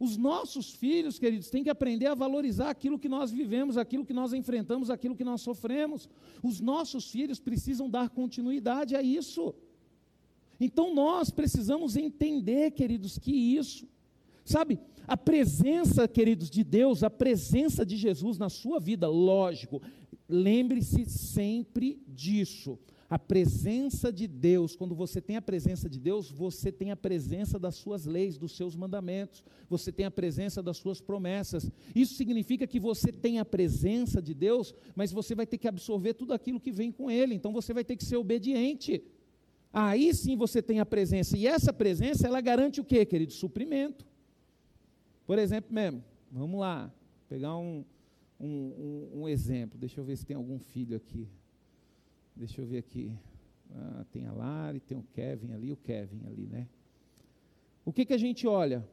Os 0.00 0.16
nossos 0.16 0.74
filhos, 0.74 1.16
queridos, 1.16 1.48
têm 1.48 1.62
que 1.62 1.70
aprender 1.70 2.06
a 2.06 2.14
valorizar 2.16 2.70
aquilo 2.70 2.98
que 2.98 3.08
nós 3.08 3.30
vivemos, 3.30 3.78
aquilo 3.78 4.04
que 4.04 4.12
nós 4.12 4.32
enfrentamos, 4.32 4.90
aquilo 4.90 5.14
que 5.14 5.22
nós 5.22 5.42
sofremos. 5.42 6.08
Os 6.42 6.60
nossos 6.60 7.08
filhos 7.08 7.38
precisam 7.38 7.88
dar 7.88 8.10
continuidade 8.10 8.96
a 8.96 9.02
isso. 9.20 9.54
Então 10.58 10.92
nós 10.92 11.30
precisamos 11.30 11.94
entender, 11.94 12.72
queridos, 12.72 13.16
que 13.16 13.30
isso, 13.30 13.86
sabe, 14.44 14.80
a 15.06 15.16
presença, 15.16 16.08
queridos, 16.08 16.48
de 16.50 16.64
Deus, 16.64 17.02
a 17.02 17.10
presença 17.10 17.84
de 17.84 17.96
Jesus 17.96 18.38
na 18.38 18.48
sua 18.48 18.80
vida, 18.80 19.08
lógico, 19.08 19.82
lembre-se 20.28 21.04
sempre 21.04 22.02
disso. 22.08 22.78
A 23.08 23.18
presença 23.18 24.10
de 24.10 24.26
Deus, 24.26 24.74
quando 24.74 24.94
você 24.94 25.20
tem 25.20 25.36
a 25.36 25.42
presença 25.42 25.88
de 25.88 26.00
Deus, 26.00 26.30
você 26.30 26.72
tem 26.72 26.90
a 26.90 26.96
presença 26.96 27.58
das 27.58 27.76
suas 27.76 28.06
leis, 28.06 28.38
dos 28.38 28.56
seus 28.56 28.74
mandamentos, 28.74 29.44
você 29.68 29.92
tem 29.92 30.06
a 30.06 30.10
presença 30.10 30.62
das 30.62 30.78
suas 30.78 31.00
promessas. 31.00 31.70
Isso 31.94 32.14
significa 32.14 32.66
que 32.66 32.80
você 32.80 33.12
tem 33.12 33.38
a 33.38 33.44
presença 33.44 34.22
de 34.22 34.32
Deus, 34.32 34.74
mas 34.96 35.12
você 35.12 35.34
vai 35.34 35.46
ter 35.46 35.58
que 35.58 35.68
absorver 35.68 36.14
tudo 36.14 36.32
aquilo 36.32 36.58
que 36.58 36.72
vem 36.72 36.90
com 36.90 37.10
Ele, 37.10 37.34
então 37.34 37.52
você 37.52 37.74
vai 37.74 37.84
ter 37.84 37.94
que 37.94 38.04
ser 38.04 38.16
obediente. 38.16 39.02
Aí 39.72 40.14
sim 40.14 40.34
você 40.34 40.62
tem 40.62 40.80
a 40.80 40.86
presença, 40.86 41.36
e 41.36 41.46
essa 41.46 41.72
presença, 41.72 42.26
ela 42.26 42.40
garante 42.40 42.80
o 42.80 42.84
que, 42.84 43.04
querido? 43.04 43.32
Suprimento. 43.32 44.04
Por 45.26 45.38
exemplo, 45.38 45.72
mesmo, 45.72 46.04
vamos 46.30 46.60
lá, 46.60 46.92
pegar 47.28 47.56
um, 47.56 47.84
um, 48.38 48.46
um, 48.46 49.20
um, 49.20 49.28
exemplo. 49.28 49.78
Deixa 49.78 50.00
eu 50.00 50.04
ver 50.04 50.16
se 50.16 50.26
tem 50.26 50.36
algum 50.36 50.58
filho 50.58 50.96
aqui. 50.96 51.28
Deixa 52.36 52.60
eu 52.60 52.66
ver 52.66 52.78
aqui. 52.78 53.16
Ah, 53.72 54.04
tem 54.10 54.26
a 54.26 54.32
Lari, 54.32 54.80
tem 54.80 54.98
o 54.98 55.02
Kevin 55.02 55.52
ali, 55.52 55.72
o 55.72 55.76
Kevin 55.76 56.26
ali, 56.26 56.46
né? 56.46 56.68
O 57.84 57.92
que, 57.92 58.04
que 58.04 58.12
a 58.12 58.18
gente 58.18 58.46
olha 58.46 58.86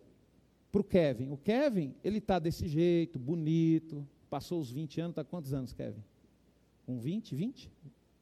para 0.72 0.82
o 0.82 0.84
Kevin? 0.84 1.30
O 1.30 1.38
Kevin, 1.38 1.94
ele 2.04 2.18
está 2.18 2.40
desse 2.40 2.68
jeito, 2.68 3.20
bonito, 3.20 4.08
passou 4.30 4.60
os 4.60 4.72
20 4.72 5.02
anos, 5.02 5.12
está 5.12 5.24
quantos 5.24 5.54
anos, 5.54 5.74
Kevin? 5.74 6.04
Com 6.86 6.98
20, 6.98 7.36
20? 7.36 7.72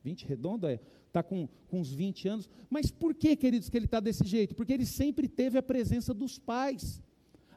20 0.03 0.25
redondo, 0.25 0.67
é? 0.67 0.79
Está 1.07 1.23
com, 1.23 1.47
com 1.67 1.79
uns 1.79 1.91
20 1.91 2.27
anos. 2.27 2.49
Mas 2.69 2.91
por 2.91 3.13
que, 3.13 3.35
queridos, 3.35 3.69
que 3.69 3.77
ele 3.77 3.85
está 3.85 3.99
desse 3.99 4.25
jeito? 4.25 4.55
Porque 4.55 4.73
ele 4.73 4.85
sempre 4.85 5.27
teve 5.27 5.57
a 5.57 5.63
presença 5.63 6.13
dos 6.13 6.37
pais. 6.37 7.01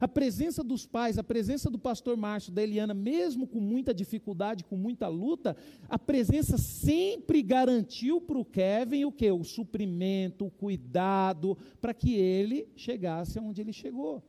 A 0.02 0.08
presença 0.08 0.64
dos 0.64 0.84
pais, 0.84 1.16
a 1.16 1.22
presença 1.22 1.70
do 1.70 1.78
pastor 1.78 2.16
Márcio, 2.16 2.50
da 2.50 2.60
Eliana, 2.60 2.92
mesmo 2.92 3.46
com 3.46 3.60
muita 3.60 3.94
dificuldade, 3.94 4.64
com 4.64 4.76
muita 4.76 5.06
luta, 5.06 5.56
a 5.88 5.96
presença 5.96 6.58
sempre 6.58 7.40
garantiu 7.40 8.20
para 8.20 8.36
o 8.36 8.44
Kevin 8.44 9.04
o 9.04 9.12
que? 9.12 9.30
O 9.30 9.44
suprimento, 9.44 10.44
o 10.44 10.50
cuidado, 10.50 11.56
para 11.80 11.94
que 11.94 12.16
ele 12.16 12.66
chegasse 12.74 13.38
aonde 13.38 13.60
ele 13.60 13.72
chegou. 13.72 14.20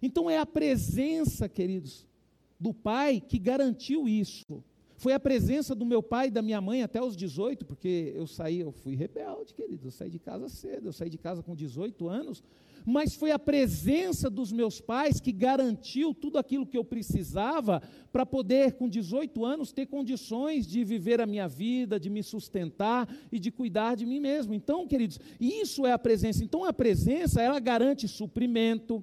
Então 0.00 0.30
é 0.30 0.38
a 0.38 0.46
presença, 0.46 1.48
queridos, 1.48 2.06
do 2.60 2.72
pai 2.72 3.20
que 3.20 3.40
garantiu 3.40 4.08
isso. 4.08 4.62
Foi 5.02 5.12
a 5.12 5.18
presença 5.18 5.74
do 5.74 5.84
meu 5.84 6.00
pai 6.00 6.28
e 6.28 6.30
da 6.30 6.40
minha 6.40 6.60
mãe 6.60 6.80
até 6.80 7.02
os 7.02 7.16
18, 7.16 7.66
porque 7.66 8.12
eu 8.14 8.24
saí, 8.24 8.60
eu 8.60 8.70
fui 8.70 8.94
rebelde, 8.94 9.52
querido, 9.52 9.88
eu 9.88 9.90
saí 9.90 10.08
de 10.08 10.20
casa 10.20 10.48
cedo, 10.48 10.86
eu 10.86 10.92
saí 10.92 11.10
de 11.10 11.18
casa 11.18 11.42
com 11.42 11.56
18 11.56 12.08
anos, 12.08 12.40
mas 12.86 13.12
foi 13.16 13.32
a 13.32 13.38
presença 13.38 14.30
dos 14.30 14.52
meus 14.52 14.80
pais 14.80 15.18
que 15.18 15.32
garantiu 15.32 16.14
tudo 16.14 16.38
aquilo 16.38 16.64
que 16.64 16.78
eu 16.78 16.84
precisava 16.84 17.82
para 18.12 18.24
poder, 18.24 18.74
com 18.74 18.88
18 18.88 19.44
anos, 19.44 19.72
ter 19.72 19.86
condições 19.86 20.68
de 20.68 20.84
viver 20.84 21.20
a 21.20 21.26
minha 21.26 21.48
vida, 21.48 21.98
de 21.98 22.08
me 22.08 22.22
sustentar 22.22 23.12
e 23.32 23.40
de 23.40 23.50
cuidar 23.50 23.96
de 23.96 24.06
mim 24.06 24.20
mesmo. 24.20 24.54
Então, 24.54 24.86
queridos, 24.86 25.18
isso 25.40 25.84
é 25.84 25.90
a 25.90 25.98
presença. 25.98 26.44
Então, 26.44 26.64
a 26.64 26.72
presença, 26.72 27.42
ela 27.42 27.58
garante 27.58 28.06
suprimento, 28.06 29.02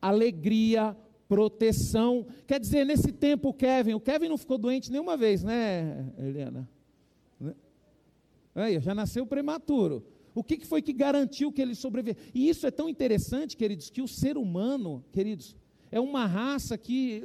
alegria, 0.00 0.96
proteção. 1.32 2.26
Quer 2.46 2.60
dizer, 2.60 2.84
nesse 2.84 3.10
tempo, 3.10 3.48
o 3.48 3.54
Kevin, 3.54 3.94
o 3.94 4.00
Kevin 4.00 4.28
não 4.28 4.36
ficou 4.36 4.58
doente 4.58 4.92
nenhuma 4.92 5.16
vez, 5.16 5.42
né, 5.42 6.06
Helena? 6.18 6.68
Aí, 8.54 8.78
já 8.78 8.94
nasceu 8.94 9.24
prematuro. 9.24 10.04
O 10.34 10.44
que, 10.44 10.62
foi 10.66 10.82
que 10.82 10.92
garantiu 10.92 11.50
que 11.50 11.62
ele 11.62 11.74
sobreviveu? 11.74 12.22
E 12.34 12.50
isso 12.50 12.66
é 12.66 12.70
tão 12.70 12.86
interessante, 12.86 13.56
queridos, 13.56 13.88
que 13.88 14.02
o 14.02 14.08
ser 14.08 14.36
humano, 14.36 15.02
queridos, 15.10 15.56
é 15.90 15.98
uma 15.98 16.26
raça 16.26 16.76
que 16.76 17.24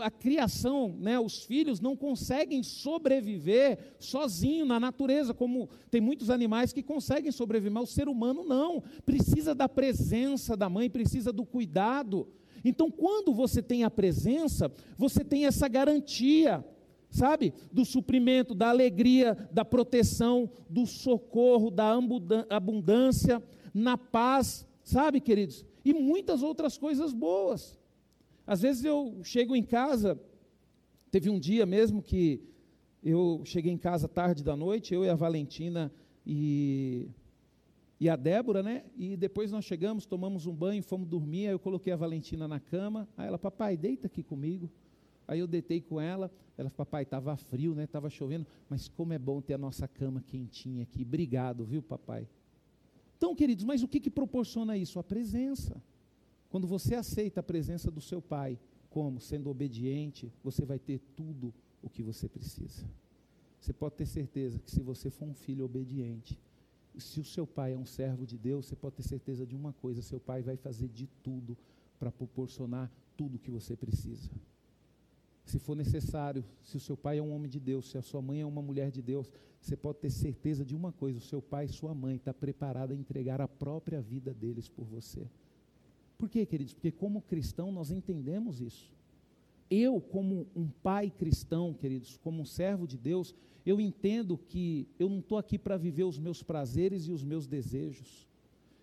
a 0.00 0.10
criação, 0.10 0.94
né, 0.96 1.18
os 1.18 1.42
filhos 1.42 1.80
não 1.80 1.96
conseguem 1.96 2.62
sobreviver 2.62 3.96
sozinho 3.98 4.64
na 4.64 4.78
natureza, 4.78 5.34
como 5.34 5.68
tem 5.90 6.00
muitos 6.00 6.30
animais 6.30 6.72
que 6.72 6.82
conseguem 6.82 7.32
sobreviver, 7.32 7.72
mas 7.72 7.90
o 7.90 7.92
ser 7.92 8.08
humano 8.08 8.44
não, 8.44 8.84
precisa 9.04 9.52
da 9.52 9.68
presença 9.68 10.56
da 10.56 10.68
mãe, 10.68 10.88
precisa 10.88 11.32
do 11.32 11.44
cuidado. 11.44 12.28
Então, 12.64 12.90
quando 12.90 13.32
você 13.32 13.62
tem 13.62 13.84
a 13.84 13.90
presença, 13.90 14.70
você 14.96 15.24
tem 15.24 15.46
essa 15.46 15.68
garantia 15.68 16.64
sabe? 17.10 17.54
Do 17.72 17.84
suprimento, 17.84 18.54
da 18.54 18.68
alegria, 18.68 19.34
da 19.50 19.64
proteção, 19.64 20.50
do 20.68 20.86
socorro, 20.86 21.70
da 21.70 21.98
abundância, 22.50 23.42
na 23.72 23.96
paz, 23.96 24.66
sabe, 24.82 25.20
queridos? 25.20 25.64
E 25.84 25.94
muitas 25.94 26.42
outras 26.42 26.76
coisas 26.76 27.12
boas. 27.12 27.78
Às 28.46 28.62
vezes 28.62 28.84
eu 28.84 29.20
chego 29.22 29.54
em 29.54 29.62
casa, 29.62 30.20
teve 31.10 31.30
um 31.30 31.38
dia 31.38 31.66
mesmo 31.66 32.02
que 32.02 32.42
eu 33.02 33.42
cheguei 33.44 33.72
em 33.72 33.78
casa 33.78 34.08
tarde 34.08 34.42
da 34.42 34.56
noite, 34.56 34.92
eu 34.92 35.04
e 35.04 35.08
a 35.08 35.14
Valentina 35.14 35.92
e, 36.26 37.08
e 38.00 38.08
a 38.08 38.14
Débora, 38.14 38.62
né? 38.62 38.84
E 38.96 39.16
depois 39.16 39.50
nós 39.50 39.64
chegamos, 39.64 40.06
tomamos 40.06 40.46
um 40.46 40.54
banho, 40.54 40.82
fomos 40.82 41.08
dormir, 41.08 41.46
aí 41.46 41.52
eu 41.52 41.58
coloquei 41.58 41.92
a 41.92 41.96
Valentina 41.96 42.46
na 42.46 42.60
cama, 42.60 43.08
aí 43.16 43.26
ela, 43.26 43.38
papai, 43.38 43.76
deita 43.76 44.06
aqui 44.06 44.22
comigo. 44.22 44.70
Aí 45.26 45.40
eu 45.40 45.46
deitei 45.46 45.80
com 45.80 46.00
ela, 46.00 46.30
ela 46.56 46.70
papai, 46.70 47.02
estava 47.02 47.36
frio, 47.36 47.74
né? 47.74 47.84
Estava 47.84 48.08
chovendo, 48.08 48.46
mas 48.68 48.88
como 48.88 49.12
é 49.12 49.18
bom 49.18 49.40
ter 49.40 49.54
a 49.54 49.58
nossa 49.58 49.86
cama 49.86 50.22
quentinha 50.26 50.84
aqui. 50.84 51.02
Obrigado, 51.02 51.64
viu, 51.64 51.82
papai? 51.82 52.26
Então, 53.16 53.34
queridos, 53.34 53.64
mas 53.64 53.82
o 53.82 53.88
que, 53.88 54.00
que 54.00 54.10
proporciona 54.10 54.76
isso? 54.76 54.98
A 54.98 55.02
presença. 55.02 55.82
Quando 56.48 56.66
você 56.66 56.94
aceita 56.94 57.40
a 57.40 57.42
presença 57.42 57.90
do 57.90 58.00
seu 58.00 58.22
pai, 58.22 58.58
como? 58.88 59.20
Sendo 59.20 59.50
obediente, 59.50 60.32
você 60.42 60.64
vai 60.64 60.78
ter 60.78 61.00
tudo 61.14 61.52
o 61.82 61.90
que 61.90 62.02
você 62.02 62.28
precisa. 62.28 62.86
Você 63.60 63.72
pode 63.72 63.96
ter 63.96 64.06
certeza 64.06 64.58
que 64.60 64.70
se 64.70 64.80
você 64.82 65.10
for 65.10 65.26
um 65.26 65.34
filho 65.34 65.64
obediente, 65.64 66.40
se 66.98 67.20
o 67.20 67.24
seu 67.24 67.46
pai 67.46 67.74
é 67.74 67.78
um 67.78 67.86
servo 67.86 68.26
de 68.26 68.36
Deus, 68.36 68.66
você 68.66 68.76
pode 68.76 68.96
ter 68.96 69.02
certeza 69.02 69.46
de 69.46 69.54
uma 69.54 69.72
coisa: 69.72 70.02
seu 70.02 70.20
pai 70.20 70.42
vai 70.42 70.56
fazer 70.56 70.88
de 70.88 71.06
tudo 71.22 71.56
para 71.98 72.10
proporcionar 72.10 72.90
tudo 73.16 73.36
o 73.36 73.38
que 73.38 73.50
você 73.50 73.76
precisa 73.76 74.30
se 75.48 75.58
for 75.58 75.74
necessário, 75.74 76.44
se 76.62 76.76
o 76.76 76.80
seu 76.80 76.96
pai 76.96 77.18
é 77.18 77.22
um 77.22 77.34
homem 77.34 77.50
de 77.50 77.58
Deus, 77.58 77.90
se 77.90 77.96
a 77.96 78.02
sua 78.02 78.20
mãe 78.20 78.42
é 78.42 78.46
uma 78.46 78.60
mulher 78.60 78.90
de 78.90 79.00
Deus, 79.00 79.32
você 79.60 79.76
pode 79.76 79.98
ter 79.98 80.10
certeza 80.10 80.64
de 80.64 80.76
uma 80.76 80.92
coisa: 80.92 81.18
o 81.18 81.22
seu 81.22 81.40
pai 81.40 81.64
e 81.64 81.68
sua 81.68 81.94
mãe 81.94 82.16
estão 82.16 82.34
tá 82.34 82.38
preparados 82.38 82.94
a 82.94 83.00
entregar 83.00 83.40
a 83.40 83.48
própria 83.48 84.00
vida 84.00 84.34
deles 84.34 84.68
por 84.68 84.84
você. 84.84 85.26
Por 86.18 86.28
quê, 86.28 86.44
queridos? 86.44 86.74
Porque 86.74 86.92
como 86.92 87.22
cristão 87.22 87.72
nós 87.72 87.90
entendemos 87.90 88.60
isso. 88.60 88.92
Eu, 89.70 90.00
como 90.00 90.46
um 90.54 90.68
pai 90.68 91.10
cristão, 91.10 91.74
queridos, 91.74 92.16
como 92.18 92.42
um 92.42 92.44
servo 92.44 92.86
de 92.86 92.96
Deus, 92.96 93.34
eu 93.64 93.80
entendo 93.80 94.38
que 94.38 94.86
eu 94.98 95.08
não 95.08 95.18
estou 95.18 95.36
aqui 95.36 95.58
para 95.58 95.76
viver 95.76 96.04
os 96.04 96.18
meus 96.18 96.42
prazeres 96.42 97.06
e 97.06 97.12
os 97.12 97.22
meus 97.22 97.46
desejos. 97.46 98.26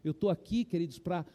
Eu 0.03 0.11
estou 0.11 0.29
aqui, 0.29 0.63
queridos, 0.63 0.99
para 0.99 1.25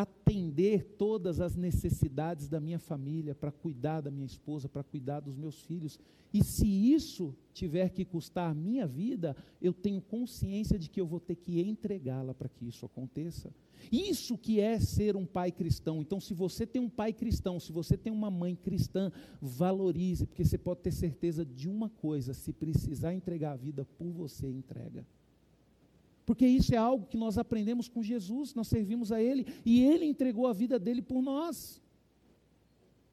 atender 0.00 0.84
todas 0.98 1.40
as 1.40 1.56
necessidades 1.56 2.48
da 2.48 2.60
minha 2.60 2.78
família, 2.78 3.34
para 3.34 3.50
cuidar 3.50 4.02
da 4.02 4.10
minha 4.10 4.26
esposa, 4.26 4.68
para 4.68 4.82
cuidar 4.82 5.20
dos 5.20 5.36
meus 5.36 5.62
filhos. 5.62 5.98
E 6.34 6.44
se 6.44 6.66
isso 6.66 7.34
tiver 7.54 7.88
que 7.88 8.04
custar 8.04 8.50
a 8.50 8.54
minha 8.54 8.86
vida, 8.86 9.34
eu 9.60 9.72
tenho 9.72 10.02
consciência 10.02 10.78
de 10.78 10.90
que 10.90 11.00
eu 11.00 11.06
vou 11.06 11.18
ter 11.18 11.36
que 11.36 11.62
entregá-la 11.62 12.34
para 12.34 12.48
que 12.48 12.68
isso 12.68 12.84
aconteça. 12.84 13.50
Isso 13.90 14.36
que 14.36 14.60
é 14.60 14.78
ser 14.78 15.16
um 15.16 15.24
pai 15.24 15.50
cristão. 15.50 16.02
Então, 16.02 16.20
se 16.20 16.34
você 16.34 16.66
tem 16.66 16.82
um 16.82 16.90
pai 16.90 17.14
cristão, 17.14 17.58
se 17.58 17.72
você 17.72 17.96
tem 17.96 18.12
uma 18.12 18.30
mãe 18.30 18.54
cristã, 18.54 19.10
valorize, 19.40 20.26
porque 20.26 20.44
você 20.44 20.58
pode 20.58 20.80
ter 20.80 20.92
certeza 20.92 21.42
de 21.42 21.68
uma 21.70 21.88
coisa: 21.88 22.34
se 22.34 22.52
precisar 22.52 23.14
entregar 23.14 23.52
a 23.52 23.56
vida 23.56 23.86
por 23.96 24.10
você, 24.10 24.46
entrega. 24.46 25.06
Porque 26.26 26.46
isso 26.46 26.74
é 26.74 26.76
algo 26.76 27.06
que 27.06 27.16
nós 27.16 27.38
aprendemos 27.38 27.88
com 27.88 28.02
Jesus, 28.02 28.52
nós 28.52 28.66
servimos 28.66 29.12
a 29.12 29.22
Ele 29.22 29.46
e 29.64 29.84
Ele 29.84 30.04
entregou 30.04 30.48
a 30.48 30.52
vida 30.52 30.78
dele 30.78 31.00
por 31.00 31.22
nós. 31.22 31.80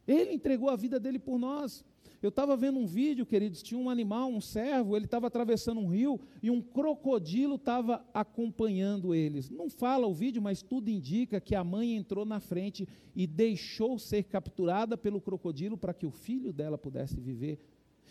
Ele 0.07 0.33
entregou 0.33 0.69
a 0.69 0.75
vida 0.75 0.99
dele 0.99 1.19
por 1.19 1.37
nós. 1.37 1.85
Eu 2.23 2.29
estava 2.29 2.55
vendo 2.55 2.79
um 2.79 2.85
vídeo, 2.85 3.25
queridos, 3.25 3.61
tinha 3.61 3.77
um 3.77 3.89
animal, 3.89 4.29
um 4.29 4.39
servo, 4.39 4.95
ele 4.95 5.03
estava 5.03 5.27
atravessando 5.27 5.81
um 5.81 5.87
rio 5.87 6.17
e 6.41 6.49
um 6.49 6.61
crocodilo 6.61 7.55
estava 7.55 8.01
acompanhando 8.13 9.13
eles. 9.13 9.49
Não 9.49 9.69
fala 9.69 10.07
o 10.07 10.13
vídeo, 10.13 10.41
mas 10.41 10.61
tudo 10.61 10.89
indica 10.89 11.41
que 11.41 11.53
a 11.53 11.65
mãe 11.65 11.97
entrou 11.97 12.23
na 12.23 12.39
frente 12.39 12.87
e 13.13 13.27
deixou 13.27 13.99
ser 13.99 14.23
capturada 14.23 14.97
pelo 14.97 15.19
crocodilo 15.19 15.77
para 15.77 15.93
que 15.93 16.05
o 16.05 16.11
filho 16.11 16.53
dela 16.53 16.77
pudesse 16.77 17.19
viver. 17.19 17.59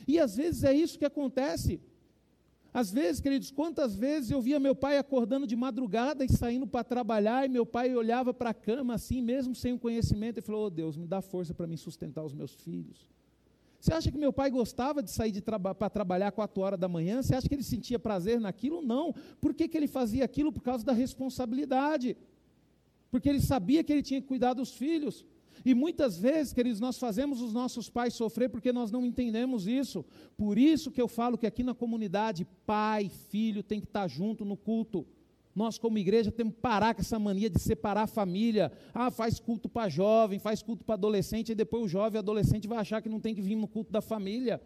E 0.07 0.19
às 0.19 0.37
vezes 0.37 0.63
é 0.63 0.75
isso 0.75 0.99
que 0.99 1.07
acontece. 1.07 1.81
Às 2.75 2.91
vezes, 2.91 3.21
queridos, 3.21 3.51
quantas 3.51 3.95
vezes 3.95 4.31
eu 4.31 4.41
via 4.41 4.59
meu 4.59 4.75
pai 4.75 4.97
acordando 4.97 5.47
de 5.47 5.55
madrugada 5.55 6.25
e 6.25 6.29
saindo 6.33 6.67
para 6.67 6.83
trabalhar, 6.83 7.45
e 7.45 7.49
meu 7.49 7.67
pai 7.67 7.95
olhava 7.95 8.33
para 8.33 8.51
a 8.51 8.55
cama 8.55 8.95
assim, 8.95 9.21
mesmo 9.21 9.55
sem 9.55 9.75
o 9.75 9.79
conhecimento, 9.79 10.39
e 10.39 10.43
falou: 10.43 10.67
Oh 10.67 10.71
Deus, 10.71 10.97
me 10.97 11.07
dá 11.07 11.21
força 11.21 11.53
para 11.53 11.67
me 11.67 11.77
sustentar 11.77 12.25
os 12.25 12.33
meus 12.33 12.55
filhos. 12.55 13.11
Você 13.79 13.93
acha 13.93 14.13
que 14.13 14.17
meu 14.17 14.33
pai 14.33 14.49
gostava 14.49 15.03
de 15.03 15.11
sair 15.11 15.41
traba 15.41 15.75
para 15.75 15.91
trabalhar 15.91 16.31
quatro 16.31 16.63
horas 16.63 16.79
da 16.79 16.89
manhã? 16.89 17.21
Você 17.21 17.35
acha 17.35 17.49
que 17.49 17.55
ele 17.55 17.65
sentia 17.65 17.99
prazer 17.99 18.41
naquilo? 18.41 18.81
Não. 18.81 19.13
Por 19.41 19.53
que, 19.53 19.67
que 19.67 19.77
ele 19.77 19.89
fazia 19.89 20.25
aquilo? 20.25 20.53
Por 20.53 20.63
causa 20.63 20.85
da 20.85 20.93
responsabilidade. 20.93 22.17
Porque 23.11 23.29
ele 23.29 23.41
sabia 23.41 23.83
que 23.83 23.93
ele 23.93 24.03
tinha 24.03 24.21
que 24.21 24.29
cuidar 24.29 24.55
dos 24.55 24.73
filhos. 24.73 25.27
E 25.65 25.75
muitas 25.75 26.19
vezes, 26.19 26.53
queridos, 26.53 26.81
nós 26.81 26.99
fazemos 26.99 27.41
os 27.41 27.53
nossos 27.53 27.89
pais 27.89 28.15
sofrer 28.15 28.49
porque 28.49 28.73
nós 28.73 28.91
não 28.91 29.05
entendemos 29.05 29.67
isso. 29.67 30.05
Por 30.37 30.59
isso 30.59 30.91
que 30.91 31.01
eu 31.01 31.09
falo 31.09 31.39
que 31.39 31.47
aqui 31.47 31.63
na 31.63 31.75
comunidade, 31.75 32.47
pai, 32.67 33.09
filho 33.09 33.63
tem 33.63 33.81
que 33.81 33.87
estar 33.87 34.09
junto 34.09 34.45
no 34.45 34.57
culto. 34.57 35.07
Nós, 35.55 35.77
como 35.77 35.99
igreja, 35.99 36.33
temos 36.33 36.55
que 36.55 36.61
parar 36.61 36.95
com 36.95 37.03
essa 37.03 37.19
mania 37.19 37.51
de 37.51 37.61
separar 37.61 38.03
a 38.03 38.07
família. 38.07 38.73
Ah, 38.95 39.11
faz 39.11 39.39
culto 39.39 39.69
para 39.69 39.89
jovem, 39.89 40.39
faz 40.39 40.63
culto 40.63 40.85
para 40.85 40.95
adolescente, 40.95 41.53
e 41.53 41.55
depois 41.55 41.85
o 41.85 41.89
jovem 41.89 42.17
e 42.17 42.19
adolescente 42.19 42.67
vai 42.67 42.79
achar 42.79 43.03
que 43.03 43.09
não 43.09 43.21
tem 43.21 43.35
que 43.35 43.43
vir 43.43 43.57
no 43.57 43.69
culto 43.69 43.93
da 43.93 44.01
família. 44.01 44.61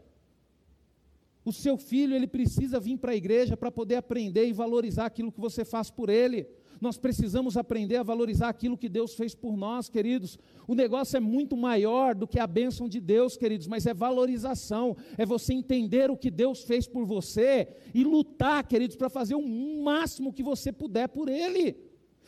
O 1.45 1.53
seu 1.53 1.77
filho, 1.77 2.15
ele 2.15 2.27
precisa 2.27 2.79
vir 2.79 2.99
para 2.99 3.13
a 3.13 3.17
igreja 3.17 3.57
para 3.57 3.71
poder 3.71 3.97
aprender 3.97 4.47
e 4.47 4.53
valorizar 4.53 5.07
aquilo 5.07 5.33
que 5.33 5.41
você 5.41 5.65
faz 5.65 5.91
por 5.91 6.09
ele. 6.09 6.47
Nós 6.81 6.99
precisamos 6.99 7.57
aprender 7.57 7.97
a 7.97 8.03
valorizar 8.03 8.49
aquilo 8.49 8.77
que 8.77 8.89
Deus 8.89 9.15
fez 9.15 9.35
por 9.35 9.57
nós, 9.57 9.89
queridos. 9.89 10.39
O 10.67 10.75
negócio 10.75 11.17
é 11.17 11.21
muito 11.21 11.57
maior 11.57 12.15
do 12.15 12.27
que 12.27 12.39
a 12.39 12.47
bênção 12.47 12.89
de 12.89 13.01
Deus, 13.01 13.37
queridos, 13.37 13.67
mas 13.67 13.87
é 13.87 13.95
valorização, 13.95 14.97
é 15.17 15.25
você 15.25 15.55
entender 15.55 16.11
o 16.11 16.17
que 16.17 16.31
Deus 16.31 16.65
fez 16.65 16.87
por 16.87 17.05
você 17.05 17.69
e 17.95 18.05
lutar, 18.05 18.67
queridos, 18.67 18.97
para 18.97 19.09
fazer 19.09 19.35
o 19.35 19.83
máximo 19.83 20.33
que 20.33 20.43
você 20.43 20.71
puder 20.73 21.09
por 21.09 21.29
Ele. 21.29 21.77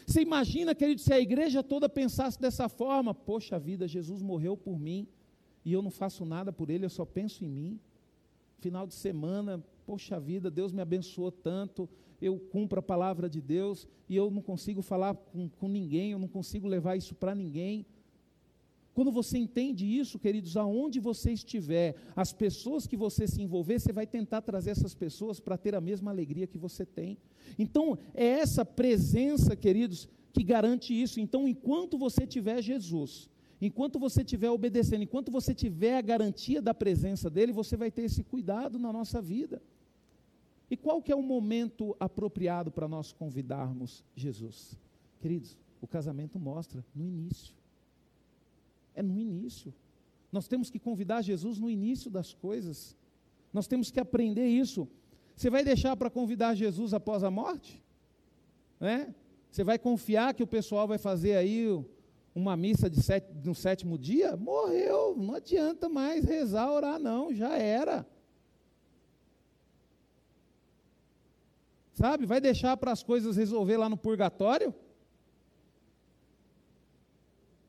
Você 0.07 0.23
imagina, 0.23 0.75
queridos, 0.75 1.05
se 1.05 1.13
a 1.13 1.21
igreja 1.21 1.63
toda 1.63 1.89
pensasse 1.89 2.41
dessa 2.41 2.69
forma: 2.69 3.13
poxa 3.13 3.59
vida, 3.59 3.87
Jesus 3.87 4.23
morreu 4.23 4.57
por 4.57 4.79
mim 4.79 5.07
e 5.65 5.73
eu 5.73 5.83
não 5.83 5.91
faço 5.91 6.25
nada 6.25 6.51
por 6.51 6.71
Ele, 6.71 6.87
eu 6.87 6.91
só 6.91 7.05
penso 7.05 7.45
em 7.45 7.49
mim. 7.49 7.81
Final 8.59 8.87
de 8.87 8.95
semana, 8.95 9.63
poxa 9.89 10.21
vida, 10.21 10.51
Deus 10.51 10.71
me 10.71 10.83
abençoou 10.83 11.33
tanto, 11.33 11.89
eu 12.21 12.39
cumpro 12.39 12.79
a 12.79 12.83
palavra 12.83 13.27
de 13.27 13.41
Deus 13.41 13.89
e 14.07 14.15
eu 14.15 14.31
não 14.31 14.43
consigo 14.43 14.83
falar 14.83 15.15
com, 15.15 15.49
com 15.49 15.67
ninguém, 15.67 16.13
eu 16.13 16.19
não 16.19 16.29
consigo 16.29 16.69
levar 16.69 16.95
isso 16.97 17.15
para 17.15 17.35
ninguém. 17.35 17.87
Quando 18.93 19.11
você 19.11 19.39
entende 19.39 19.87
isso, 19.87 20.19
queridos, 20.19 20.59
aonde 20.59 21.01
você 21.01 21.33
estiver, 21.33 21.95
as 22.15 22.35
pessoas 22.35 22.87
que 22.87 22.99
você 22.99 23.27
se 23.27 23.41
envolver, 23.41 23.81
você 23.81 23.91
vai 23.91 24.07
tentar 24.07 24.43
trazer 24.43 24.73
essas 24.73 24.95
pessoas 24.95 25.41
para 25.41 25.57
ter 25.57 25.75
a 25.75 25.81
mesma 25.81 26.11
alegria 26.11 26.47
que 26.47 26.59
você 26.59 26.85
tem. 26.85 27.17
Então, 27.59 27.97
é 28.13 28.27
essa 28.27 28.67
presença, 28.67 29.57
queridos, 29.57 30.07
que 30.35 30.43
garante 30.43 30.93
isso. 30.93 31.19
Então, 31.19 31.49
enquanto 31.49 31.97
você 31.97 32.27
tiver 32.27 32.61
Jesus, 32.61 33.31
enquanto 33.59 33.99
você 33.99 34.21
estiver 34.21 34.51
obedecendo, 34.51 35.03
enquanto 35.03 35.33
você 35.33 35.55
tiver 35.55 35.97
a 35.97 36.03
garantia 36.03 36.61
da 36.61 36.75
presença 36.75 37.31
dele, 37.31 37.53
você 37.53 37.75
vai 37.75 37.91
ter 37.91 38.03
esse 38.03 38.23
cuidado 38.23 38.79
na 38.79 38.93
nossa 38.93 39.23
vida. 39.23 39.63
E 40.71 40.77
qual 40.77 41.03
que 41.03 41.11
é 41.11 41.17
o 41.17 41.23
momento 41.23 41.97
apropriado 41.99 42.71
para 42.71 42.87
nós 42.87 43.13
convidarmos 43.13 44.05
Jesus? 44.15 44.79
Queridos, 45.21 45.57
o 45.81 45.87
casamento 45.87 46.39
mostra 46.39 46.85
no 46.95 47.05
início. 47.05 47.55
É 48.95 49.03
no 49.03 49.19
início. 49.19 49.73
Nós 50.31 50.47
temos 50.47 50.71
que 50.71 50.79
convidar 50.79 51.23
Jesus 51.23 51.59
no 51.59 51.71
início 51.71 52.11
das 52.11 52.35
coisas. 52.35 52.97
Nós 53.53 53.67
temos 53.67 53.91
que 53.91 53.99
aprender 53.99 54.47
isso. 54.47 54.87
Você 55.35 55.49
vai 55.49 55.65
deixar 55.65 55.97
para 55.97 56.11
convidar 56.11 56.55
Jesus 56.55 56.93
após 56.93 57.25
a 57.25 57.31
morte? 57.31 57.83
Né? 58.79 59.15
Você 59.51 59.65
vai 59.65 59.79
confiar 59.79 60.35
que 60.35 60.43
o 60.43 60.47
pessoal 60.47 60.87
vai 60.87 60.99
fazer 60.99 61.37
aí 61.37 61.67
uma 62.35 62.57
missa 62.57 62.91
de 62.91 63.03
sete, 63.03 63.33
no 63.45 63.55
sétimo 63.55 63.97
dia? 63.97 64.37
Morreu, 64.37 65.17
não 65.17 65.35
adianta 65.35 65.89
mais 65.89 66.25
rezar, 66.25 66.71
orar, 66.71 66.99
não, 66.99 67.35
já 67.35 67.57
era. 67.57 68.07
Sabe? 71.99 72.27
Vai 72.27 72.41
deixar 72.41 72.77
para 72.77 72.93
as 72.93 73.03
coisas 73.03 73.37
resolver 73.37 73.77
lá 73.77 73.89
no 73.89 73.97
purgatório? 73.97 74.73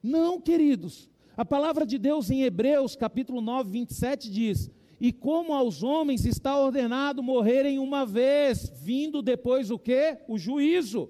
Não, 0.03 0.39
queridos. 0.39 1.09
A 1.35 1.43
palavra 1.43 1.83
de 1.83 1.97
Deus 1.97 2.29
em 2.29 2.43
Hebreus, 2.43 2.95
capítulo 2.95 3.41
9, 3.41 3.71
27 3.71 4.29
diz: 4.29 4.69
E 5.01 5.11
como 5.11 5.51
aos 5.51 5.81
homens 5.81 6.25
está 6.25 6.55
ordenado 6.55 7.23
morrerem 7.23 7.79
uma 7.79 8.05
vez, 8.05 8.71
vindo 8.83 9.23
depois 9.23 9.71
o 9.71 9.79
quê? 9.79 10.19
O 10.27 10.37
juízo. 10.37 11.09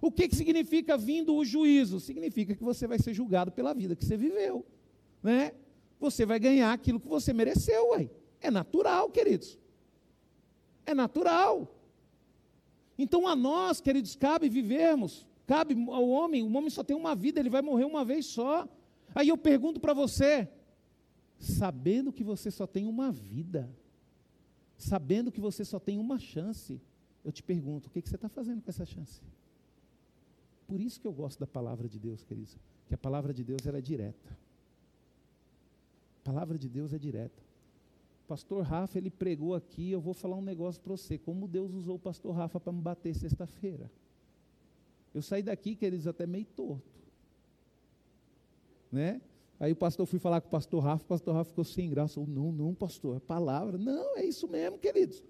O 0.00 0.10
que, 0.10 0.26
que 0.26 0.34
significa 0.34 0.96
vindo 0.96 1.34
o 1.34 1.44
juízo? 1.44 2.00
Significa 2.00 2.54
que 2.54 2.64
você 2.64 2.86
vai 2.86 2.98
ser 2.98 3.12
julgado 3.12 3.52
pela 3.52 3.74
vida 3.74 3.94
que 3.94 4.06
você 4.06 4.16
viveu, 4.16 4.64
né? 5.22 5.52
Você 6.00 6.24
vai 6.24 6.38
ganhar 6.38 6.72
aquilo 6.72 6.98
que 6.98 7.08
você 7.08 7.30
mereceu, 7.34 7.90
ué. 7.90 8.08
É 8.40 8.50
natural, 8.50 9.10
queridos. 9.10 9.58
É 10.86 10.94
natural. 10.94 11.74
Então 12.98 13.28
a 13.28 13.36
nós, 13.36 13.80
queridos, 13.80 14.16
cabe 14.16 14.48
vivermos, 14.48 15.26
cabe 15.46 15.74
ao 15.88 16.08
homem, 16.08 16.42
o 16.42 16.52
homem 16.56 16.68
só 16.68 16.82
tem 16.82 16.96
uma 16.96 17.14
vida, 17.14 17.38
ele 17.38 17.48
vai 17.48 17.62
morrer 17.62 17.84
uma 17.84 18.04
vez 18.04 18.26
só. 18.26 18.68
Aí 19.14 19.28
eu 19.28 19.38
pergunto 19.38 19.78
para 19.78 19.94
você, 19.94 20.48
sabendo 21.38 22.12
que 22.12 22.24
você 22.24 22.50
só 22.50 22.66
tem 22.66 22.86
uma 22.86 23.12
vida, 23.12 23.70
sabendo 24.76 25.30
que 25.30 25.40
você 25.40 25.64
só 25.64 25.78
tem 25.78 25.96
uma 25.96 26.18
chance, 26.18 26.80
eu 27.24 27.30
te 27.30 27.42
pergunto, 27.42 27.88
o 27.88 27.90
que, 27.90 28.02
que 28.02 28.08
você 28.08 28.16
está 28.16 28.28
fazendo 28.28 28.62
com 28.62 28.70
essa 28.70 28.84
chance? 28.84 29.22
Por 30.66 30.80
isso 30.80 31.00
que 31.00 31.06
eu 31.06 31.12
gosto 31.12 31.38
da 31.38 31.46
palavra 31.46 31.88
de 31.88 31.98
Deus, 31.98 32.24
queridos, 32.24 32.58
que 32.88 32.94
a 32.94 32.98
palavra 32.98 33.32
de 33.32 33.44
Deus 33.44 33.64
é 33.64 33.80
direta. 33.80 34.36
A 36.20 36.24
palavra 36.24 36.58
de 36.58 36.68
Deus 36.68 36.92
é 36.92 36.98
direta 36.98 37.47
pastor 38.28 38.62
Rafa, 38.62 38.98
ele 38.98 39.10
pregou 39.10 39.54
aqui, 39.54 39.90
eu 39.90 40.00
vou 40.00 40.12
falar 40.12 40.36
um 40.36 40.42
negócio 40.42 40.80
para 40.82 40.94
você, 40.94 41.16
como 41.16 41.48
Deus 41.48 41.72
usou 41.72 41.96
o 41.96 41.98
pastor 41.98 42.34
Rafa 42.34 42.60
para 42.60 42.72
me 42.72 42.82
bater 42.82 43.14
sexta-feira. 43.14 43.90
Eu 45.14 45.22
saí 45.22 45.42
daqui, 45.42 45.74
queridos, 45.74 46.06
até 46.06 46.26
meio 46.26 46.44
torto. 46.44 46.86
Né? 48.92 49.22
Aí 49.58 49.72
o 49.72 49.76
pastor 49.76 50.06
fui 50.06 50.18
falar 50.18 50.42
com 50.42 50.48
o 50.48 50.50
pastor 50.50 50.82
Rafa, 50.82 51.04
o 51.04 51.08
pastor 51.08 51.34
Rafa 51.34 51.48
ficou 51.48 51.64
sem 51.64 51.88
graça. 51.88 52.20
não, 52.20 52.52
não, 52.52 52.74
pastor, 52.74 53.16
é 53.16 53.20
palavra. 53.20 53.78
Não, 53.78 54.18
é 54.18 54.24
isso 54.24 54.46
mesmo, 54.46 54.78
queridos. 54.78 55.24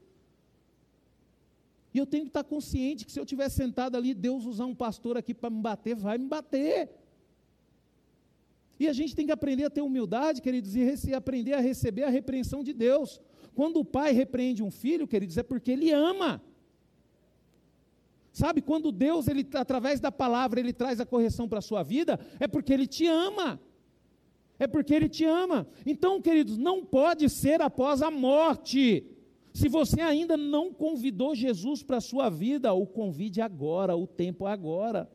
E 1.94 1.98
eu 1.98 2.04
tenho 2.04 2.24
que 2.24 2.30
estar 2.30 2.44
consciente 2.44 3.06
que 3.06 3.12
se 3.12 3.18
eu 3.18 3.24
estiver 3.24 3.48
sentado 3.48 3.96
ali, 3.96 4.12
Deus 4.12 4.44
usar 4.44 4.66
um 4.66 4.74
pastor 4.74 5.16
aqui 5.16 5.32
para 5.32 5.48
me 5.48 5.60
bater, 5.62 5.94
vai 5.94 6.18
me 6.18 6.26
bater. 6.26 6.90
E 8.78 8.86
a 8.88 8.92
gente 8.92 9.14
tem 9.14 9.26
que 9.26 9.32
aprender 9.32 9.64
a 9.64 9.70
ter 9.70 9.80
humildade, 9.80 10.40
queridos, 10.40 10.74
e 10.76 11.14
aprender 11.14 11.54
a 11.54 11.60
receber 11.60 12.04
a 12.04 12.10
repreensão 12.10 12.62
de 12.62 12.72
Deus. 12.72 13.20
Quando 13.54 13.80
o 13.80 13.84
pai 13.84 14.12
repreende 14.12 14.62
um 14.62 14.70
filho, 14.70 15.06
queridos, 15.06 15.36
é 15.36 15.42
porque 15.42 15.72
ele 15.72 15.90
ama. 15.90 16.40
Sabe, 18.32 18.62
quando 18.62 18.92
Deus, 18.92 19.26
ele, 19.26 19.44
através 19.54 19.98
da 19.98 20.12
palavra, 20.12 20.60
ele 20.60 20.72
traz 20.72 21.00
a 21.00 21.06
correção 21.06 21.48
para 21.48 21.58
a 21.58 21.62
sua 21.62 21.82
vida, 21.82 22.20
é 22.38 22.46
porque 22.46 22.72
ele 22.72 22.86
te 22.86 23.06
ama. 23.06 23.60
é 24.58 24.66
porque 24.66 24.92
Ele 24.92 25.08
te 25.08 25.24
ama. 25.24 25.66
Então, 25.86 26.20
queridos, 26.20 26.58
não 26.58 26.84
pode 26.84 27.28
ser 27.28 27.62
após 27.62 28.02
a 28.02 28.10
morte. 28.10 29.06
Se 29.54 29.68
você 29.68 30.00
ainda 30.00 30.36
não 30.36 30.72
convidou 30.72 31.34
Jesus 31.34 31.82
para 31.82 31.98
a 31.98 32.00
sua 32.00 32.28
vida, 32.28 32.72
o 32.72 32.86
convide 32.86 33.40
agora, 33.40 33.96
o 33.96 34.06
tempo 34.06 34.46
agora. 34.46 35.08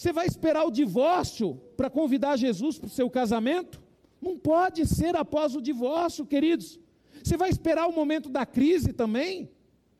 Você 0.00 0.14
vai 0.14 0.26
esperar 0.26 0.64
o 0.64 0.70
divórcio 0.70 1.60
para 1.76 1.90
convidar 1.90 2.34
Jesus 2.38 2.78
para 2.78 2.86
o 2.86 2.90
seu 2.90 3.10
casamento? 3.10 3.82
Não 4.18 4.38
pode 4.38 4.86
ser 4.86 5.14
após 5.14 5.54
o 5.54 5.60
divórcio, 5.60 6.24
queridos. 6.24 6.80
Você 7.22 7.36
vai 7.36 7.50
esperar 7.50 7.86
o 7.86 7.92
momento 7.92 8.30
da 8.30 8.46
crise 8.46 8.94
também? 8.94 9.50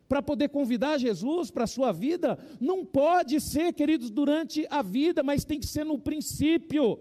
Para 0.09 0.23
poder 0.23 0.49
convidar 0.49 0.97
Jesus 0.97 1.51
para 1.51 1.65
a 1.65 1.67
sua 1.67 1.93
vida? 1.93 2.39
Não 2.59 2.83
pode 2.83 3.39
ser, 3.43 3.75
queridos, 3.75 4.09
durante 4.11 4.67
a 4.71 4.81
vida, 4.81 5.23
mas 5.23 5.45
tem 5.45 5.61
que 5.61 5.67
ser 5.67 5.85
no 5.85 5.99
princípio. 5.99 6.99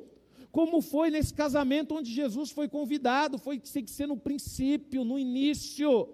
Como 0.52 0.82
foi 0.82 1.10
nesse 1.10 1.34
casamento 1.34 1.96
onde 1.96 2.12
Jesus 2.12 2.52
foi 2.52 2.68
convidado, 2.68 3.38
foi 3.38 3.60
tem 3.60 3.86
que 3.86 3.92
ser 3.92 4.08
no 4.10 4.18
princípio, 4.18 5.06
no 5.06 5.18
início. 5.18 6.10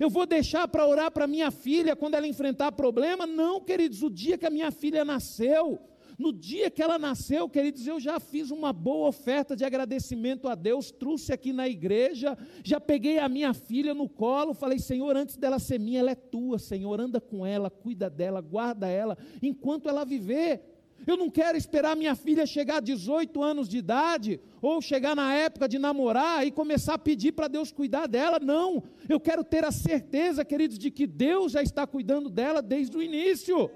Eu 0.00 0.08
vou 0.08 0.24
deixar 0.24 0.66
para 0.68 0.86
orar 0.86 1.10
para 1.10 1.26
minha 1.26 1.50
filha 1.50 1.94
quando 1.94 2.14
ela 2.14 2.26
enfrentar 2.26 2.72
problema? 2.72 3.26
Não, 3.26 3.60
queridos, 3.60 4.02
o 4.02 4.08
dia 4.08 4.38
que 4.38 4.46
a 4.46 4.50
minha 4.50 4.70
filha 4.70 5.04
nasceu, 5.04 5.78
no 6.18 6.32
dia 6.32 6.68
que 6.68 6.82
ela 6.82 6.98
nasceu, 6.98 7.48
queridos, 7.48 7.86
eu 7.86 8.00
já 8.00 8.18
fiz 8.18 8.50
uma 8.50 8.72
boa 8.72 9.08
oferta 9.08 9.54
de 9.54 9.64
agradecimento 9.64 10.48
a 10.48 10.56
Deus, 10.56 10.90
trouxe 10.90 11.32
aqui 11.32 11.52
na 11.52 11.68
igreja, 11.68 12.36
já 12.64 12.80
peguei 12.80 13.18
a 13.18 13.28
minha 13.28 13.54
filha 13.54 13.94
no 13.94 14.08
colo, 14.08 14.52
falei: 14.52 14.80
Senhor, 14.80 15.16
antes 15.16 15.36
dela 15.36 15.60
ser 15.60 15.78
minha, 15.78 16.00
ela 16.00 16.10
é 16.10 16.16
tua, 16.16 16.58
Senhor, 16.58 17.00
anda 17.00 17.20
com 17.20 17.46
ela, 17.46 17.70
cuida 17.70 18.10
dela, 18.10 18.40
guarda 18.40 18.88
ela, 18.88 19.16
enquanto 19.40 19.88
ela 19.88 20.04
viver. 20.04 20.74
Eu 21.06 21.16
não 21.16 21.30
quero 21.30 21.56
esperar 21.56 21.96
minha 21.96 22.16
filha 22.16 22.44
chegar 22.44 22.78
a 22.78 22.80
18 22.80 23.40
anos 23.40 23.68
de 23.68 23.78
idade, 23.78 24.40
ou 24.60 24.82
chegar 24.82 25.14
na 25.14 25.32
época 25.32 25.68
de 25.68 25.78
namorar 25.78 26.44
e 26.44 26.50
começar 26.50 26.94
a 26.94 26.98
pedir 26.98 27.30
para 27.32 27.46
Deus 27.46 27.70
cuidar 27.70 28.08
dela. 28.08 28.40
Não, 28.40 28.82
eu 29.08 29.20
quero 29.20 29.44
ter 29.44 29.64
a 29.64 29.70
certeza, 29.70 30.44
queridos, 30.44 30.76
de 30.76 30.90
que 30.90 31.06
Deus 31.06 31.52
já 31.52 31.62
está 31.62 31.86
cuidando 31.86 32.28
dela 32.28 32.60
desde 32.60 32.96
o 32.96 33.02
início. 33.02 33.70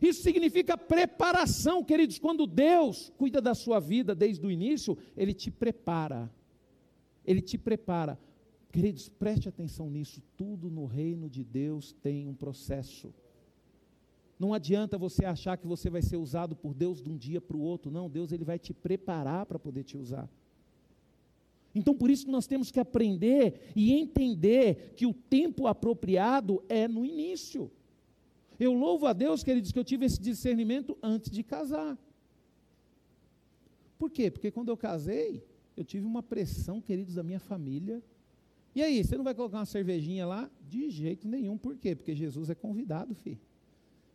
Isso 0.00 0.22
significa 0.22 0.76
preparação, 0.76 1.84
queridos. 1.84 2.18
Quando 2.18 2.46
Deus 2.46 3.12
cuida 3.16 3.40
da 3.40 3.54
sua 3.54 3.80
vida 3.80 4.14
desde 4.14 4.46
o 4.46 4.50
início, 4.50 4.96
Ele 5.16 5.32
te 5.32 5.50
prepara. 5.50 6.30
Ele 7.24 7.40
te 7.40 7.56
prepara. 7.56 8.18
Queridos, 8.70 9.08
preste 9.08 9.48
atenção 9.48 9.88
nisso. 9.88 10.22
Tudo 10.36 10.70
no 10.70 10.84
reino 10.84 11.30
de 11.30 11.44
Deus 11.44 11.92
tem 12.02 12.26
um 12.26 12.34
processo. 12.34 13.14
Não 14.38 14.52
adianta 14.52 14.98
você 14.98 15.24
achar 15.24 15.56
que 15.56 15.66
você 15.66 15.88
vai 15.88 16.02
ser 16.02 16.16
usado 16.16 16.56
por 16.56 16.74
Deus 16.74 17.00
de 17.00 17.08
um 17.08 17.16
dia 17.16 17.40
para 17.40 17.56
o 17.56 17.60
outro. 17.60 17.90
Não, 17.90 18.10
Deus 18.10 18.32
ele 18.32 18.44
vai 18.44 18.58
te 18.58 18.74
preparar 18.74 19.46
para 19.46 19.58
poder 19.58 19.84
te 19.84 19.96
usar. 19.96 20.28
Então, 21.74 21.94
por 21.94 22.10
isso 22.10 22.30
nós 22.30 22.46
temos 22.46 22.70
que 22.70 22.78
aprender 22.78 23.72
e 23.74 23.92
entender 23.92 24.92
que 24.96 25.06
o 25.06 25.14
tempo 25.14 25.66
apropriado 25.66 26.62
é 26.68 26.86
no 26.86 27.04
início. 27.04 27.70
Eu 28.64 28.72
louvo 28.72 29.06
a 29.06 29.12
Deus, 29.12 29.42
queridos, 29.42 29.70
que 29.70 29.78
eu 29.78 29.84
tive 29.84 30.06
esse 30.06 30.20
discernimento 30.20 30.96
antes 31.02 31.30
de 31.30 31.42
casar. 31.42 31.98
Por 33.98 34.10
quê? 34.10 34.30
Porque 34.30 34.50
quando 34.50 34.70
eu 34.70 34.76
casei, 34.76 35.44
eu 35.76 35.84
tive 35.84 36.06
uma 36.06 36.22
pressão, 36.22 36.80
queridos, 36.80 37.14
da 37.14 37.22
minha 37.22 37.40
família. 37.40 38.02
E 38.74 38.82
aí, 38.82 39.04
você 39.04 39.16
não 39.16 39.24
vai 39.24 39.34
colocar 39.34 39.58
uma 39.58 39.66
cervejinha 39.66 40.26
lá? 40.26 40.50
De 40.68 40.88
jeito 40.90 41.28
nenhum. 41.28 41.58
Por 41.58 41.76
quê? 41.76 41.94
Porque 41.94 42.14
Jesus 42.14 42.48
é 42.48 42.54
convidado, 42.54 43.14
filho. 43.14 43.40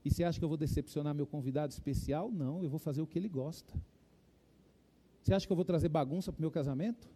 E 0.04 0.10
você 0.10 0.24
acha 0.24 0.40
que 0.40 0.46
eu 0.46 0.50
vou 0.50 0.58
decepcionar 0.58 1.14
meu 1.14 1.28
convidado 1.28 1.72
especial? 1.72 2.32
Não, 2.32 2.64
eu 2.64 2.70
vou 2.70 2.80
fazer 2.80 3.02
o 3.02 3.08
que 3.08 3.20
ele 3.20 3.30
gosta. 3.30 3.74
Você 5.22 5.34
acha 5.34 5.46
que 5.46 5.52
eu 5.52 5.56
vou 5.56 5.66
trazer 5.66 5.90
bagunça 5.90 6.32
para 6.32 6.40
o 6.40 6.42
meu 6.42 6.52
casamento? 6.52 7.08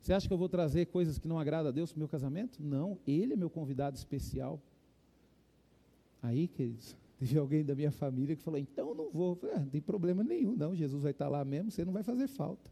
Você 0.00 0.12
acha 0.14 0.26
que 0.26 0.32
eu 0.32 0.38
vou 0.38 0.48
trazer 0.48 0.86
coisas 0.86 1.18
que 1.18 1.28
não 1.28 1.38
agradam 1.38 1.68
a 1.68 1.72
Deus 1.72 1.92
para 1.92 1.98
o 1.98 2.00
meu 2.00 2.08
casamento? 2.08 2.62
Não, 2.62 2.98
ele 3.06 3.34
é 3.34 3.36
meu 3.36 3.50
convidado 3.50 3.96
especial. 3.96 4.62
Aí, 6.22 6.48
queridos, 6.48 6.96
teve 7.18 7.38
alguém 7.38 7.64
da 7.64 7.74
minha 7.74 7.90
família 7.90 8.36
que 8.36 8.42
falou: 8.42 8.58
então 8.58 8.94
não 8.94 9.10
vou. 9.10 9.34
Falei, 9.36 9.56
ah, 9.56 9.60
não 9.60 9.68
tem 9.68 9.80
problema 9.80 10.22
nenhum, 10.22 10.56
não. 10.56 10.74
Jesus 10.74 11.02
vai 11.02 11.12
estar 11.12 11.28
lá 11.28 11.44
mesmo, 11.44 11.70
você 11.70 11.84
não 11.84 11.92
vai 11.92 12.02
fazer 12.02 12.26
falta. 12.26 12.70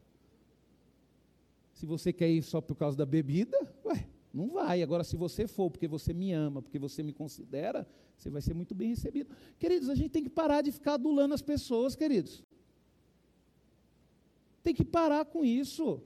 Se 1.73 1.85
você 1.85 2.13
quer 2.13 2.31
ir 2.31 2.43
só 2.43 2.61
por 2.61 2.75
causa 2.75 2.97
da 2.97 3.05
bebida, 3.05 3.57
ué, 3.85 4.07
não 4.33 4.49
vai. 4.49 4.83
Agora, 4.83 5.05
se 5.05 5.17
você 5.17 5.47
for 5.47 5.71
porque 5.71 5.87
você 5.87 6.15
me 6.15 6.33
ama, 6.33 6.63
porque 6.63 6.79
você 6.79 7.03
me 7.03 7.13
considera, 7.13 7.87
você 8.17 8.31
vai 8.31 8.41
ser 8.41 8.55
muito 8.55 8.75
bem 8.75 8.89
recebido. 8.89 9.31
Queridos, 9.59 9.91
a 9.91 9.95
gente 9.95 10.11
tem 10.11 10.23
que 10.23 10.31
parar 10.31 10.63
de 10.63 10.73
ficar 10.73 10.95
adulando 10.95 11.35
as 11.35 11.43
pessoas, 11.43 11.95
queridos. 11.95 12.43
Tem 14.63 14.75
que 14.75 14.85
parar 14.85 15.27
com 15.27 15.45
isso. 15.45 16.01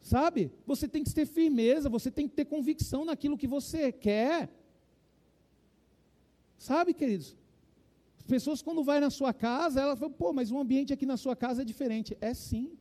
Sabe? 0.00 0.52
Você 0.66 0.86
tem 0.86 1.02
que 1.02 1.12
ter 1.12 1.26
firmeza, 1.26 1.88
você 1.88 2.10
tem 2.10 2.28
que 2.28 2.34
ter 2.34 2.44
convicção 2.44 3.04
naquilo 3.04 3.38
que 3.38 3.46
você 3.46 3.90
quer. 3.90 4.48
Sabe, 6.58 6.94
queridos? 6.94 7.36
As 8.18 8.24
pessoas, 8.24 8.62
quando 8.62 8.82
vai 8.82 8.98
na 9.00 9.10
sua 9.10 9.32
casa, 9.32 9.80
elas 9.80 9.98
falam, 9.98 10.12
pô, 10.12 10.32
mas 10.32 10.50
o 10.50 10.58
ambiente 10.58 10.92
aqui 10.92 11.06
na 11.06 11.16
sua 11.16 11.36
casa 11.36 11.62
é 11.62 11.64
diferente. 11.64 12.16
É 12.20 12.34
sim. 12.34 12.76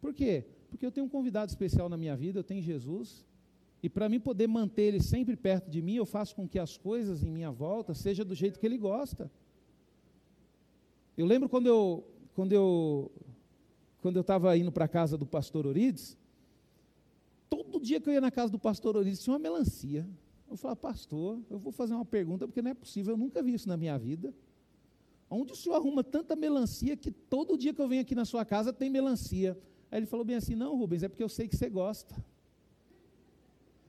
Por 0.00 0.14
quê? 0.14 0.44
Porque 0.70 0.86
eu 0.86 0.90
tenho 0.90 1.06
um 1.06 1.08
convidado 1.08 1.50
especial 1.50 1.88
na 1.88 1.96
minha 1.96 2.16
vida, 2.16 2.38
eu 2.38 2.44
tenho 2.44 2.62
Jesus. 2.62 3.24
E 3.82 3.88
para 3.88 4.08
mim 4.08 4.20
poder 4.20 4.46
manter 4.46 4.82
ele 4.82 5.02
sempre 5.02 5.36
perto 5.36 5.68
de 5.68 5.82
mim, 5.82 5.96
eu 5.96 6.06
faço 6.06 6.34
com 6.34 6.48
que 6.48 6.58
as 6.58 6.76
coisas 6.76 7.22
em 7.22 7.30
minha 7.30 7.50
volta 7.50 7.92
sejam 7.92 8.24
do 8.24 8.34
jeito 8.34 8.58
que 8.58 8.64
ele 8.64 8.78
gosta. 8.78 9.30
Eu 11.16 11.26
lembro 11.26 11.48
quando 11.48 11.66
eu 11.66 12.04
quando 12.34 12.52
eu 12.52 13.12
quando 14.00 14.16
eu 14.16 14.22
estava 14.22 14.56
indo 14.56 14.72
para 14.72 14.86
a 14.86 14.88
casa 14.88 15.18
do 15.18 15.26
pastor 15.26 15.66
Orides, 15.66 16.16
todo 17.50 17.80
dia 17.80 18.00
que 18.00 18.08
eu 18.08 18.14
ia 18.14 18.20
na 18.20 18.30
casa 18.30 18.50
do 18.50 18.58
pastor 18.58 18.96
Orides 18.96 19.22
tinha 19.22 19.34
uma 19.34 19.38
melancia. 19.38 20.08
Eu 20.52 20.56
falava, 20.58 20.76
pastor, 20.76 21.40
eu 21.48 21.58
vou 21.58 21.72
fazer 21.72 21.94
uma 21.94 22.04
pergunta, 22.04 22.46
porque 22.46 22.60
não 22.60 22.70
é 22.70 22.74
possível, 22.74 23.14
eu 23.14 23.16
nunca 23.16 23.42
vi 23.42 23.54
isso 23.54 23.66
na 23.66 23.76
minha 23.76 23.98
vida. 23.98 24.34
Onde 25.30 25.52
o 25.52 25.56
senhor 25.56 25.76
arruma 25.76 26.04
tanta 26.04 26.36
melancia 26.36 26.94
que 26.94 27.10
todo 27.10 27.56
dia 27.56 27.72
que 27.72 27.80
eu 27.80 27.88
venho 27.88 28.02
aqui 28.02 28.14
na 28.14 28.26
sua 28.26 28.44
casa 28.44 28.70
tem 28.70 28.90
melancia? 28.90 29.58
Aí 29.90 30.00
ele 30.00 30.06
falou 30.06 30.26
bem 30.26 30.36
assim: 30.36 30.54
não, 30.54 30.76
Rubens, 30.76 31.02
é 31.02 31.08
porque 31.08 31.22
eu 31.22 31.28
sei 31.28 31.48
que 31.48 31.56
você 31.56 31.70
gosta. 31.70 32.14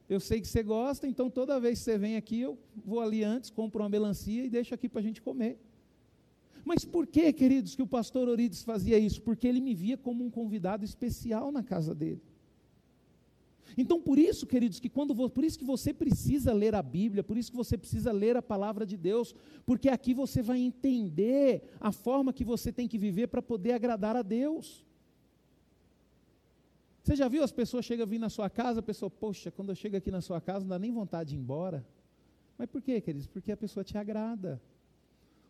Eu 0.08 0.22
sei 0.22 0.40
que 0.40 0.48
você 0.48 0.64
gosta, 0.64 1.06
então 1.06 1.30
toda 1.30 1.60
vez 1.60 1.80
que 1.80 1.84
você 1.84 1.98
vem 1.98 2.16
aqui, 2.16 2.40
eu 2.40 2.58
vou 2.86 3.02
ali 3.02 3.26
antes, 3.26 3.50
compro 3.50 3.84
uma 3.84 3.90
melancia 3.90 4.46
e 4.46 4.50
deixo 4.50 4.74
aqui 4.74 4.88
para 4.88 5.02
a 5.02 5.04
gente 5.04 5.22
comer. 5.22 5.60
Mas 6.64 6.86
por 6.86 7.06
que, 7.06 7.34
queridos, 7.34 7.76
que 7.76 7.82
o 7.82 7.88
pastor 7.88 8.30
Orides 8.30 8.64
fazia 8.64 8.98
isso? 8.98 9.22
Porque 9.22 9.46
ele 9.46 9.60
me 9.60 9.76
via 9.76 9.98
como 9.98 10.24
um 10.24 10.30
convidado 10.30 10.86
especial 10.86 11.52
na 11.52 11.62
casa 11.62 11.94
dele. 11.94 12.22
Então, 13.78 14.00
por 14.02 14.20
isso, 14.20 14.46
queridos, 14.46 14.80
que 14.80 14.90
quando 14.90 15.16
por 15.30 15.44
isso 15.44 15.58
que 15.58 15.66
você 15.66 15.94
precisa 15.94 16.54
ler 16.54 16.76
a 16.76 16.82
Bíblia, 16.82 17.24
por 17.24 17.38
isso 17.38 17.52
que 17.52 17.58
você 17.58 17.78
precisa 17.78 18.12
ler 18.12 18.38
a 18.38 18.42
palavra 18.42 18.86
de 18.86 18.98
Deus, 18.98 19.36
porque 19.66 19.90
aqui 19.90 20.14
você 20.14 20.42
vai 20.42 20.60
entender 20.60 21.64
a 21.80 21.92
forma 21.92 22.34
que 22.34 22.44
você 22.44 22.72
tem 22.72 22.88
que 22.88 22.98
viver 22.98 23.28
para 23.28 23.42
poder 23.42 23.74
agradar 23.74 24.16
a 24.16 24.22
Deus. 24.22 24.86
Você 27.04 27.16
já 27.16 27.28
viu 27.28 27.44
as 27.44 27.52
pessoas 27.52 27.86
chegam 27.86 28.04
a 28.06 28.08
vir 28.08 28.20
na 28.20 28.30
sua 28.30 28.50
casa, 28.50 28.80
a 28.80 28.84
pessoa, 28.84 29.10
poxa, 29.10 29.52
quando 29.52 29.70
eu 29.70 29.76
chego 29.76 29.98
aqui 29.98 30.10
na 30.10 30.22
sua 30.22 30.40
casa 30.40 30.62
não 30.62 30.70
dá 30.70 30.80
nem 30.80 30.92
vontade 30.92 31.32
de 31.32 31.36
ir 31.36 31.40
embora. 31.40 31.86
Mas 32.58 32.70
por 32.70 32.82
quê, 32.82 33.02
queridos? 33.02 33.28
Porque 33.28 33.52
a 33.52 33.58
pessoa 33.58 33.84
te 33.84 33.98
agrada. 33.98 34.62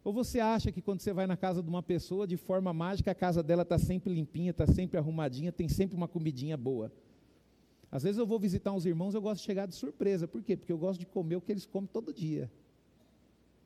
Ou 0.03 0.11
você 0.11 0.39
acha 0.39 0.71
que 0.71 0.81
quando 0.81 0.99
você 0.99 1.13
vai 1.13 1.27
na 1.27 1.37
casa 1.37 1.61
de 1.61 1.69
uma 1.69 1.83
pessoa, 1.83 2.27
de 2.27 2.35
forma 2.35 2.73
mágica, 2.73 3.11
a 3.11 3.15
casa 3.15 3.41
dela 3.41 3.61
está 3.61 3.77
sempre 3.77 4.13
limpinha, 4.13 4.51
está 4.51 4.67
sempre 4.67 4.97
arrumadinha, 4.97 5.51
tem 5.51 5.69
sempre 5.69 5.95
uma 5.95 6.07
comidinha 6.07 6.57
boa. 6.57 6.91
Às 7.93 8.01
vezes 8.01 8.17
eu 8.17 8.25
vou 8.25 8.39
visitar 8.39 8.71
uns 8.71 8.87
irmãos, 8.87 9.13
eu 9.13 9.21
gosto 9.21 9.41
de 9.41 9.45
chegar 9.45 9.67
de 9.67 9.75
surpresa. 9.75 10.27
Por 10.27 10.41
quê? 10.41 10.57
Porque 10.57 10.73
eu 10.73 10.77
gosto 10.79 10.99
de 10.99 11.05
comer 11.05 11.35
o 11.35 11.41
que 11.41 11.51
eles 11.51 11.63
comem 11.63 11.87
todo 11.93 12.11
dia. 12.11 12.51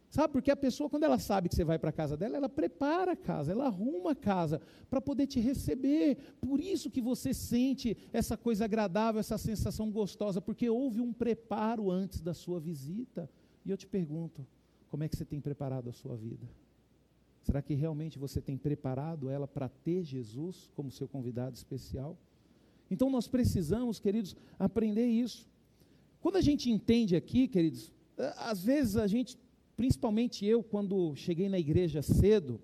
Sabe, 0.09 0.33
porque 0.33 0.51
a 0.51 0.55
pessoa, 0.57 0.89
quando 0.89 1.05
ela 1.05 1.17
sabe 1.17 1.47
que 1.47 1.55
você 1.55 1.63
vai 1.63 1.79
para 1.79 1.91
a 1.91 1.93
casa 1.93 2.17
dela, 2.17 2.35
ela 2.35 2.49
prepara 2.49 3.13
a 3.13 3.15
casa, 3.15 3.53
ela 3.53 3.67
arruma 3.67 4.11
a 4.11 4.15
casa 4.15 4.59
para 4.89 4.99
poder 4.99 5.27
te 5.27 5.39
receber. 5.39 6.17
Por 6.41 6.59
isso 6.59 6.91
que 6.91 6.99
você 6.99 7.33
sente 7.33 7.97
essa 8.11 8.35
coisa 8.35 8.65
agradável, 8.65 9.21
essa 9.21 9.37
sensação 9.37 9.89
gostosa, 9.89 10.41
porque 10.41 10.69
houve 10.69 10.99
um 10.99 11.13
preparo 11.13 11.89
antes 11.89 12.19
da 12.19 12.33
sua 12.33 12.59
visita. 12.59 13.29
E 13.65 13.71
eu 13.71 13.77
te 13.77 13.87
pergunto, 13.87 14.45
como 14.89 15.05
é 15.05 15.07
que 15.07 15.15
você 15.15 15.23
tem 15.23 15.39
preparado 15.39 15.89
a 15.89 15.93
sua 15.93 16.17
vida? 16.17 16.45
Será 17.43 17.61
que 17.61 17.73
realmente 17.75 18.19
você 18.19 18.41
tem 18.41 18.57
preparado 18.57 19.29
ela 19.29 19.47
para 19.47 19.69
ter 19.69 20.03
Jesus 20.03 20.69
como 20.75 20.91
seu 20.91 21.07
convidado 21.07 21.55
especial? 21.55 22.17
Então 22.89 23.09
nós 23.09 23.27
precisamos, 23.27 23.99
queridos, 23.99 24.35
aprender 24.57 25.05
isso. 25.05 25.47
Quando 26.21 26.37
a 26.37 26.41
gente 26.41 26.69
entende 26.69 27.15
aqui, 27.15 27.47
queridos, 27.47 27.91
às 28.37 28.63
vezes 28.63 28.95
a 28.97 29.07
gente, 29.07 29.37
principalmente 29.75 30.45
eu, 30.45 30.63
quando 30.63 31.15
cheguei 31.15 31.49
na 31.49 31.59
igreja 31.59 32.01
cedo, 32.01 32.61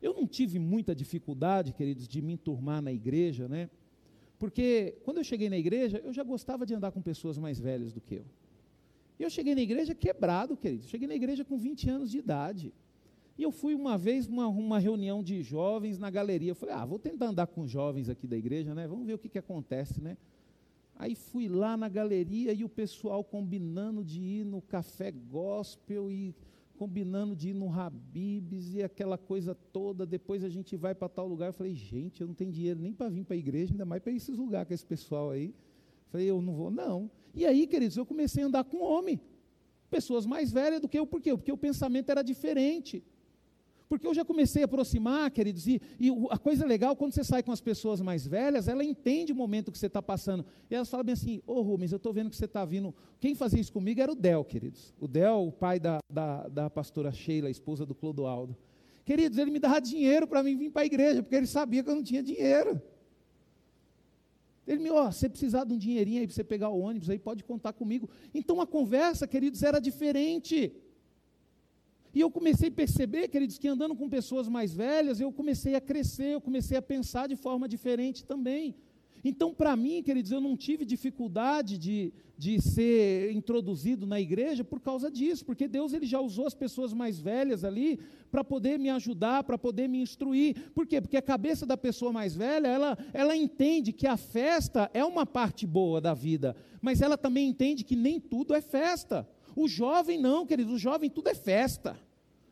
eu 0.00 0.14
não 0.14 0.26
tive 0.26 0.58
muita 0.58 0.94
dificuldade, 0.94 1.72
queridos, 1.72 2.06
de 2.06 2.22
me 2.22 2.34
enturmar 2.34 2.80
na 2.80 2.92
igreja, 2.92 3.48
né? 3.48 3.68
Porque 4.38 4.96
quando 5.04 5.18
eu 5.18 5.24
cheguei 5.24 5.50
na 5.50 5.58
igreja, 5.58 6.00
eu 6.04 6.12
já 6.12 6.22
gostava 6.22 6.64
de 6.64 6.74
andar 6.74 6.92
com 6.92 7.02
pessoas 7.02 7.36
mais 7.36 7.58
velhas 7.58 7.92
do 7.92 8.00
que 8.00 8.14
eu. 8.16 8.24
E 9.18 9.22
eu 9.24 9.30
cheguei 9.30 9.54
na 9.54 9.60
igreja 9.60 9.94
quebrado, 9.94 10.56
queridos. 10.56 10.88
Cheguei 10.88 11.08
na 11.08 11.14
igreja 11.14 11.44
com 11.44 11.58
20 11.58 11.90
anos 11.90 12.10
de 12.10 12.18
idade. 12.18 12.72
E 13.38 13.44
eu 13.44 13.52
fui 13.52 13.72
uma 13.72 13.96
vez 13.96 14.26
uma 14.26 14.48
uma 14.48 14.80
reunião 14.80 15.22
de 15.22 15.40
jovens 15.44 15.96
na 15.96 16.10
galeria. 16.10 16.50
Eu 16.50 16.56
falei, 16.56 16.74
ah, 16.74 16.84
vou 16.84 16.98
tentar 16.98 17.26
andar 17.26 17.46
com 17.46 17.68
jovens 17.68 18.08
aqui 18.08 18.26
da 18.26 18.36
igreja, 18.36 18.74
né? 18.74 18.88
Vamos 18.88 19.06
ver 19.06 19.14
o 19.14 19.18
que, 19.18 19.28
que 19.28 19.38
acontece, 19.38 20.00
né? 20.02 20.16
Aí 20.96 21.14
fui 21.14 21.48
lá 21.48 21.76
na 21.76 21.88
galeria 21.88 22.52
e 22.52 22.64
o 22.64 22.68
pessoal 22.68 23.22
combinando 23.22 24.04
de 24.04 24.20
ir 24.20 24.44
no 24.44 24.60
café 24.60 25.12
gospel 25.12 26.10
e 26.10 26.34
combinando 26.76 27.36
de 27.36 27.50
ir 27.50 27.54
no 27.54 27.72
Habibs 27.72 28.74
e 28.74 28.82
aquela 28.82 29.16
coisa 29.16 29.54
toda. 29.54 30.04
Depois 30.04 30.42
a 30.42 30.48
gente 30.48 30.74
vai 30.74 30.92
para 30.92 31.08
tal 31.08 31.28
lugar. 31.28 31.46
Eu 31.46 31.52
falei, 31.52 31.76
gente, 31.76 32.20
eu 32.20 32.26
não 32.26 32.34
tenho 32.34 32.50
dinheiro 32.50 32.80
nem 32.80 32.92
para 32.92 33.08
vir 33.08 33.24
para 33.24 33.34
a 33.36 33.38
igreja, 33.38 33.72
ainda 33.72 33.84
mais 33.84 34.02
para 34.02 34.12
esses 34.12 34.36
lugares 34.36 34.66
com 34.66 34.74
esse 34.74 34.84
pessoal 34.84 35.30
aí. 35.30 35.46
Eu 35.46 36.10
falei, 36.10 36.26
eu 36.28 36.42
não 36.42 36.54
vou, 36.54 36.72
não. 36.72 37.08
E 37.32 37.46
aí, 37.46 37.68
queridos, 37.68 37.96
eu 37.96 38.04
comecei 38.04 38.42
a 38.42 38.46
andar 38.46 38.64
com 38.64 38.82
homem. 38.82 39.20
Pessoas 39.88 40.26
mais 40.26 40.50
velhas 40.50 40.80
do 40.80 40.88
que 40.88 40.98
eu, 40.98 41.06
por 41.06 41.20
quê? 41.20 41.36
Porque 41.36 41.52
o 41.52 41.56
pensamento 41.56 42.10
era 42.10 42.22
diferente. 42.22 43.04
Porque 43.88 44.06
eu 44.06 44.12
já 44.12 44.24
comecei 44.24 44.62
a 44.62 44.64
aproximar, 44.66 45.30
queridos, 45.30 45.66
e, 45.66 45.80
e 45.98 46.10
a 46.30 46.36
coisa 46.36 46.66
legal, 46.66 46.94
quando 46.94 47.14
você 47.14 47.24
sai 47.24 47.42
com 47.42 47.50
as 47.50 47.60
pessoas 47.60 48.00
mais 48.00 48.26
velhas, 48.26 48.68
ela 48.68 48.84
entende 48.84 49.32
o 49.32 49.36
momento 49.36 49.72
que 49.72 49.78
você 49.78 49.86
está 49.86 50.02
passando. 50.02 50.44
E 50.70 50.74
elas 50.74 50.90
falam 50.90 51.04
bem 51.04 51.14
assim, 51.14 51.42
ô 51.46 51.54
oh, 51.54 51.62
Rubens, 51.62 51.90
eu 51.90 51.96
estou 51.96 52.12
vendo 52.12 52.28
que 52.28 52.36
você 52.36 52.44
está 52.44 52.64
vindo. 52.64 52.94
Quem 53.18 53.34
fazia 53.34 53.60
isso 53.60 53.72
comigo 53.72 54.00
era 54.00 54.12
o 54.12 54.14
Del, 54.14 54.44
queridos. 54.44 54.92
O 55.00 55.08
Del, 55.08 55.46
o 55.46 55.52
pai 55.52 55.80
da, 55.80 55.98
da, 56.12 56.48
da 56.48 56.70
pastora 56.70 57.10
Sheila, 57.10 57.48
esposa 57.48 57.86
do 57.86 57.94
Clodoaldo. 57.94 58.54
Queridos, 59.06 59.38
ele 59.38 59.50
me 59.50 59.58
dava 59.58 59.80
dinheiro 59.80 60.26
para 60.26 60.42
mim 60.42 60.54
vir 60.54 60.70
para 60.70 60.82
a 60.82 60.86
igreja, 60.86 61.22
porque 61.22 61.34
ele 61.34 61.46
sabia 61.46 61.82
que 61.82 61.88
eu 61.88 61.94
não 61.94 62.02
tinha 62.02 62.22
dinheiro. 62.22 62.82
Ele 64.66 64.82
me, 64.82 64.90
ó, 64.90 65.08
oh, 65.08 65.10
você 65.10 65.30
precisar 65.30 65.64
de 65.64 65.72
um 65.72 65.78
dinheirinho 65.78 66.20
aí 66.20 66.26
para 66.26 66.34
você 66.34 66.44
pegar 66.44 66.68
o 66.68 66.78
ônibus 66.78 67.08
aí, 67.08 67.18
pode 67.18 67.42
contar 67.42 67.72
comigo. 67.72 68.10
Então 68.34 68.60
a 68.60 68.66
conversa, 68.66 69.26
queridos, 69.26 69.62
era 69.62 69.80
diferente. 69.80 70.74
E 72.14 72.20
eu 72.20 72.30
comecei 72.30 72.68
a 72.68 72.72
perceber, 72.72 73.28
queridos, 73.28 73.58
que 73.58 73.68
andando 73.68 73.94
com 73.94 74.08
pessoas 74.08 74.48
mais 74.48 74.72
velhas, 74.72 75.20
eu 75.20 75.32
comecei 75.32 75.74
a 75.74 75.80
crescer, 75.80 76.34
eu 76.34 76.40
comecei 76.40 76.76
a 76.76 76.82
pensar 76.82 77.28
de 77.28 77.36
forma 77.36 77.68
diferente 77.68 78.24
também. 78.24 78.74
Então, 79.24 79.52
para 79.52 79.74
mim, 79.76 80.02
queridos, 80.02 80.30
eu 80.30 80.40
não 80.40 80.56
tive 80.56 80.84
dificuldade 80.84 81.76
de, 81.76 82.12
de 82.36 82.60
ser 82.60 83.32
introduzido 83.32 84.06
na 84.06 84.20
igreja 84.20 84.62
por 84.62 84.80
causa 84.80 85.10
disso, 85.10 85.44
porque 85.44 85.66
Deus 85.66 85.92
ele 85.92 86.06
já 86.06 86.20
usou 86.20 86.46
as 86.46 86.54
pessoas 86.54 86.92
mais 86.92 87.18
velhas 87.18 87.64
ali 87.64 87.98
para 88.30 88.44
poder 88.44 88.78
me 88.78 88.88
ajudar, 88.90 89.42
para 89.44 89.58
poder 89.58 89.88
me 89.88 90.00
instruir. 90.00 90.70
Por 90.74 90.86
quê? 90.86 91.00
Porque 91.00 91.16
a 91.16 91.22
cabeça 91.22 91.66
da 91.66 91.76
pessoa 91.76 92.12
mais 92.12 92.34
velha, 92.34 92.68
ela, 92.68 92.96
ela 93.12 93.36
entende 93.36 93.92
que 93.92 94.06
a 94.06 94.16
festa 94.16 94.90
é 94.94 95.04
uma 95.04 95.26
parte 95.26 95.66
boa 95.66 96.00
da 96.00 96.14
vida, 96.14 96.54
mas 96.80 97.00
ela 97.00 97.18
também 97.18 97.48
entende 97.48 97.84
que 97.84 97.96
nem 97.96 98.20
tudo 98.20 98.54
é 98.54 98.60
festa. 98.60 99.28
O 99.58 99.66
jovem 99.66 100.16
não, 100.20 100.46
querido, 100.46 100.72
o 100.72 100.78
jovem 100.78 101.10
tudo 101.10 101.28
é 101.30 101.34
festa. 101.34 101.98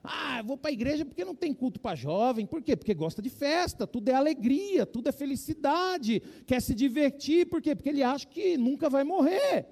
Ah, 0.02 0.42
vou 0.42 0.56
para 0.56 0.70
a 0.70 0.72
igreja 0.72 1.04
porque 1.04 1.24
não 1.24 1.36
tem 1.36 1.54
culto 1.54 1.78
para 1.78 1.94
jovem. 1.94 2.44
Por 2.44 2.60
quê? 2.60 2.74
Porque 2.74 2.92
gosta 2.94 3.22
de 3.22 3.30
festa, 3.30 3.86
tudo 3.86 4.08
é 4.08 4.14
alegria, 4.14 4.84
tudo 4.84 5.08
é 5.08 5.12
felicidade, 5.12 6.20
quer 6.44 6.60
se 6.60 6.74
divertir, 6.74 7.46
por 7.46 7.62
quê? 7.62 7.76
Porque 7.76 7.90
ele 7.90 8.02
acha 8.02 8.26
que 8.26 8.56
nunca 8.56 8.90
vai 8.90 9.04
morrer. 9.04 9.66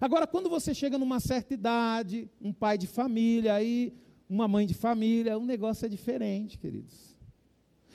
Agora, 0.00 0.26
quando 0.26 0.48
você 0.48 0.74
chega 0.74 0.96
numa 0.96 1.20
certa 1.20 1.52
idade, 1.52 2.26
um 2.40 2.54
pai 2.54 2.78
de 2.78 2.86
família, 2.86 3.52
aí, 3.52 3.92
uma 4.26 4.48
mãe 4.48 4.66
de 4.66 4.72
família, 4.72 5.36
o 5.36 5.44
negócio 5.44 5.84
é 5.84 5.90
diferente, 5.90 6.56
queridos. 6.56 7.14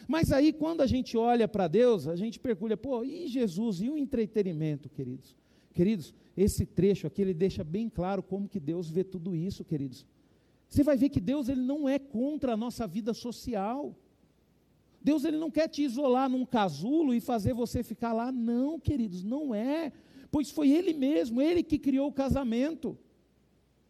Mas 0.08 0.32
aí, 0.32 0.54
quando 0.54 0.82
a 0.82 0.88
gente 0.88 1.18
olha 1.18 1.48
para 1.48 1.68
Deus, 1.68 2.08
a 2.08 2.16
gente 2.16 2.40
pergunta, 2.40 2.78
pô, 2.78 3.04
e 3.04 3.28
Jesus, 3.28 3.82
e 3.82 3.90
o 3.90 3.98
entretenimento, 3.98 4.88
queridos? 4.88 5.36
Queridos, 5.74 6.14
esse 6.38 6.68
trecho 6.68 7.08
aqui, 7.08 7.24
ele 7.24 7.34
deixa 7.34 7.64
bem 7.64 7.90
claro 7.90 8.22
como 8.22 8.48
que 8.48 8.60
Deus 8.60 8.88
vê 8.92 9.04
tudo 9.04 9.36
isso, 9.36 9.66
queridos. 9.66 10.06
Você 10.70 10.84
vai 10.84 10.96
ver 10.96 11.10
que 11.10 11.20
Deus, 11.20 11.50
ele 11.50 11.62
não 11.62 11.90
é 11.90 11.98
contra 11.98 12.54
a 12.54 12.58
nossa 12.58 12.86
vida 12.86 13.12
social. 13.12 13.98
Deus, 15.02 15.26
ele 15.26 15.38
não 15.38 15.50
quer 15.50 15.68
te 15.68 15.82
isolar 15.82 16.30
num 16.30 16.46
casulo 16.46 17.12
e 17.12 17.20
fazer 17.20 17.54
você 17.54 17.82
ficar 17.82 18.14
lá. 18.14 18.32
Não, 18.32 18.80
queridos, 18.80 19.24
não 19.24 19.56
é. 19.56 19.92
Pois 20.30 20.52
foi 20.52 20.70
Ele 20.70 20.94
mesmo, 20.94 21.42
Ele 21.42 21.64
que 21.64 21.80
criou 21.80 22.08
o 22.10 22.14
casamento. 22.14 22.96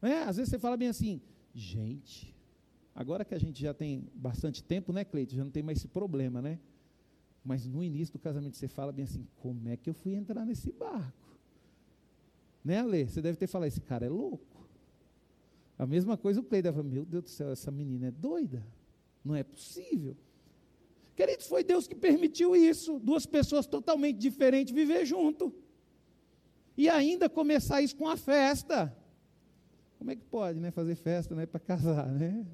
É, 0.02 0.24
às 0.24 0.38
vezes 0.38 0.52
você 0.52 0.60
fala 0.60 0.78
bem 0.78 0.88
assim, 0.88 1.20
gente, 1.54 2.34
agora 2.96 3.26
que 3.26 3.34
a 3.34 3.40
gente 3.40 3.60
já 3.62 3.74
tem 3.74 4.08
bastante 4.14 4.64
tempo, 4.64 4.94
né, 4.94 5.04
Cleito? 5.04 5.36
Já 5.36 5.44
não 5.44 5.52
tem 5.52 5.64
mais 5.64 5.80
esse 5.80 5.88
problema, 5.88 6.42
né? 6.42 6.60
Mas 7.44 7.68
no 7.68 7.84
início 7.84 8.14
do 8.14 8.20
casamento 8.20 8.56
você 8.56 8.68
fala 8.68 8.92
bem 8.94 9.04
assim, 9.04 9.28
como 9.38 9.68
é 9.68 9.76
que 9.76 9.90
eu 9.90 9.94
fui 9.94 10.14
entrar 10.14 10.46
nesse 10.46 10.72
barco? 10.72 11.27
Né, 12.68 12.80
Ale? 12.80 13.06
Você 13.06 13.22
deve 13.22 13.38
ter 13.38 13.48
falado, 13.48 13.70
esse 13.70 13.80
cara 13.80 14.06
é 14.06 14.10
louco. 14.10 14.68
A 15.80 15.88
mesma 15.88 16.18
coisa 16.18 16.42
o 16.42 16.44
falou, 16.44 16.84
meu 16.84 17.06
Deus 17.06 17.24
do 17.24 17.30
céu, 17.30 17.50
essa 17.50 17.72
menina 17.72 18.08
é 18.08 18.12
doida. 18.12 18.62
Não 19.24 19.34
é 19.34 19.42
possível. 19.42 20.18
Queridos, 21.16 21.48
foi 21.48 21.64
Deus 21.64 21.88
que 21.88 21.96
permitiu 21.96 22.58
isso. 22.58 23.00
Duas 23.00 23.26
pessoas 23.26 23.66
totalmente 23.66 24.18
diferentes 24.18 24.74
viver 24.74 25.06
junto. 25.06 25.56
E 26.76 26.90
ainda 26.90 27.30
começar 27.30 27.82
isso 27.82 27.96
com 27.96 28.10
a 28.10 28.18
festa. 28.18 28.94
Como 29.98 30.12
é 30.12 30.16
que 30.18 30.26
pode, 30.26 30.60
né? 30.60 30.70
Fazer 30.70 30.96
festa, 30.96 31.34
né? 31.34 31.46
Para 31.46 31.62
casar, 31.62 32.12
né? 32.12 32.46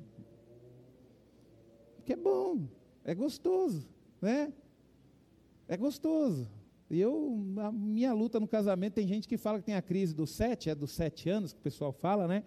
Porque 1.96 2.14
é 2.14 2.18
bom, 2.18 2.68
é 3.04 3.16
gostoso, 3.16 3.90
né? 4.22 4.54
É 5.68 5.76
gostoso. 5.76 6.48
Eu, 6.90 7.44
a 7.58 7.72
minha 7.72 8.14
luta 8.14 8.40
no 8.40 8.48
casamento, 8.48 8.94
tem 8.94 9.08
gente 9.08 9.28
que 9.28 9.38
fala 9.38 9.60
que 9.60 9.66
tem 9.66 9.76
a 9.76 9.82
crise 9.82 10.14
dos 10.14 10.32
sete, 10.32 10.70
é 10.70 10.76
dos 10.76 10.92
sete 10.92 11.30
anos 11.30 11.54
que 11.54 11.60
o 11.60 11.64
pessoal 11.64 11.92
fala, 11.92 12.28
né? 12.28 12.44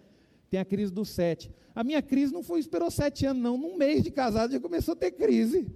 Tem 0.49 0.59
a 0.59 0.65
crise 0.65 0.91
dos 0.91 1.09
sete. 1.09 1.51
A 1.75 1.83
minha 1.83 2.01
crise 2.01 2.33
não 2.33 2.41
foi, 2.41 2.59
esperou 2.59 2.89
sete 2.89 3.25
anos, 3.25 3.41
não. 3.41 3.57
Num 3.57 3.75
mês 3.75 4.03
de 4.03 4.11
casado 4.11 4.51
já 4.51 4.59
começou 4.59 4.93
a 4.93 4.95
ter 4.95 5.11
crise. 5.11 5.67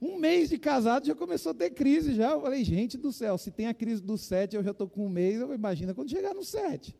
Um 0.00 0.18
mês 0.18 0.50
de 0.50 0.58
casado 0.58 1.06
já 1.06 1.14
começou 1.14 1.50
a 1.50 1.54
ter 1.54 1.70
crise 1.70 2.14
já. 2.14 2.32
Eu 2.32 2.42
falei, 2.42 2.62
gente 2.62 2.96
do 2.96 3.12
céu, 3.12 3.36
se 3.38 3.50
tem 3.50 3.66
a 3.66 3.74
crise 3.74 4.02
dos 4.02 4.20
sete, 4.20 4.54
eu 4.54 4.62
já 4.62 4.70
estou 4.70 4.88
com 4.88 5.06
um 5.06 5.10
mês, 5.10 5.40
eu 5.40 5.52
imagina 5.52 5.94
quando 5.94 6.10
chegar 6.10 6.34
no 6.34 6.44
sete. 6.44 6.94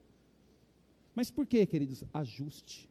Mas 1.14 1.30
por 1.30 1.46
quê, 1.46 1.64
queridos? 1.66 2.02
Ajuste. 2.12 2.90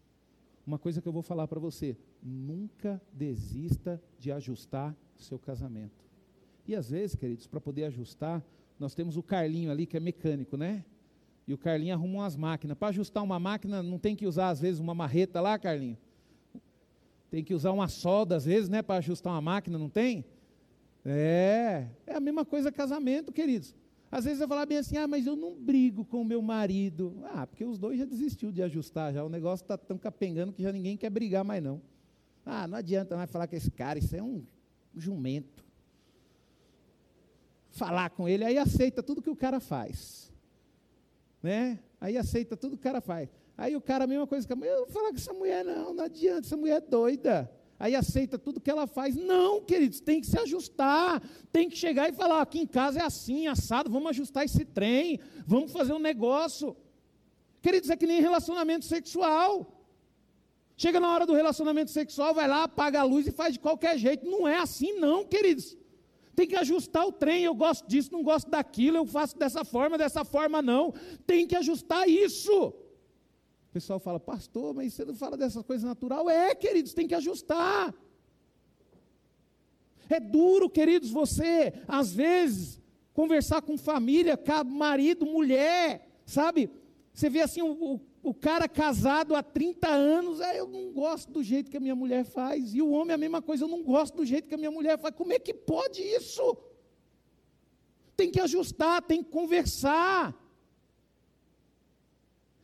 Uma 0.66 0.80
coisa 0.80 1.02
que 1.02 1.08
eu 1.08 1.14
vou 1.14 1.22
falar 1.22 1.48
para 1.48 1.60
você: 1.60 1.98
nunca 2.24 3.02
desista 3.12 4.02
de 4.18 4.32
ajustar 4.32 4.96
o 5.20 5.22
seu 5.22 5.38
casamento. 5.38 6.05
E 6.68 6.76
às 6.76 6.90
vezes, 6.90 7.16
queridos, 7.16 7.46
para 7.46 7.62
poder 7.62 7.86
ajustar, 7.86 8.44
nós 8.80 8.96
temos 8.96 9.18
o 9.18 9.24
Carlinho 9.24 9.72
ali 9.72 9.86
que 9.86 9.96
é 9.96 10.00
mecânico, 10.00 10.58
né? 10.58 10.84
E 11.48 11.54
o 11.54 11.58
Carlinho 11.58 11.94
arruma 11.94 12.20
umas 12.20 12.36
máquinas. 12.36 12.76
Para 12.78 12.88
ajustar 12.88 13.24
uma 13.24 13.40
máquina, 13.40 13.84
não 13.84 14.00
tem 14.00 14.16
que 14.16 14.26
usar, 14.26 14.50
às 14.50 14.60
vezes, 14.60 14.80
uma 14.80 14.96
marreta 14.96 15.40
lá, 15.40 15.60
Carlinho? 15.60 15.98
Tem 17.30 17.44
que 17.44 17.54
usar 17.54 17.72
uma 17.72 17.88
solda, 17.88 18.36
às 18.36 18.46
vezes, 18.46 18.68
né? 18.68 18.82
Para 18.82 18.98
ajustar 18.98 19.32
uma 19.34 19.42
máquina, 19.42 19.78
não 19.78 19.90
tem? 19.90 20.26
É, 21.06 21.88
é 22.08 22.16
a 22.16 22.20
mesma 22.20 22.44
coisa 22.44 22.72
casamento, 22.72 23.32
queridos. 23.32 23.76
Às 24.12 24.26
vezes 24.26 24.40
eu 24.42 24.48
falar 24.48 24.66
bem 24.66 24.80
assim, 24.80 24.98
ah, 24.98 25.08
mas 25.08 25.28
eu 25.28 25.36
não 25.36 25.54
brigo 25.54 26.04
com 26.04 26.22
o 26.22 26.26
meu 26.26 26.42
marido. 26.42 27.16
Ah, 27.26 27.46
porque 27.46 27.64
os 27.64 27.78
dois 27.78 28.00
já 28.00 28.06
desistiu 28.06 28.52
de 28.52 28.64
ajustar, 28.64 29.14
já 29.14 29.24
o 29.24 29.30
negócio 29.30 29.64
está 29.64 29.78
tão 29.78 29.98
capengando 29.98 30.52
que 30.52 30.64
já 30.64 30.72
ninguém 30.72 30.98
quer 30.98 31.10
brigar 31.10 31.44
mais 31.44 31.62
não. 31.62 31.82
Ah, 32.44 32.68
não 32.68 32.78
adianta 32.78 33.16
mais 33.16 33.30
falar 33.30 33.48
com 33.48 33.56
esse 33.56 33.70
cara, 33.70 34.00
isso 34.00 34.16
é 34.16 34.24
um 34.24 34.44
jumento 34.96 35.65
falar 37.76 38.10
com 38.10 38.28
ele, 38.28 38.44
aí 38.44 38.58
aceita 38.58 39.04
tudo 39.04 39.22
que 39.22 39.30
o 39.30 39.36
cara 39.36 39.60
faz. 39.60 40.32
Né? 41.44 41.78
Aí 42.00 42.18
aceita 42.18 42.56
tudo 42.56 42.78
que 42.78 42.82
o 42.82 42.84
cara 42.84 43.02
faz. 43.02 43.30
Aí 43.58 43.76
o 43.76 43.82
cara, 43.82 44.06
a 44.06 44.08
mesma 44.08 44.26
coisa 44.26 44.48
que 44.48 44.54
a 44.54 44.56
mulher, 44.56 44.74
eu 44.74 44.86
vou 44.86 44.88
falar 44.88 45.10
com 45.10 45.18
essa 45.18 45.34
mulher, 45.34 45.64
não, 45.64 45.94
não 45.94 46.06
adianta, 46.06 46.48
essa 46.48 46.58
mulher 46.58 46.78
é 46.78 46.82
doida. 46.82 47.52
Aí 47.78 47.94
aceita 47.94 48.40
tudo 48.40 48.62
que 48.62 48.72
ela 48.72 48.88
faz. 48.88 49.16
Não, 49.16 49.62
queridos, 49.62 50.00
tem 50.00 50.22
que 50.22 50.28
se 50.28 50.40
ajustar. 50.40 51.22
Tem 51.52 51.70
que 51.70 51.76
chegar 51.76 52.10
e 52.10 52.14
falar: 52.14 52.42
aqui 52.42 52.60
em 52.60 52.66
casa 52.66 53.00
é 53.00 53.04
assim, 53.04 53.48
assado, 53.48 53.92
vamos 53.92 54.10
ajustar 54.12 54.46
esse 54.46 54.64
trem, 54.64 55.20
vamos 55.46 55.74
fazer 55.74 55.92
um 55.92 56.00
negócio. 56.00 56.76
Queridos, 57.62 57.90
é 57.90 57.98
que 57.98 58.08
nem 58.08 58.22
relacionamento 58.22 58.86
sexual. 58.86 59.72
Chega 60.78 61.00
na 61.00 61.14
hora 61.14 61.26
do 61.26 61.34
relacionamento 61.34 61.92
sexual, 61.92 62.34
vai 62.34 62.48
lá, 62.48 62.64
apaga 62.64 63.02
a 63.02 63.04
luz 63.04 63.28
e 63.28 63.32
faz 63.32 63.54
de 63.54 63.60
qualquer 63.60 63.98
jeito. 63.98 64.26
Não 64.26 64.48
é 64.48 64.58
assim, 64.58 64.94
não, 64.94 65.26
queridos. 65.26 65.78
Tem 66.36 66.48
que 66.48 66.56
ajustar 66.56 67.08
o 67.08 67.12
trem, 67.12 67.44
eu 67.44 67.56
gosto 67.56 67.88
disso, 67.88 68.12
não 68.12 68.22
gosto 68.22 68.50
daquilo, 68.50 68.98
eu 68.98 69.06
faço 69.06 69.38
dessa 69.38 69.64
forma, 69.64 69.98
dessa 69.98 70.26
forma 70.26 70.62
não. 70.62 70.94
Tem 71.26 71.48
que 71.48 71.56
ajustar 71.56 72.10
isso. 72.10 72.68
O 72.68 73.72
pessoal 73.72 74.00
fala, 74.00 74.20
pastor, 74.20 74.74
mas 74.74 74.94
você 74.94 75.06
não 75.06 75.16
fala 75.16 75.38
dessas 75.38 75.64
coisas 75.64 75.86
natural? 75.86 76.30
É, 76.30 76.54
queridos, 76.54 76.94
tem 76.94 77.08
que 77.08 77.16
ajustar. 77.16 77.94
É 80.10 80.20
duro, 80.20 80.70
queridos, 80.70 81.10
você, 81.10 81.74
às 81.88 82.14
vezes, 82.14 82.82
conversar 83.14 83.62
com 83.62 83.78
família, 83.78 84.38
marido, 84.66 85.26
mulher, 85.26 86.08
sabe? 86.26 86.70
Você 87.14 87.30
vê 87.30 87.42
assim 87.42 87.62
o, 87.62 87.72
o 87.94 88.00
cara 88.34 88.68
casado 88.68 89.36
há 89.36 89.44
30 89.44 89.88
anos, 89.88 90.42
é, 90.42 90.60
eu 90.60 90.68
não 90.68 90.92
gosto 90.92 91.32
do 91.32 91.44
jeito 91.44 91.70
que 91.70 91.78
a 91.78 91.80
minha 91.80 91.96
mulher 91.96 92.26
faz. 92.26 92.74
E 92.74 92.82
o 92.82 92.90
homem 92.90 93.14
a 93.14 93.18
mesma 93.18 93.42
coisa, 93.42 93.64
eu 93.64 93.68
não 93.68 93.84
gosto 93.84 94.16
do 94.16 94.26
jeito 94.26 94.48
que 94.48 94.56
a 94.56 94.58
minha 94.58 94.72
mulher 94.72 94.98
faz. 94.98 95.14
Como 95.16 95.34
é 95.34 95.40
que 95.40 95.54
pode 95.54 96.02
isso? 96.02 96.58
Tem 98.18 98.32
que 98.32 98.40
ajustar, 98.40 99.02
tem 99.02 99.24
que 99.24 99.30
conversar. 99.30 100.34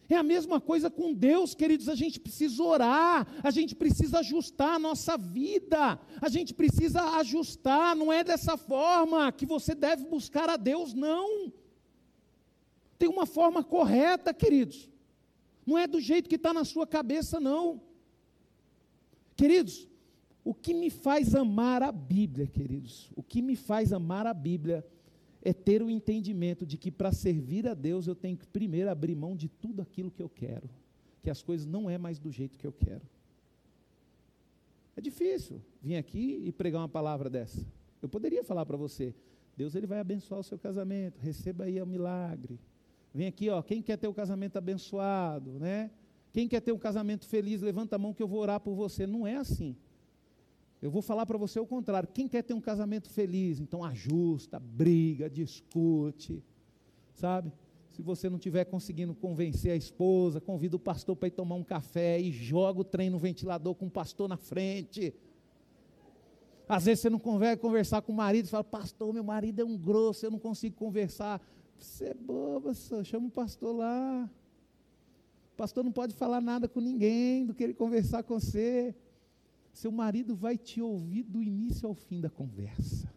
É 0.09 0.15
a 0.17 0.23
mesma 0.23 0.59
coisa 0.59 0.89
com 0.89 1.13
Deus, 1.13 1.55
queridos. 1.55 1.87
A 1.87 1.95
gente 1.95 2.19
precisa 2.19 2.61
orar, 2.61 3.25
a 3.41 3.49
gente 3.49 3.73
precisa 3.73 4.19
ajustar 4.19 4.75
a 4.75 4.79
nossa 4.79 5.17
vida, 5.17 5.97
a 6.21 6.27
gente 6.27 6.53
precisa 6.53 7.01
ajustar. 7.19 7.95
Não 7.95 8.11
é 8.11 8.21
dessa 8.21 8.57
forma 8.57 9.31
que 9.31 9.45
você 9.45 9.73
deve 9.73 10.03
buscar 10.05 10.49
a 10.49 10.57
Deus, 10.57 10.93
não. 10.93 11.53
Tem 12.99 13.07
uma 13.07 13.25
forma 13.25 13.63
correta, 13.63 14.33
queridos. 14.33 14.90
Não 15.65 15.77
é 15.77 15.87
do 15.87 15.99
jeito 15.99 16.29
que 16.29 16.35
está 16.35 16.53
na 16.53 16.63
sua 16.63 16.87
cabeça, 16.87 17.39
não. 17.39 17.81
Queridos, 19.35 19.87
o 20.43 20.53
que 20.53 20.73
me 20.73 20.89
faz 20.89 21.35
amar 21.35 21.83
a 21.83 21.91
Bíblia, 21.91 22.47
queridos, 22.47 23.11
o 23.15 23.21
que 23.21 23.41
me 23.41 23.55
faz 23.55 23.93
amar 23.93 24.25
a 24.25 24.33
Bíblia 24.33 24.85
é 25.41 25.53
ter 25.53 25.81
o 25.81 25.89
entendimento 25.89 26.65
de 26.65 26.77
que 26.77 26.91
para 26.91 27.11
servir 27.11 27.67
a 27.67 27.73
Deus 27.73 28.07
eu 28.07 28.15
tenho 28.15 28.37
que 28.37 28.47
primeiro 28.47 28.89
abrir 28.89 29.15
mão 29.15 29.35
de 29.35 29.47
tudo 29.47 29.81
aquilo 29.81 30.11
que 30.11 30.21
eu 30.21 30.29
quero, 30.29 30.69
que 31.21 31.29
as 31.29 31.41
coisas 31.41 31.65
não 31.65 31.89
é 31.89 31.97
mais 31.97 32.19
do 32.19 32.31
jeito 32.31 32.57
que 32.57 32.65
eu 32.65 32.71
quero. 32.71 33.01
É 34.95 35.01
difícil 35.01 35.61
vir 35.81 35.95
aqui 35.95 36.41
e 36.43 36.51
pregar 36.51 36.81
uma 36.81 36.89
palavra 36.89 37.29
dessa. 37.29 37.65
Eu 38.01 38.09
poderia 38.09 38.43
falar 38.43 38.65
para 38.65 38.77
você, 38.77 39.15
Deus 39.55 39.75
ele 39.75 39.87
vai 39.87 39.99
abençoar 39.99 40.39
o 40.39 40.43
seu 40.43 40.57
casamento, 40.57 41.19
receba 41.19 41.65
aí 41.65 41.81
o 41.81 41.85
milagre. 41.85 42.59
Vem 43.13 43.27
aqui, 43.27 43.49
ó, 43.49 43.61
quem 43.61 43.81
quer 43.81 43.97
ter 43.97 44.07
o 44.07 44.11
um 44.11 44.13
casamento 44.13 44.57
abençoado, 44.57 45.59
né? 45.59 45.91
Quem 46.31 46.47
quer 46.47 46.61
ter 46.61 46.71
um 46.71 46.77
casamento 46.77 47.27
feliz, 47.27 47.61
levanta 47.61 47.97
a 47.97 47.99
mão 47.99 48.13
que 48.13 48.23
eu 48.23 48.27
vou 48.27 48.39
orar 48.39 48.59
por 48.59 48.73
você. 48.73 49.05
Não 49.05 49.27
é 49.27 49.35
assim. 49.35 49.75
Eu 50.81 50.89
vou 50.89 51.01
falar 51.01 51.25
para 51.25 51.37
você 51.37 51.59
o 51.59 51.65
contrário. 51.65 52.09
Quem 52.11 52.27
quer 52.27 52.41
ter 52.41 52.53
um 52.53 52.61
casamento 52.61 53.09
feliz, 53.09 53.59
então 53.59 53.83
ajusta, 53.83 54.59
briga, 54.59 55.29
discute, 55.29 56.41
sabe? 57.13 57.51
Se 57.91 58.01
você 58.01 58.29
não 58.29 58.37
estiver 58.37 58.65
conseguindo 58.65 59.13
convencer 59.13 59.73
a 59.73 59.75
esposa, 59.75 60.39
convida 60.39 60.77
o 60.77 60.79
pastor 60.79 61.15
para 61.15 61.27
ir 61.27 61.31
tomar 61.31 61.55
um 61.55 61.63
café 61.63 62.19
e 62.19 62.31
joga 62.31 62.79
o 62.79 62.83
trem 62.83 63.09
no 63.09 63.19
ventilador 63.19 63.75
com 63.75 63.87
o 63.87 63.91
pastor 63.91 64.29
na 64.29 64.37
frente. 64.37 65.13
Às 66.67 66.85
vezes 66.85 67.01
você 67.01 67.09
não 67.09 67.19
conversa 67.19 67.57
conversar 67.57 68.01
com 68.01 68.13
o 68.13 68.15
marido 68.15 68.45
e 68.45 68.49
fala, 68.49 68.63
pastor, 68.63 69.13
meu 69.13 69.25
marido 69.25 69.61
é 69.61 69.65
um 69.65 69.77
grosso, 69.77 70.25
eu 70.25 70.31
não 70.31 70.39
consigo 70.39 70.77
conversar. 70.77 71.41
Você 71.81 72.05
é 72.05 72.13
boba, 72.13 72.75
só, 72.75 73.03
chama 73.03 73.27
o 73.27 73.31
pastor 73.31 73.75
lá. 73.75 74.29
O 75.53 75.57
pastor 75.57 75.83
não 75.83 75.91
pode 75.91 76.13
falar 76.13 76.39
nada 76.39 76.67
com 76.67 76.79
ninguém 76.79 77.45
do 77.45 77.55
que 77.55 77.63
ele 77.63 77.73
conversar 77.73 78.21
com 78.21 78.39
você. 78.39 78.95
Seu 79.73 79.91
marido 79.91 80.35
vai 80.35 80.57
te 80.57 80.79
ouvir 80.79 81.23
do 81.23 81.41
início 81.41 81.87
ao 81.87 81.95
fim 81.95 82.21
da 82.21 82.29
conversa. 82.29 83.11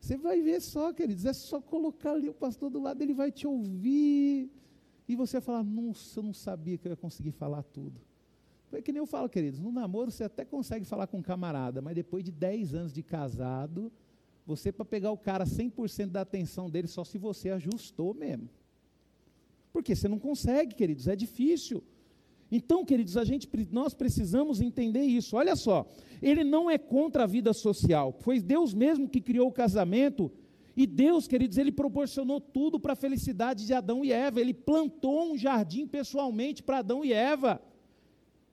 Você 0.00 0.16
vai 0.16 0.40
ver 0.40 0.60
só, 0.60 0.92
queridos, 0.92 1.24
é 1.24 1.32
só 1.32 1.60
colocar 1.60 2.12
ali 2.12 2.28
o 2.28 2.34
pastor 2.34 2.70
do 2.70 2.80
lado, 2.80 3.02
ele 3.02 3.12
vai 3.12 3.32
te 3.32 3.46
ouvir. 3.46 4.48
E 5.08 5.16
você 5.16 5.38
vai 5.38 5.42
falar, 5.42 5.64
nossa, 5.64 6.20
eu 6.20 6.22
não 6.22 6.32
sabia 6.32 6.78
que 6.78 6.86
eu 6.86 6.90
ia 6.90 6.96
conseguir 6.96 7.32
falar 7.32 7.64
tudo. 7.64 8.00
É 8.70 8.80
que 8.80 8.92
nem 8.92 9.00
eu 9.00 9.06
falo, 9.06 9.28
queridos, 9.28 9.58
no 9.58 9.72
namoro 9.72 10.10
você 10.10 10.24
até 10.24 10.44
consegue 10.44 10.84
falar 10.84 11.08
com 11.08 11.18
um 11.18 11.22
camarada, 11.22 11.82
mas 11.82 11.94
depois 11.94 12.22
de 12.22 12.30
10 12.30 12.74
anos 12.74 12.92
de 12.92 13.02
casado, 13.02 13.90
você 14.48 14.72
para 14.72 14.82
pegar 14.82 15.12
o 15.12 15.18
cara 15.18 15.44
100% 15.44 16.06
da 16.06 16.22
atenção 16.22 16.70
dele, 16.70 16.88
só 16.88 17.04
se 17.04 17.18
você 17.18 17.50
ajustou 17.50 18.14
mesmo. 18.14 18.48
Porque 19.70 19.94
você 19.94 20.08
não 20.08 20.18
consegue, 20.18 20.74
queridos, 20.74 21.06
é 21.06 21.14
difícil. 21.14 21.84
Então, 22.50 22.82
queridos, 22.82 23.18
a 23.18 23.24
gente, 23.24 23.46
nós 23.70 23.92
precisamos 23.92 24.62
entender 24.62 25.02
isso. 25.02 25.36
Olha 25.36 25.54
só, 25.54 25.86
ele 26.22 26.44
não 26.44 26.70
é 26.70 26.78
contra 26.78 27.24
a 27.24 27.26
vida 27.26 27.52
social, 27.52 28.10
foi 28.10 28.40
Deus 28.40 28.72
mesmo 28.72 29.06
que 29.06 29.20
criou 29.20 29.48
o 29.48 29.52
casamento. 29.52 30.32
E 30.74 30.86
Deus, 30.86 31.28
queridos, 31.28 31.58
ele 31.58 31.70
proporcionou 31.70 32.40
tudo 32.40 32.80
para 32.80 32.94
a 32.94 32.96
felicidade 32.96 33.66
de 33.66 33.74
Adão 33.74 34.02
e 34.02 34.12
Eva. 34.12 34.40
Ele 34.40 34.54
plantou 34.54 35.30
um 35.30 35.36
jardim 35.36 35.86
pessoalmente 35.86 36.62
para 36.62 36.78
Adão 36.78 37.04
e 37.04 37.12
Eva. 37.12 37.60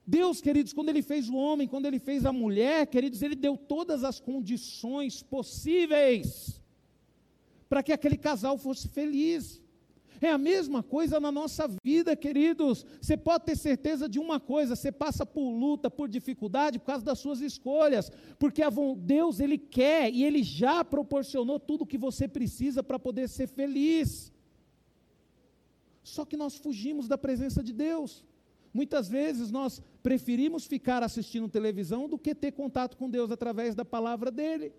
Deus, 0.08 0.40
queridos, 0.40 0.72
quando 0.72 0.90
ele 0.90 1.02
fez 1.02 1.30
o 1.30 1.36
homem, 1.36 1.68
quando 1.68 1.88
ele 1.88 2.00
fez 2.00 2.26
a 2.26 2.32
mulher, 2.32 2.86
queridos, 2.88 3.22
ele 3.22 3.36
deu 3.36 3.58
todas 3.58 4.04
as 4.04 4.20
condições 4.20 5.24
possíveis 5.24 6.62
para 7.68 7.82
que 7.82 7.92
aquele 7.92 8.18
casal 8.18 8.58
fosse 8.58 8.88
feliz. 8.88 9.62
É 10.22 10.30
a 10.30 10.38
mesma 10.38 10.82
coisa 10.82 11.20
na 11.20 11.32
nossa 11.32 11.68
vida, 11.84 12.16
queridos. 12.16 12.86
Você 13.02 13.18
pode 13.18 13.46
ter 13.46 13.58
certeza 13.58 14.08
de 14.08 14.20
uma 14.20 14.40
coisa: 14.40 14.76
você 14.76 14.92
passa 14.92 15.26
por 15.26 15.50
luta, 15.50 15.90
por 15.90 16.08
dificuldade 16.08 16.80
por 16.80 16.86
causa 16.86 17.04
das 17.04 17.20
suas 17.20 17.42
escolhas, 17.42 18.12
porque 18.40 18.62
Deus 18.98 19.40
ele 19.40 19.58
quer 19.58 20.14
e 20.14 20.24
ele 20.24 20.42
já 20.42 20.86
proporcionou 20.86 21.60
tudo 21.60 21.82
o 21.82 21.88
que 21.88 21.98
você 21.98 22.28
precisa 22.28 22.82
para 22.82 23.00
poder 23.00 23.28
ser 23.28 23.48
feliz. 23.48 24.32
Só 26.02 26.24
que 26.24 26.38
nós 26.38 26.56
fugimos 26.56 27.08
da 27.08 27.18
presença 27.18 27.64
de 27.64 27.74
Deus. 27.74 28.24
Muitas 28.76 29.08
vezes 29.08 29.52
nós 29.52 29.82
preferimos 30.04 30.66
ficar 30.66 31.02
assistindo 31.02 31.48
televisão 31.48 32.10
do 32.10 32.18
que 32.18 32.36
ter 32.36 32.52
contato 32.52 32.98
com 32.98 33.10
Deus 33.10 33.32
através 33.32 33.74
da 33.74 33.86
palavra 33.86 34.30
dele. 34.30 34.74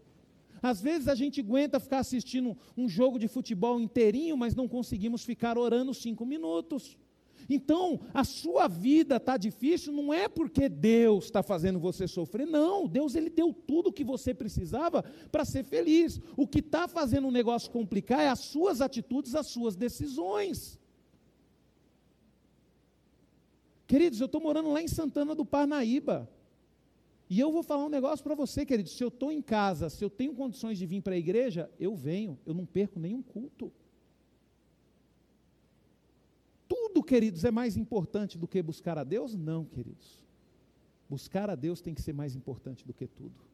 Às 0.63 0.83
vezes 0.83 1.09
a 1.09 1.15
gente 1.15 1.41
aguenta 1.41 1.81
ficar 1.81 2.01
assistindo 2.01 2.55
um 2.77 2.91
jogo 2.91 3.19
de 3.19 3.27
futebol 3.27 3.81
inteirinho, 3.81 4.37
mas 4.37 4.55
não 4.55 4.69
conseguimos 4.69 5.25
ficar 5.25 5.57
orando 5.57 5.95
cinco 5.95 6.27
minutos. 6.27 6.99
Então, 7.49 7.99
a 8.13 8.23
sua 8.23 8.69
vida 8.69 9.17
está 9.17 9.39
difícil, 9.39 9.95
não 9.95 10.13
é 10.13 10.29
porque 10.29 10.69
Deus 10.69 11.25
está 11.25 11.43
fazendo 11.43 11.81
você 11.81 12.07
sofrer, 12.07 12.47
não. 12.47 12.87
Deus 12.87 13.15
ele 13.15 13.31
deu 13.31 13.51
tudo 13.51 13.89
o 13.89 13.93
que 13.93 14.05
você 14.05 14.35
precisava 14.35 15.03
para 15.33 15.47
ser 15.47 15.65
feliz. 15.65 16.21
O 16.37 16.47
que 16.47 16.59
está 16.59 16.87
fazendo 16.87 17.29
o 17.29 17.33
negócio 17.33 17.71
complicar 17.71 18.21
é 18.21 18.29
as 18.29 18.41
suas 18.41 18.83
atitudes, 18.83 19.35
as 19.35 19.47
suas 19.47 19.75
decisões. 19.75 20.79
Queridos, 23.87 24.21
eu 24.21 24.27
estou 24.27 24.41
morando 24.41 24.71
lá 24.71 24.83
em 24.83 24.89
Santana 24.89 25.35
do 25.35 25.45
Parnaíba. 25.45 26.29
E 27.29 27.41
eu 27.41 27.51
vou 27.51 27.63
falar 27.63 27.85
um 27.85 27.89
negócio 27.89 28.23
para 28.23 28.35
você, 28.35 28.65
querido. 28.65 28.89
Se 28.89 29.03
eu 29.03 29.09
estou 29.09 29.33
em 29.33 29.43
casa, 29.43 29.89
se 29.89 30.05
eu 30.05 30.11
tenho 30.11 30.35
condições 30.35 30.79
de 30.79 30.87
vir 30.87 31.03
para 31.03 31.15
a 31.15 31.19
igreja, 31.19 31.71
eu 31.79 31.95
venho, 31.95 32.39
eu 32.47 32.55
não 32.55 32.65
perco 32.65 33.01
nenhum 33.01 33.23
culto. 33.23 33.73
Tudo, 36.69 37.03
queridos, 37.03 37.45
é 37.45 37.51
mais 37.51 37.77
importante 37.77 38.39
do 38.39 38.47
que 38.47 38.63
buscar 38.63 38.99
a 38.99 39.05
Deus? 39.05 39.35
Não, 39.35 39.65
queridos. 39.65 40.25
Buscar 41.09 41.51
a 41.51 41.55
Deus 41.55 41.81
tem 41.81 41.95
que 41.95 42.03
ser 42.03 42.13
mais 42.13 42.35
importante 42.35 42.85
do 42.85 42.93
que 42.93 43.07
tudo. 43.07 43.47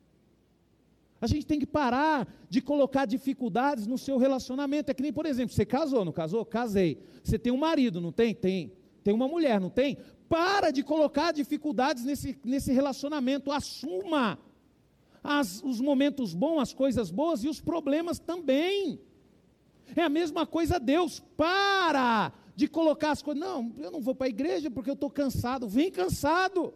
A 1.20 1.26
gente 1.26 1.46
tem 1.46 1.58
que 1.58 1.66
parar 1.66 2.26
de 2.50 2.60
colocar 2.60 3.06
dificuldades 3.06 3.86
no 3.86 3.96
seu 3.96 4.18
relacionamento. 4.18 4.90
É 4.90 4.94
que 4.94 5.02
nem, 5.02 5.12
por 5.12 5.24
exemplo, 5.24 5.54
você 5.54 5.64
casou, 5.64 6.04
não 6.04 6.12
casou? 6.12 6.44
Casei. 6.44 6.98
Você 7.22 7.38
tem 7.38 7.52
um 7.52 7.56
marido, 7.56 8.00
não 8.00 8.10
tem? 8.10 8.34
Tem. 8.34 8.72
Tem 9.02 9.12
uma 9.12 9.28
mulher, 9.28 9.60
não 9.60 9.70
tem? 9.70 9.98
Para 10.28 10.70
de 10.70 10.82
colocar 10.82 11.32
dificuldades 11.32 12.04
nesse, 12.04 12.38
nesse 12.44 12.72
relacionamento. 12.72 13.50
Assuma 13.50 14.38
as, 15.22 15.62
os 15.62 15.80
momentos 15.80 16.34
bons, 16.34 16.60
as 16.60 16.72
coisas 16.72 17.10
boas 17.10 17.44
e 17.44 17.48
os 17.48 17.60
problemas 17.60 18.18
também. 18.18 19.00
É 19.94 20.02
a 20.02 20.08
mesma 20.08 20.46
coisa 20.46 20.78
Deus. 20.80 21.20
Para 21.36 22.32
de 22.54 22.68
colocar 22.68 23.10
as 23.10 23.22
coisas. 23.22 23.42
Não, 23.42 23.72
eu 23.76 23.90
não 23.90 24.00
vou 24.00 24.14
para 24.14 24.26
a 24.26 24.30
igreja 24.30 24.70
porque 24.70 24.90
eu 24.90 24.94
estou 24.94 25.10
cansado. 25.10 25.68
Vem 25.68 25.90
cansado. 25.90 26.72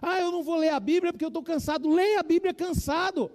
Ah, 0.00 0.18
eu 0.18 0.32
não 0.32 0.42
vou 0.42 0.56
ler 0.56 0.70
a 0.70 0.80
Bíblia 0.80 1.12
porque 1.12 1.24
eu 1.24 1.28
estou 1.28 1.42
cansado. 1.42 1.88
Leia 1.88 2.20
a 2.20 2.24
Bíblia 2.24 2.54
cansado. 2.54 3.30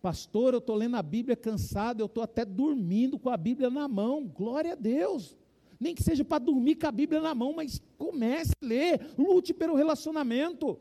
Pastor, 0.00 0.52
eu 0.52 0.58
estou 0.58 0.76
lendo 0.76 0.96
a 0.96 1.02
Bíblia 1.02 1.34
cansado, 1.34 2.00
eu 2.00 2.06
estou 2.06 2.22
até 2.22 2.44
dormindo 2.44 3.18
com 3.18 3.28
a 3.28 3.36
Bíblia 3.36 3.68
na 3.70 3.88
mão. 3.88 4.24
Glória 4.24 4.74
a 4.74 4.76
Deus 4.76 5.36
nem 5.78 5.94
que 5.94 6.02
seja 6.02 6.24
para 6.24 6.44
dormir 6.44 6.76
com 6.76 6.86
a 6.86 6.92
Bíblia 6.92 7.20
na 7.20 7.34
mão, 7.34 7.54
mas 7.54 7.80
comece 7.98 8.52
a 8.62 8.66
ler, 8.66 9.14
lute 9.16 9.52
pelo 9.52 9.74
relacionamento. 9.74 10.78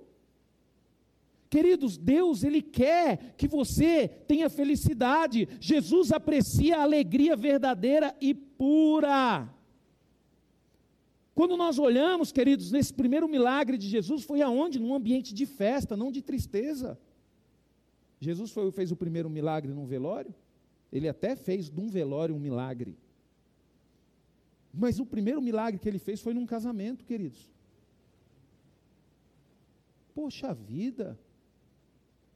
Queridos, 1.50 1.98
Deus, 1.98 2.43
Ele 2.43 2.62
quer 2.62 3.34
que 3.38 3.48
você 3.48 4.08
tenha 4.08 4.50
felicidade. 4.50 5.48
Jesus 5.60 6.12
aprecia 6.12 6.78
a 6.78 6.84
alegria 6.84 7.36
verdadeira 7.36 8.16
e 8.20 8.34
pura. 8.34 9.50
Quando 11.34 11.58
nós 11.58 11.78
olhamos, 11.78 12.32
queridos, 12.32 12.72
nesse 12.72 12.93
primeiro 12.93 13.28
milagre 13.28 13.78
de 13.78 13.88
Jesus, 13.88 14.24
foi 14.24 14.41
aonde? 14.41 14.80
Num 14.80 14.96
ambiente 14.96 15.34
de 15.34 15.46
festa, 15.46 15.98
não 15.98 16.12
de 16.12 16.22
tristeza. 16.22 16.98
Jesus 18.20 18.52
foi, 18.52 18.72
fez 18.72 18.91
o 18.91 18.96
primeiro 18.96 19.30
milagre 19.30 19.74
num 19.74 19.86
velório? 19.86 20.34
Ele 20.91 21.10
até 21.10 21.36
fez 21.36 21.70
de 21.70 21.80
um 21.80 21.89
velório 21.89 22.34
um 22.34 22.39
milagre. 22.39 22.98
Mas 24.78 24.99
o 24.99 25.05
primeiro 25.05 25.41
milagre 25.41 25.80
que 25.80 25.88
ele 25.88 25.99
fez 25.99 26.19
foi 26.19 26.34
num 26.34 26.45
casamento, 26.45 27.05
queridos. 27.05 27.49
Poxa 30.13 30.53
vida. 30.53 31.17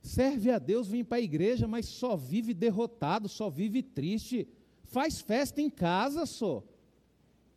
Serve 0.01 0.49
a 0.49 0.57
Deus, 0.57 0.87
vem 0.87 1.03
para 1.03 1.17
a 1.17 1.21
igreja, 1.21 1.67
mas 1.67 1.85
só 1.85 2.15
vive 2.15 2.53
derrotado, 2.53 3.27
só 3.27 3.49
vive 3.49 3.83
triste. 3.83 4.47
Faz 4.83 5.19
festa 5.19 5.61
em 5.61 5.69
casa 5.69 6.25
só. 6.25 6.63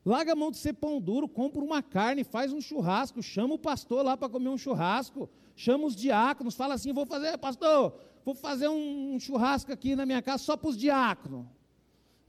Larga 0.05 0.33
a 0.33 0.37
mão 0.37 0.51
de 0.51 0.57
ser 0.57 0.73
pão 0.73 1.01
duro, 1.01 1.29
compra 1.29 1.63
uma 1.63 1.81
carne, 1.81 2.25
faz 2.25 2.53
um 2.53 2.61
churrasco, 2.61 3.23
chama 3.23 3.55
o 3.55 3.59
pastor 3.59 4.05
lá 4.05 4.17
para 4.17 4.29
comer 4.29 4.49
um 4.49 4.59
churrasco, 4.59 5.31
chama 5.55 5.87
os 5.87 5.95
diáconos, 5.95 6.57
fala 6.57 6.75
assim: 6.75 6.93
vou 6.93 7.07
fazer, 7.07 7.39
pastor, 7.39 7.97
vou 8.25 8.35
fazer 8.35 8.69
um 8.69 9.17
churrasco 9.21 9.73
aqui 9.73 9.95
na 9.95 10.05
minha 10.05 10.21
casa 10.21 10.43
só 10.43 10.57
para 10.57 10.71
os 10.71 10.77
diáconos 10.77 11.47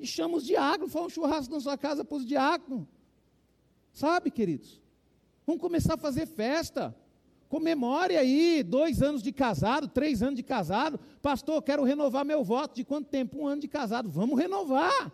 e 0.03 0.07
chama 0.07 0.35
os 0.35 0.45
diáconos, 0.45 0.91
faz 0.91 1.05
um 1.05 1.09
churrasco 1.09 1.53
na 1.53 1.61
sua 1.61 1.77
casa 1.77 2.03
para 2.03 2.17
os 2.17 2.25
diáconos. 2.25 2.85
Sabe, 3.93 4.29
queridos? 4.29 4.81
Vamos 5.47 5.61
começar 5.61 5.93
a 5.93 5.97
fazer 5.97 6.25
festa. 6.25 6.93
Comemore 7.47 8.17
aí, 8.17 8.63
dois 8.63 9.01
anos 9.01 9.23
de 9.23 9.31
casado, 9.31 9.87
três 9.87 10.21
anos 10.21 10.35
de 10.35 10.43
casado. 10.43 10.99
Pastor, 11.21 11.61
quero 11.61 11.83
renovar 11.83 12.25
meu 12.25 12.43
voto. 12.43 12.75
De 12.75 12.83
quanto 12.83 13.07
tempo? 13.07 13.39
Um 13.39 13.47
ano 13.47 13.61
de 13.61 13.67
casado. 13.69 14.09
Vamos 14.09 14.37
renovar. 14.37 15.09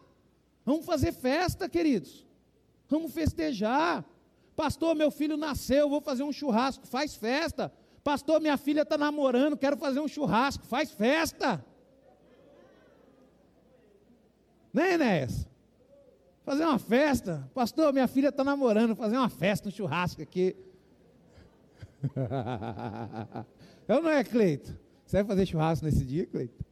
Vamos 0.65 0.85
fazer 0.85 1.11
festa, 1.11 1.69
queridos. 1.69 2.25
Vamos 2.87 3.13
festejar. 3.13 4.03
Pastor, 4.55 4.95
meu 4.95 5.11
filho 5.11 5.37
nasceu, 5.37 5.87
vou 5.87 6.01
fazer 6.01 6.23
um 6.23 6.33
churrasco. 6.33 6.87
Faz 6.87 7.15
festa. 7.15 7.71
Pastor, 8.03 8.41
minha 8.41 8.57
filha 8.57 8.81
está 8.81 8.97
namorando, 8.97 9.55
quero 9.55 9.77
fazer 9.77 9.99
um 9.99 10.07
churrasco. 10.07 10.65
Faz 10.65 10.89
festa. 10.89 11.63
Né, 14.73 14.93
Enéas? 14.93 15.47
Fazer 16.43 16.63
uma 16.63 16.79
festa. 16.79 17.47
Pastor, 17.53 17.93
minha 17.93 18.07
filha 18.07 18.29
está 18.29 18.43
namorando, 18.43 18.95
fazer 18.95 19.17
uma 19.17 19.29
festa, 19.29 19.69
um 19.69 19.71
churrasco 19.71 20.21
aqui. 20.21 20.55
Eu 23.87 24.01
não 24.01 24.09
é, 24.09 24.23
Cleito? 24.23 24.75
Você 25.05 25.17
vai 25.17 25.25
fazer 25.25 25.45
churrasco 25.45 25.85
nesse 25.85 26.05
dia, 26.05 26.25
Cleito? 26.25 26.65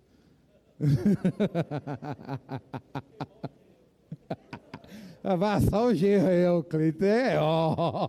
Vai 5.38 5.62
só 5.62 5.88
o 5.88 5.94
gerro 5.94 6.28
aí, 6.28 6.48
o 6.48 6.64
Cleito. 6.64 7.04
É, 7.04 7.38
ó. 7.40 8.08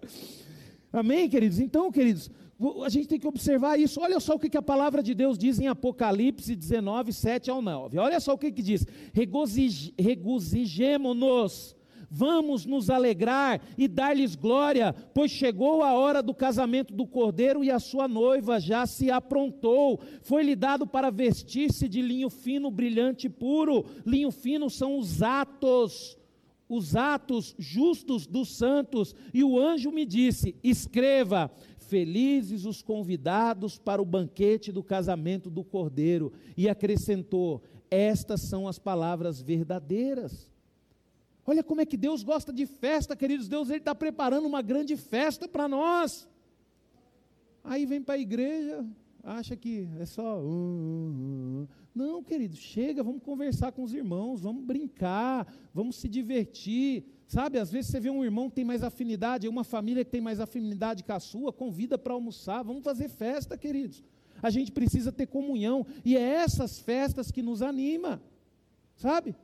Amém, 0.92 1.28
queridos? 1.28 1.58
Então, 1.58 1.92
queridos, 1.92 2.30
a 2.84 2.88
gente 2.88 3.08
tem 3.08 3.18
que 3.18 3.26
observar 3.26 3.78
isso. 3.78 4.00
Olha 4.00 4.20
só 4.20 4.34
o 4.34 4.38
que 4.38 4.56
a 4.56 4.62
palavra 4.62 5.02
de 5.02 5.14
Deus 5.14 5.38
diz 5.38 5.58
em 5.58 5.68
Apocalipse 5.68 6.54
19, 6.54 7.12
7 7.12 7.50
ao 7.50 7.62
9. 7.62 7.98
Olha 7.98 8.20
só 8.20 8.34
o 8.34 8.38
que, 8.38 8.52
que 8.52 8.62
diz: 8.62 8.86
regozijemo-nos 9.98 11.74
Vamos 12.12 12.66
nos 12.66 12.90
alegrar 12.90 13.60
e 13.78 13.86
dar-lhes 13.86 14.34
glória, 14.34 14.92
pois 15.14 15.30
chegou 15.30 15.80
a 15.80 15.92
hora 15.92 16.20
do 16.20 16.34
casamento 16.34 16.92
do 16.92 17.06
cordeiro 17.06 17.62
e 17.62 17.70
a 17.70 17.78
sua 17.78 18.08
noiva 18.08 18.58
já 18.58 18.84
se 18.84 19.12
aprontou. 19.12 20.00
Foi-lhe 20.20 20.56
dado 20.56 20.88
para 20.88 21.08
vestir-se 21.08 21.88
de 21.88 22.02
linho 22.02 22.28
fino, 22.28 22.68
brilhante 22.68 23.28
e 23.28 23.30
puro. 23.30 23.84
Linho 24.04 24.32
fino 24.32 24.68
são 24.68 24.98
os 24.98 25.22
atos 25.22 26.18
os 26.70 26.94
atos 26.94 27.52
justos 27.58 28.28
dos 28.28 28.56
santos, 28.56 29.12
e 29.34 29.42
o 29.42 29.58
anjo 29.58 29.90
me 29.90 30.06
disse: 30.06 30.54
Escreva, 30.62 31.50
felizes 31.90 32.64
os 32.64 32.80
convidados 32.80 33.76
para 33.76 34.00
o 34.00 34.04
banquete 34.04 34.70
do 34.70 34.82
casamento 34.82 35.50
do 35.50 35.64
cordeiro. 35.64 36.32
E 36.56 36.68
acrescentou: 36.68 37.62
Estas 37.90 38.42
são 38.42 38.68
as 38.68 38.78
palavras 38.78 39.42
verdadeiras. 39.42 40.48
Olha 41.44 41.64
como 41.64 41.80
é 41.80 41.86
que 41.86 41.96
Deus 41.96 42.22
gosta 42.22 42.52
de 42.52 42.64
festa, 42.64 43.16
queridos. 43.16 43.48
Deus 43.48 43.68
está 43.70 43.92
preparando 43.92 44.46
uma 44.46 44.62
grande 44.62 44.96
festa 44.96 45.48
para 45.48 45.66
nós. 45.66 46.28
Aí 47.64 47.84
vem 47.84 48.00
para 48.00 48.14
a 48.14 48.18
igreja, 48.18 48.86
acha 49.22 49.56
que 49.56 49.88
é 49.98 50.06
só. 50.06 50.40
Não, 51.94 52.22
querido, 52.22 52.56
chega, 52.56 53.02
vamos 53.02 53.22
conversar 53.22 53.72
com 53.72 53.82
os 53.82 53.92
irmãos, 53.92 54.40
vamos 54.40 54.64
brincar, 54.64 55.46
vamos 55.74 55.96
se 55.96 56.08
divertir. 56.08 57.04
Sabe, 57.26 57.58
às 57.58 57.70
vezes 57.70 57.90
você 57.90 58.00
vê 58.00 58.10
um 58.10 58.24
irmão 58.24 58.48
que 58.48 58.56
tem 58.56 58.64
mais 58.64 58.82
afinidade, 58.82 59.48
uma 59.48 59.62
família 59.62 60.04
que 60.04 60.10
tem 60.10 60.20
mais 60.20 60.40
afinidade 60.40 61.04
com 61.04 61.12
a 61.12 61.20
sua, 61.20 61.52
convida 61.52 61.96
para 61.96 62.12
almoçar, 62.12 62.62
vamos 62.62 62.82
fazer 62.82 63.08
festa, 63.08 63.56
queridos. 63.56 64.02
A 64.42 64.50
gente 64.50 64.72
precisa 64.72 65.12
ter 65.12 65.26
comunhão, 65.26 65.86
e 66.04 66.16
é 66.16 66.20
essas 66.20 66.78
festas 66.80 67.30
que 67.30 67.42
nos 67.42 67.62
anima, 67.62 68.20
sabe? 68.96 69.36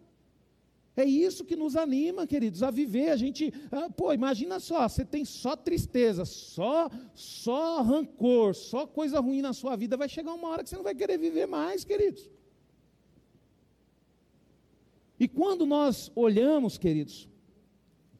É 0.97 1.05
isso 1.05 1.45
que 1.45 1.55
nos 1.55 1.77
anima, 1.77 2.27
queridos, 2.27 2.63
a 2.63 2.71
viver. 2.71 3.11
A 3.11 3.17
gente, 3.17 3.53
ah, 3.71 3.91
pô, 3.91 4.15
imagina 4.15 4.59
só, 4.59 4.89
você 4.89 5.05
tem 5.05 5.27
só 5.27 5.55
tristeza, 5.55 6.25
só, 6.25 6.89
só 7.15 7.83
rancor, 7.83 8.55
só 8.55 8.87
coisa 8.87 9.21
ruim 9.21 9.43
na 9.43 9.53
sua 9.53 9.77
vida. 9.77 9.97
Vai 9.97 10.09
chegar 10.09 10.33
uma 10.33 10.49
hora 10.49 10.65
que 10.65 10.71
você 10.71 10.77
não 10.77 10.83
vai 10.83 10.95
querer 10.95 11.19
viver 11.19 11.47
mais, 11.47 11.85
queridos. 11.85 12.31
E 15.21 15.29
quando 15.29 15.67
nós 15.67 16.11
olhamos, 16.15 16.79
queridos, 16.79 17.29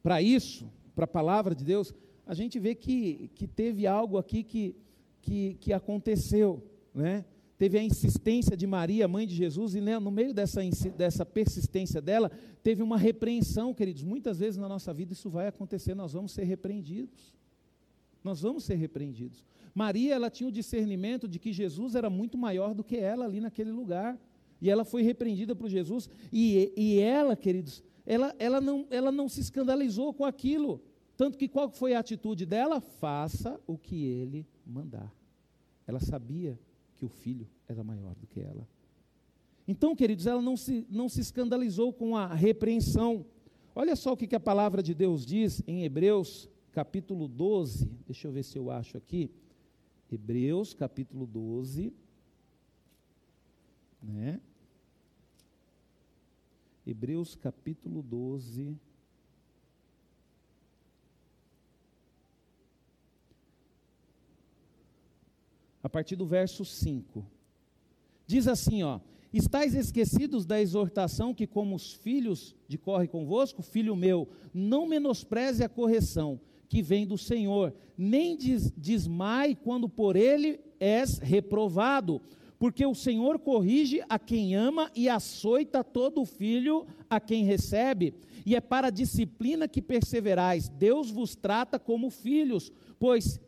para 0.03 0.21
isso, 0.21 0.71
para 0.95 1.05
a 1.05 1.09
palavra 1.09 1.55
de 1.55 1.65
Deus, 1.65 1.95
a 2.27 2.35
gente 2.35 2.59
vê 2.59 2.75
que, 2.75 3.31
que 3.35 3.47
teve 3.47 3.87
algo 3.87 4.19
aqui 4.19 4.43
que, 4.43 4.77
que, 5.23 5.55
que 5.61 5.73
aconteceu, 5.73 6.63
né? 6.95 7.25
Teve 7.59 7.79
a 7.79 7.83
insistência 7.83 8.57
de 8.57 8.67
Maria, 8.67 9.09
mãe 9.09 9.27
de 9.27 9.35
Jesus, 9.35 9.75
e 9.75 9.81
né, 9.81 9.99
no 9.99 10.11
meio 10.11 10.35
dessa, 10.35 10.61
dessa 10.97 11.25
persistência 11.25 12.01
dela, 12.01 12.31
teve 12.63 12.83
uma 12.83 12.99
repreensão, 12.99 13.73
queridos. 13.73 14.03
Muitas 14.03 14.39
vezes 14.39 14.59
na 14.59 14.69
nossa 14.69 14.93
vida 14.93 15.13
isso 15.13 15.31
vai 15.31 15.49
acontecer, 15.49 15.95
nós 15.95 16.13
vamos 16.13 16.33
ser 16.33 16.45
repreendidos. 16.45 17.35
Nós 18.23 18.41
vamos 18.41 18.65
ser 18.65 18.75
repreendidos. 18.75 19.45
Maria, 19.73 20.15
ela 20.15 20.29
tinha 20.29 20.49
o 20.49 20.53
discernimento 20.53 21.29
de 21.29 21.39
que 21.39 21.53
Jesus 21.53 21.95
era 21.95 22.11
muito 22.11 22.37
maior 22.37 22.75
do 22.75 22.83
que 22.83 22.97
ela 22.97 23.25
ali 23.25 23.41
naquele 23.41 23.71
lugar. 23.71 24.19
E 24.61 24.69
ela 24.69 24.85
foi 24.85 25.03
repreendida 25.03 25.55
por 25.55 25.69
Jesus. 25.69 26.11
E, 26.33 26.73
e 26.77 26.99
ela, 26.99 27.37
queridos, 27.37 27.85
ela, 28.05 28.35
ela, 28.39 28.61
não, 28.61 28.87
ela 28.91 29.13
não 29.13 29.29
se 29.29 29.41
escandalizou 29.41 30.13
com 30.13 30.25
aquilo. 30.25 30.83
Tanto 31.17 31.39
que 31.39 31.47
qual 31.47 31.71
foi 31.71 31.95
a 31.95 32.01
atitude 32.01 32.45
dela? 32.45 32.81
Faça 32.81 33.61
o 33.67 33.79
que 33.79 34.05
ele 34.05 34.47
mandar. 34.67 35.15
Ela 35.87 36.01
sabia 36.01 36.59
que 36.97 37.05
o 37.05 37.09
filho 37.09 37.47
era 37.69 37.85
maior 37.85 38.15
do 38.15 38.27
que 38.27 38.41
ela. 38.41 38.67
Então, 39.69 39.97
queridos, 39.97 40.27
ela 40.27 40.41
não 40.41 40.57
se, 40.57 40.87
não 40.89 41.09
se 41.09 41.21
escandalizou 41.21 41.93
com 41.93 42.17
a 42.17 42.33
repreensão. 42.33 43.27
Olha 43.75 43.97
só 43.97 44.13
o 44.13 44.17
que, 44.17 44.27
que 44.27 44.37
a 44.37 44.41
palavra 44.41 44.83
de 44.83 44.95
Deus 44.95 45.27
diz 45.27 45.63
em 45.67 45.85
Hebreus, 45.85 46.49
capítulo 46.73 47.27
12. 47.27 47.87
Deixa 48.07 48.29
eu 48.29 48.33
ver 48.33 48.45
se 48.45 48.59
eu 48.59 48.71
acho 48.71 48.97
aqui. 48.97 49.31
Hebreus, 50.11 50.73
capítulo 50.73 51.27
12. 51.27 51.93
Né? 54.01 54.41
Hebreus, 56.87 57.35
capítulo 57.35 58.03
12. 58.03 58.79
A 65.87 65.89
partir 65.89 66.17
do 66.17 66.27
verso 66.27 66.65
5. 66.65 67.25
Diz 68.27 68.49
assim, 68.49 68.83
ó: 68.83 68.99
Estais 69.33 69.73
esquecidos 69.73 70.45
da 70.45 70.61
exortação 70.61 71.33
que 71.33 71.47
como 71.47 71.77
os 71.77 71.93
filhos 71.93 72.57
decorre 72.69 73.07
convosco, 73.07 73.63
filho 73.63 73.95
meu, 73.95 74.29
não 74.53 74.85
menospreze 74.85 75.63
a 75.63 75.69
correção 75.69 76.41
que 76.69 76.83
vem 76.83 77.07
do 77.07 77.17
Senhor, 77.17 77.73
nem 77.97 78.37
des, 78.37 78.73
desmaie 78.73 79.55
quando 79.55 79.89
por 79.89 80.17
ele 80.17 80.59
és 80.81 81.19
reprovado, 81.19 82.21
porque 82.59 82.85
o 82.85 82.95
Senhor 82.95 83.39
corrige 83.39 84.03
a 84.09 84.19
quem 84.19 84.57
ama 84.57 84.91
e 84.93 85.09
açoita 85.09 85.85
todo 85.85 86.25
filho 86.25 86.85
a 87.09 87.21
quem 87.21 87.45
recebe, 87.45 88.13
e 88.45 88.57
é 88.57 88.61
para 88.61 88.89
a 88.89 88.91
disciplina 88.91 89.69
que 89.69 89.81
perseverais. 89.81 90.69
Deus 90.69 91.13
vos 91.13 91.37
trata 91.37 91.79
como 91.79 92.11
filhos, 92.11 92.73
pois 92.99 93.41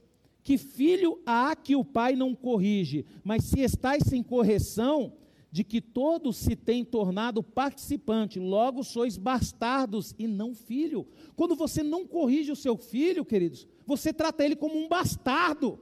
que 0.49 0.57
filho 0.57 1.21
há 1.27 1.55
que 1.55 1.77
o 1.77 1.85
pai 1.85 2.17
não 2.17 2.35
corrige? 2.35 3.05
Mas 3.23 3.45
se 3.45 3.61
estáis 3.61 4.03
sem 4.05 4.23
correção, 4.23 5.13
de 5.53 5.63
que 5.63 5.79
todos 5.79 6.39
se 6.39 6.57
têm 6.57 6.83
tornado 6.83 7.43
participante, 7.43 8.41
logo 8.41 8.83
sois 8.83 9.19
bastardos 9.19 10.15
e 10.19 10.27
não 10.27 10.55
filho. 10.55 11.07
Quando 11.37 11.55
você 11.55 11.83
não 11.83 12.07
corrige 12.07 12.51
o 12.51 12.57
seu 12.57 12.79
filho, 12.79 13.27
queridos, 13.27 13.69
você 13.87 14.11
trata 14.11 14.43
ele 14.43 14.57
como 14.57 14.75
um 14.79 14.89
bastardo. 14.89 15.79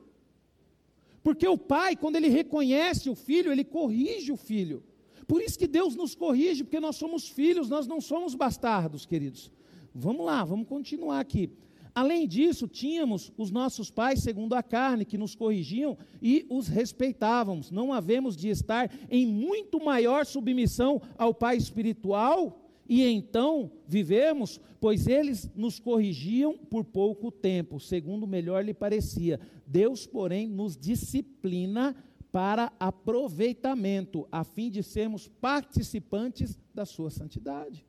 Porque 1.23 1.47
o 1.47 1.57
pai, 1.57 1.95
quando 1.95 2.17
ele 2.17 2.29
reconhece 2.29 3.09
o 3.09 3.15
filho, 3.15 3.53
ele 3.53 3.63
corrige 3.63 4.33
o 4.33 4.37
filho. 4.37 4.83
Por 5.29 5.41
isso 5.41 5.57
que 5.57 5.69
Deus 5.69 5.95
nos 5.95 6.17
corrige, 6.17 6.65
porque 6.65 6.81
nós 6.81 6.97
somos 6.97 7.29
filhos, 7.29 7.69
nós 7.69 7.87
não 7.87 8.01
somos 8.01 8.35
bastardos, 8.35 9.07
queridos. 9.07 9.49
Vamos 9.95 10.27
lá, 10.27 10.43
vamos 10.43 10.67
continuar 10.67 11.21
aqui. 11.21 11.53
Além 11.97 12.29
disso, 12.29 12.69
tínhamos 12.69 13.33
os 13.39 13.51
nossos 13.51 13.91
pais, 13.91 14.21
segundo 14.21 14.53
a 14.53 14.63
carne, 14.63 15.07
que 15.07 15.17
nos 15.17 15.35
corrigiam 15.35 15.97
e 16.21 16.45
os 16.51 16.69
respeitávamos. 16.69 17.71
Não 17.71 17.91
havemos 17.91 18.37
de 18.37 18.51
estar 18.51 18.93
em 19.09 19.27
muito 19.27 19.83
maior 19.83 20.27
submissão 20.27 21.01
ao 21.17 21.33
Pai 21.33 21.57
espiritual 21.57 22.61
e 22.87 23.03
então 23.03 23.73
vivemos, 23.89 24.61
pois 24.79 25.07
eles 25.07 25.51
nos 25.57 25.81
corrigiam 25.81 26.59
por 26.59 26.85
pouco 26.85 27.33
tempo, 27.33 27.81
segundo 27.81 28.27
melhor 28.27 28.63
lhe 28.63 28.75
parecia. 28.75 29.41
Deus, 29.67 30.07
porém, 30.07 30.47
nos 30.47 30.77
disciplina 30.77 31.97
para 32.31 32.75
aproveitamento, 32.79 34.29
a 34.31 34.45
fim 34.45 34.71
de 34.71 34.83
sermos 34.83 35.29
participantes 35.29 36.59
da 36.75 36.85
sua 36.85 37.09
santidade. 37.09 37.87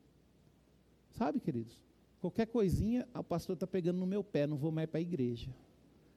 Sabe, 1.10 1.40
queridos? 1.40 1.87
Qualquer 2.20 2.46
coisinha, 2.46 3.06
o 3.14 3.22
pastor 3.22 3.54
está 3.54 3.66
pegando 3.66 3.98
no 3.98 4.06
meu 4.06 4.24
pé, 4.24 4.46
não 4.46 4.56
vou 4.56 4.72
mais 4.72 4.88
para 4.88 4.98
a 4.98 5.02
igreja. 5.02 5.54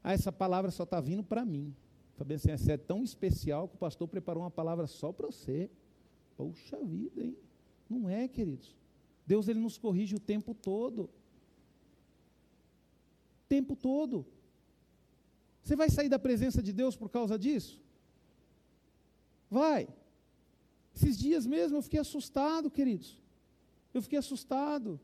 Ah, 0.04 0.14
essa 0.14 0.32
palavra 0.32 0.72
só 0.72 0.84
está 0.84 1.00
vindo 1.00 1.24
para 1.24 1.46
mim. 1.46 1.76
Falei 2.18 2.36
assim, 2.36 2.52
essa 2.52 2.72
é 2.72 2.78
tão 2.78 3.04
especial 3.04 3.68
que 3.68 3.76
o 3.76 3.78
pastor 3.78 4.08
preparou 4.08 4.44
uma 4.44 4.52
palavra 4.52 4.88
só 4.88 5.12
para 5.12 5.28
você. 5.28 5.70
Poxa 6.36 6.78
vida, 6.84 7.24
hein? 7.24 7.38
Não 7.90 8.10
é, 8.10 8.28
queridos. 8.28 8.76
Deus 9.26 9.48
ele 9.48 9.60
nos 9.60 9.78
corrige 9.78 10.16
o 10.16 10.20
tempo 10.20 10.54
todo. 10.54 11.10
tempo 13.48 13.76
todo. 13.76 14.26
Você 15.62 15.76
vai 15.76 15.90
sair 15.90 16.10
da 16.10 16.18
presença 16.18 16.64
de 16.64 16.72
Deus 16.72 16.96
por 16.96 17.10
causa 17.10 17.38
disso? 17.38 17.82
Vai. 19.50 19.88
Esses 20.96 21.18
dias 21.18 21.46
mesmo 21.46 21.78
eu 21.78 21.82
fiquei 21.82 22.00
assustado, 22.00 22.72
queridos. 22.72 23.20
Eu 23.94 24.02
fiquei 24.02 24.18
assustado. 24.18 25.00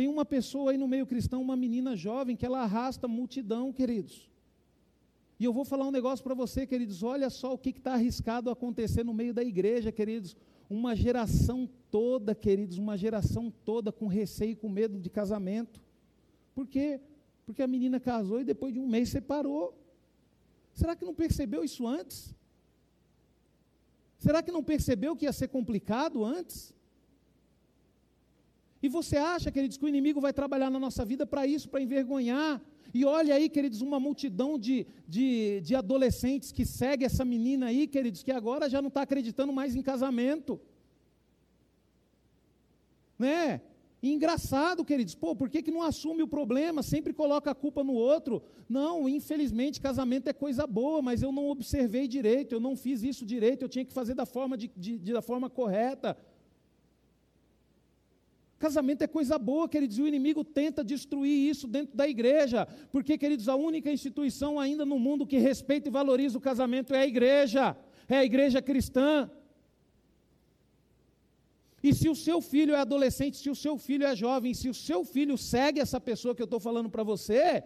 Tem 0.00 0.08
uma 0.08 0.24
pessoa 0.24 0.70
aí 0.70 0.78
no 0.78 0.88
meio 0.88 1.04
cristão, 1.04 1.42
uma 1.42 1.54
menina 1.54 1.94
jovem, 1.94 2.34
que 2.34 2.46
ela 2.46 2.62
arrasta 2.62 3.06
multidão, 3.06 3.70
queridos. 3.70 4.30
E 5.38 5.44
eu 5.44 5.52
vou 5.52 5.62
falar 5.62 5.86
um 5.86 5.90
negócio 5.90 6.24
para 6.24 6.34
você, 6.34 6.66
queridos. 6.66 7.02
Olha 7.02 7.28
só 7.28 7.52
o 7.52 7.58
que 7.58 7.68
está 7.68 7.92
arriscado 7.92 8.48
acontecer 8.48 9.04
no 9.04 9.12
meio 9.12 9.34
da 9.34 9.44
igreja, 9.44 9.92
queridos. 9.92 10.34
Uma 10.70 10.96
geração 10.96 11.68
toda, 11.90 12.34
queridos, 12.34 12.78
uma 12.78 12.96
geração 12.96 13.52
toda 13.62 13.92
com 13.92 14.06
receio, 14.06 14.56
com 14.56 14.70
medo 14.70 14.98
de 14.98 15.10
casamento. 15.10 15.82
Por 16.54 16.66
quê? 16.66 16.98
Porque 17.44 17.62
a 17.62 17.66
menina 17.66 18.00
casou 18.00 18.40
e 18.40 18.44
depois 18.44 18.72
de 18.72 18.80
um 18.80 18.88
mês 18.88 19.10
separou. 19.10 19.78
Será 20.72 20.96
que 20.96 21.04
não 21.04 21.14
percebeu 21.14 21.62
isso 21.62 21.86
antes? 21.86 22.34
Será 24.18 24.42
que 24.42 24.50
não 24.50 24.64
percebeu 24.64 25.14
que 25.14 25.26
ia 25.26 25.32
ser 25.34 25.48
complicado 25.48 26.24
antes? 26.24 26.72
E 28.82 28.88
você 28.88 29.16
acha, 29.16 29.50
queridos, 29.50 29.76
que 29.76 29.84
o 29.84 29.88
inimigo 29.88 30.20
vai 30.20 30.32
trabalhar 30.32 30.70
na 30.70 30.78
nossa 30.78 31.04
vida 31.04 31.26
para 31.26 31.46
isso, 31.46 31.68
para 31.68 31.82
envergonhar, 31.82 32.60
e 32.92 33.04
olha 33.04 33.34
aí, 33.34 33.48
queridos, 33.48 33.80
uma 33.80 34.00
multidão 34.00 34.58
de, 34.58 34.86
de, 35.06 35.60
de 35.60 35.74
adolescentes 35.76 36.50
que 36.50 36.64
segue 36.66 37.04
essa 37.04 37.24
menina 37.24 37.66
aí, 37.66 37.86
queridos, 37.86 38.22
que 38.22 38.32
agora 38.32 38.68
já 38.68 38.82
não 38.82 38.88
está 38.88 39.02
acreditando 39.02 39.52
mais 39.52 39.76
em 39.76 39.82
casamento. 39.82 40.60
Né? 43.16 43.60
Engraçado, 44.02 44.84
queridos, 44.84 45.14
pô, 45.14 45.36
por 45.36 45.48
que, 45.48 45.62
que 45.62 45.70
não 45.70 45.82
assume 45.82 46.22
o 46.22 46.28
problema? 46.28 46.82
Sempre 46.82 47.12
coloca 47.12 47.50
a 47.50 47.54
culpa 47.54 47.84
no 47.84 47.92
outro. 47.92 48.42
Não, 48.68 49.08
infelizmente, 49.08 49.80
casamento 49.80 50.28
é 50.28 50.32
coisa 50.32 50.66
boa, 50.66 51.00
mas 51.02 51.22
eu 51.22 51.30
não 51.30 51.48
observei 51.48 52.08
direito, 52.08 52.54
eu 52.54 52.60
não 52.60 52.74
fiz 52.74 53.02
isso 53.02 53.26
direito, 53.26 53.62
eu 53.62 53.68
tinha 53.68 53.84
que 53.84 53.92
fazer 53.92 54.14
da 54.14 54.24
forma, 54.24 54.56
de, 54.56 54.70
de, 54.74 54.98
de 54.98 55.12
da 55.12 55.22
forma 55.22 55.50
correta. 55.50 56.16
Casamento 58.60 59.00
é 59.02 59.06
coisa 59.06 59.38
boa, 59.38 59.66
queridos, 59.66 59.96
e 59.96 60.02
o 60.02 60.06
inimigo 60.06 60.44
tenta 60.44 60.84
destruir 60.84 61.48
isso 61.50 61.66
dentro 61.66 61.96
da 61.96 62.06
igreja, 62.06 62.68
porque, 62.92 63.16
queridos, 63.16 63.48
a 63.48 63.56
única 63.56 63.90
instituição 63.90 64.60
ainda 64.60 64.84
no 64.84 64.98
mundo 64.98 65.26
que 65.26 65.38
respeita 65.38 65.88
e 65.88 65.90
valoriza 65.90 66.36
o 66.36 66.42
casamento 66.42 66.94
é 66.94 67.00
a 67.00 67.06
igreja, 67.06 67.74
é 68.06 68.18
a 68.18 68.24
igreja 68.24 68.60
cristã. 68.60 69.30
E 71.82 71.94
se 71.94 72.06
o 72.10 72.14
seu 72.14 72.42
filho 72.42 72.74
é 72.74 72.80
adolescente, 72.80 73.38
se 73.38 73.48
o 73.48 73.54
seu 73.54 73.78
filho 73.78 74.04
é 74.04 74.14
jovem, 74.14 74.52
se 74.52 74.68
o 74.68 74.74
seu 74.74 75.06
filho 75.06 75.38
segue 75.38 75.80
essa 75.80 75.98
pessoa 75.98 76.34
que 76.34 76.42
eu 76.42 76.50
estou 76.50 76.60
falando 76.60 76.90
para 76.90 77.02
você, 77.02 77.64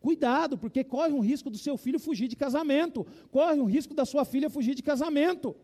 cuidado, 0.00 0.56
porque 0.56 0.84
corre 0.84 1.12
um 1.12 1.24
risco 1.32 1.50
do 1.50 1.58
seu 1.58 1.76
filho 1.76 1.98
fugir 1.98 2.28
de 2.28 2.36
casamento, 2.36 3.04
corre 3.32 3.58
um 3.58 3.64
risco 3.64 3.94
da 3.94 4.04
sua 4.04 4.24
filha 4.24 4.48
fugir 4.48 4.76
de 4.76 4.82
casamento. 4.84 5.56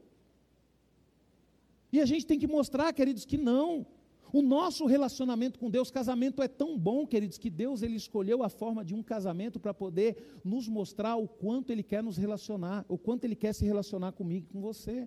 E 1.92 2.00
a 2.00 2.04
gente 2.04 2.26
tem 2.26 2.36
que 2.36 2.48
mostrar, 2.48 2.92
queridos, 2.92 3.24
que 3.24 3.38
não. 3.38 3.86
O 4.32 4.40
nosso 4.40 4.86
relacionamento 4.86 5.58
com 5.58 5.70
Deus, 5.70 5.90
casamento 5.90 6.42
é 6.42 6.48
tão 6.48 6.78
bom, 6.78 7.06
queridos, 7.06 7.36
que 7.36 7.50
Deus 7.50 7.82
ele 7.82 7.96
escolheu 7.96 8.42
a 8.42 8.48
forma 8.48 8.82
de 8.82 8.94
um 8.94 9.02
casamento 9.02 9.60
para 9.60 9.74
poder 9.74 10.40
nos 10.42 10.66
mostrar 10.66 11.16
o 11.16 11.28
quanto 11.28 11.70
ele 11.70 11.82
quer 11.82 12.02
nos 12.02 12.16
relacionar, 12.16 12.86
o 12.88 12.96
quanto 12.96 13.24
ele 13.24 13.36
quer 13.36 13.52
se 13.52 13.66
relacionar 13.66 14.12
comigo 14.12 14.46
e 14.48 14.52
com 14.52 14.60
você. 14.62 15.06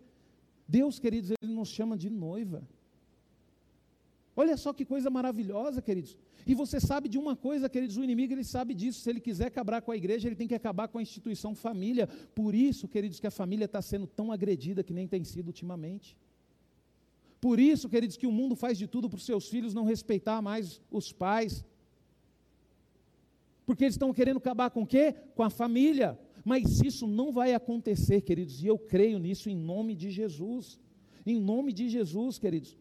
Deus, 0.67 0.99
queridos, 0.99 1.31
ele 1.41 1.53
nos 1.53 1.69
chama 1.69 1.97
de 1.97 2.09
noiva. 2.09 2.67
Olha 4.35 4.55
só 4.57 4.71
que 4.73 4.85
coisa 4.85 5.09
maravilhosa, 5.09 5.81
queridos. 5.81 6.15
E 6.45 6.53
você 6.53 6.79
sabe 6.79 7.09
de 7.09 7.17
uma 7.17 7.35
coisa, 7.35 7.67
queridos, 7.67 7.97
o 7.97 8.03
inimigo 8.03 8.33
ele 8.33 8.43
sabe 8.43 8.75
disso. 8.75 8.99
Se 8.99 9.09
ele 9.09 9.19
quiser 9.19 9.47
acabar 9.47 9.81
com 9.81 9.91
a 9.91 9.97
igreja, 9.97 10.27
ele 10.27 10.35
tem 10.35 10.47
que 10.47 10.53
acabar 10.53 10.87
com 10.87 10.99
a 10.99 11.01
instituição 11.01 11.55
família. 11.55 12.05
Por 12.35 12.53
isso, 12.53 12.87
queridos, 12.87 13.19
que 13.19 13.25
a 13.25 13.31
família 13.31 13.65
está 13.65 13.81
sendo 13.81 14.05
tão 14.05 14.31
agredida 14.31 14.83
que 14.83 14.93
nem 14.93 15.07
tem 15.07 15.23
sido 15.23 15.47
ultimamente. 15.47 16.15
Por 17.39 17.59
isso, 17.59 17.89
queridos, 17.89 18.17
que 18.17 18.27
o 18.27 18.31
mundo 18.31 18.55
faz 18.55 18.77
de 18.77 18.87
tudo 18.87 19.09
para 19.09 19.17
os 19.17 19.25
seus 19.25 19.47
filhos 19.47 19.73
não 19.73 19.83
respeitar 19.83 20.41
mais 20.41 20.81
os 20.89 21.11
pais. 21.11 21.63
Porque 23.65 23.83
eles 23.83 23.95
estão 23.95 24.13
querendo 24.13 24.37
acabar 24.37 24.69
com 24.69 24.83
o 24.83 24.87
quê? 24.87 25.15
Com 25.35 25.43
a 25.43 25.49
família. 25.49 26.19
Mas 26.43 26.81
isso 26.81 27.07
não 27.07 27.31
vai 27.31 27.53
acontecer, 27.53 28.21
queridos, 28.21 28.63
e 28.63 28.67
eu 28.67 28.77
creio 28.77 29.17
nisso 29.17 29.49
em 29.49 29.55
nome 29.55 29.95
de 29.95 30.11
Jesus. 30.11 30.79
Em 31.25 31.39
nome 31.39 31.73
de 31.73 31.89
Jesus, 31.89 32.37
queridos. 32.37 32.77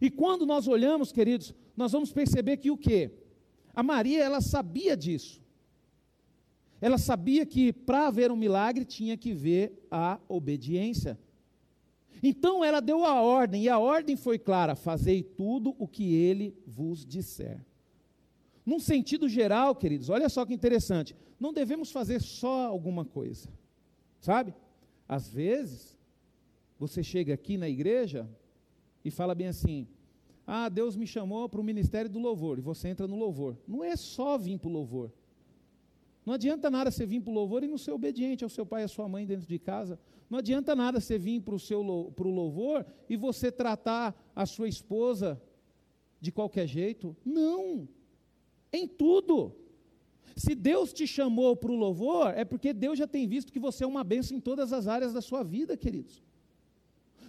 E 0.00 0.10
quando 0.10 0.46
nós 0.46 0.68
olhamos, 0.68 1.10
queridos, 1.10 1.52
nós 1.76 1.90
vamos 1.90 2.12
perceber 2.12 2.58
que 2.58 2.70
o 2.70 2.76
quê? 2.76 3.10
A 3.74 3.82
Maria, 3.82 4.22
ela 4.22 4.40
sabia 4.40 4.96
disso. 4.96 5.42
Ela 6.80 6.98
sabia 6.98 7.44
que 7.44 7.72
para 7.72 8.06
haver 8.06 8.30
um 8.30 8.36
milagre 8.36 8.84
tinha 8.84 9.16
que 9.16 9.32
ver 9.32 9.86
a 9.90 10.20
obediência. 10.28 11.18
Então 12.22 12.64
ela 12.64 12.80
deu 12.80 13.04
a 13.04 13.20
ordem, 13.20 13.64
e 13.64 13.68
a 13.68 13.78
ordem 13.78 14.16
foi 14.16 14.38
clara: 14.38 14.74
fazei 14.74 15.22
tudo 15.22 15.74
o 15.78 15.86
que 15.86 16.14
ele 16.14 16.56
vos 16.66 17.04
disser. 17.04 17.64
Num 18.64 18.78
sentido 18.78 19.28
geral, 19.28 19.74
queridos, 19.74 20.10
olha 20.10 20.28
só 20.28 20.44
que 20.44 20.52
interessante, 20.52 21.16
não 21.40 21.52
devemos 21.52 21.90
fazer 21.90 22.20
só 22.20 22.66
alguma 22.66 23.04
coisa, 23.04 23.48
sabe? 24.20 24.52
Às 25.08 25.28
vezes, 25.28 25.96
você 26.78 27.02
chega 27.02 27.32
aqui 27.32 27.56
na 27.56 27.68
igreja 27.68 28.28
e 29.04 29.10
fala 29.10 29.34
bem 29.34 29.46
assim: 29.46 29.88
ah, 30.46 30.68
Deus 30.68 30.96
me 30.96 31.06
chamou 31.06 31.48
para 31.48 31.60
o 31.60 31.64
ministério 31.64 32.10
do 32.10 32.18
louvor, 32.18 32.58
e 32.58 32.62
você 32.62 32.88
entra 32.88 33.06
no 33.06 33.16
louvor. 33.16 33.56
Não 33.66 33.84
é 33.84 33.96
só 33.96 34.36
vir 34.36 34.58
para 34.58 34.68
o 34.68 34.72
louvor. 34.72 35.12
Não 36.28 36.34
adianta 36.34 36.68
nada 36.68 36.90
você 36.90 37.06
vir 37.06 37.22
para 37.22 37.30
o 37.30 37.34
louvor 37.34 37.64
e 37.64 37.66
não 37.66 37.78
ser 37.78 37.92
obediente 37.92 38.44
ao 38.44 38.50
seu 38.50 38.66
pai 38.66 38.82
e 38.82 38.84
à 38.84 38.88
sua 38.88 39.08
mãe 39.08 39.24
dentro 39.24 39.48
de 39.48 39.58
casa. 39.58 39.98
Não 40.28 40.38
adianta 40.38 40.76
nada 40.76 41.00
você 41.00 41.16
vir 41.16 41.40
para 41.40 41.54
o 41.54 42.30
louvor 42.30 42.84
e 43.08 43.16
você 43.16 43.50
tratar 43.50 44.14
a 44.36 44.44
sua 44.44 44.68
esposa 44.68 45.40
de 46.20 46.30
qualquer 46.30 46.66
jeito. 46.66 47.16
Não. 47.24 47.88
Em 48.70 48.86
tudo. 48.86 49.56
Se 50.36 50.54
Deus 50.54 50.92
te 50.92 51.06
chamou 51.06 51.56
para 51.56 51.72
o 51.72 51.74
louvor, 51.74 52.34
é 52.36 52.44
porque 52.44 52.74
Deus 52.74 52.98
já 52.98 53.06
tem 53.06 53.26
visto 53.26 53.50
que 53.50 53.58
você 53.58 53.84
é 53.84 53.86
uma 53.86 54.04
bênção 54.04 54.36
em 54.36 54.40
todas 54.40 54.70
as 54.70 54.86
áreas 54.86 55.14
da 55.14 55.22
sua 55.22 55.42
vida, 55.42 55.78
queridos. 55.78 56.22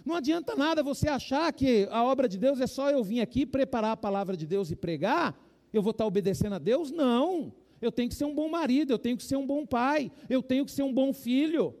Não 0.04 0.14
adianta 0.14 0.54
nada 0.54 0.82
você 0.82 1.08
achar 1.08 1.50
que 1.54 1.88
a 1.90 2.04
obra 2.04 2.28
de 2.28 2.36
Deus 2.36 2.60
é 2.60 2.66
só 2.66 2.90
eu 2.90 3.02
vir 3.02 3.22
aqui 3.22 3.46
preparar 3.46 3.92
a 3.92 3.96
palavra 3.96 4.36
de 4.36 4.46
Deus 4.46 4.70
e 4.70 4.76
pregar, 4.76 5.42
eu 5.72 5.80
vou 5.80 5.92
estar 5.92 6.04
obedecendo 6.04 6.56
a 6.56 6.58
Deus? 6.58 6.90
Não. 6.90 7.50
Eu 7.80 7.90
tenho 7.90 8.08
que 8.08 8.14
ser 8.14 8.24
um 8.24 8.34
bom 8.34 8.48
marido, 8.48 8.92
eu 8.92 8.98
tenho 8.98 9.16
que 9.16 9.24
ser 9.24 9.36
um 9.36 9.46
bom 9.46 9.64
pai, 9.64 10.12
eu 10.28 10.42
tenho 10.42 10.64
que 10.64 10.70
ser 10.70 10.82
um 10.82 10.92
bom 10.92 11.12
filho. 11.12 11.74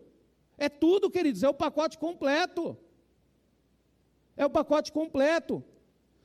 É 0.56 0.68
tudo, 0.68 1.10
queridos, 1.10 1.42
é 1.42 1.48
o 1.48 1.54
pacote 1.54 1.98
completo. 1.98 2.76
É 4.36 4.46
o 4.46 4.50
pacote 4.50 4.90
completo. 4.92 5.62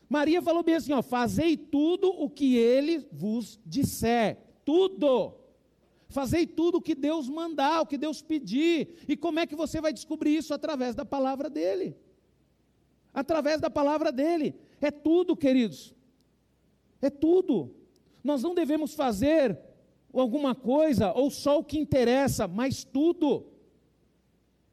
Maria 0.09 0.41
falou 0.41 0.63
bem 0.63 0.75
assim: 0.75 0.93
ó, 0.93 1.01
fazei 1.01 1.57
tudo 1.57 2.09
o 2.09 2.29
que 2.29 2.55
ele 2.55 3.05
vos 3.11 3.59
disser. 3.65 4.37
Tudo. 4.63 5.33
Fazei 6.07 6.45
tudo 6.45 6.77
o 6.77 6.81
que 6.81 6.95
Deus 6.95 7.27
mandar, 7.27 7.81
o 7.81 7.85
que 7.85 7.97
Deus 7.97 8.21
pedir. 8.21 9.03
E 9.07 9.17
como 9.17 9.39
é 9.39 9.47
que 9.47 9.55
você 9.55 9.81
vai 9.81 9.91
descobrir 9.91 10.35
isso? 10.37 10.53
Através 10.53 10.95
da 10.95 11.03
palavra 11.03 11.49
dele. 11.49 11.95
Através 13.13 13.59
da 13.59 13.69
palavra 13.69 14.11
dele. 14.11 14.55
É 14.79 14.91
tudo, 14.91 15.35
queridos. 15.35 15.93
É 17.01 17.09
tudo. 17.09 17.75
Nós 18.23 18.43
não 18.43 18.55
devemos 18.55 18.93
fazer 18.93 19.59
alguma 20.19 20.55
coisa 20.55 21.11
ou 21.13 21.29
só 21.29 21.59
o 21.59 21.63
que 21.63 21.77
interessa, 21.77 22.47
mas 22.47 22.83
tudo. 22.83 23.45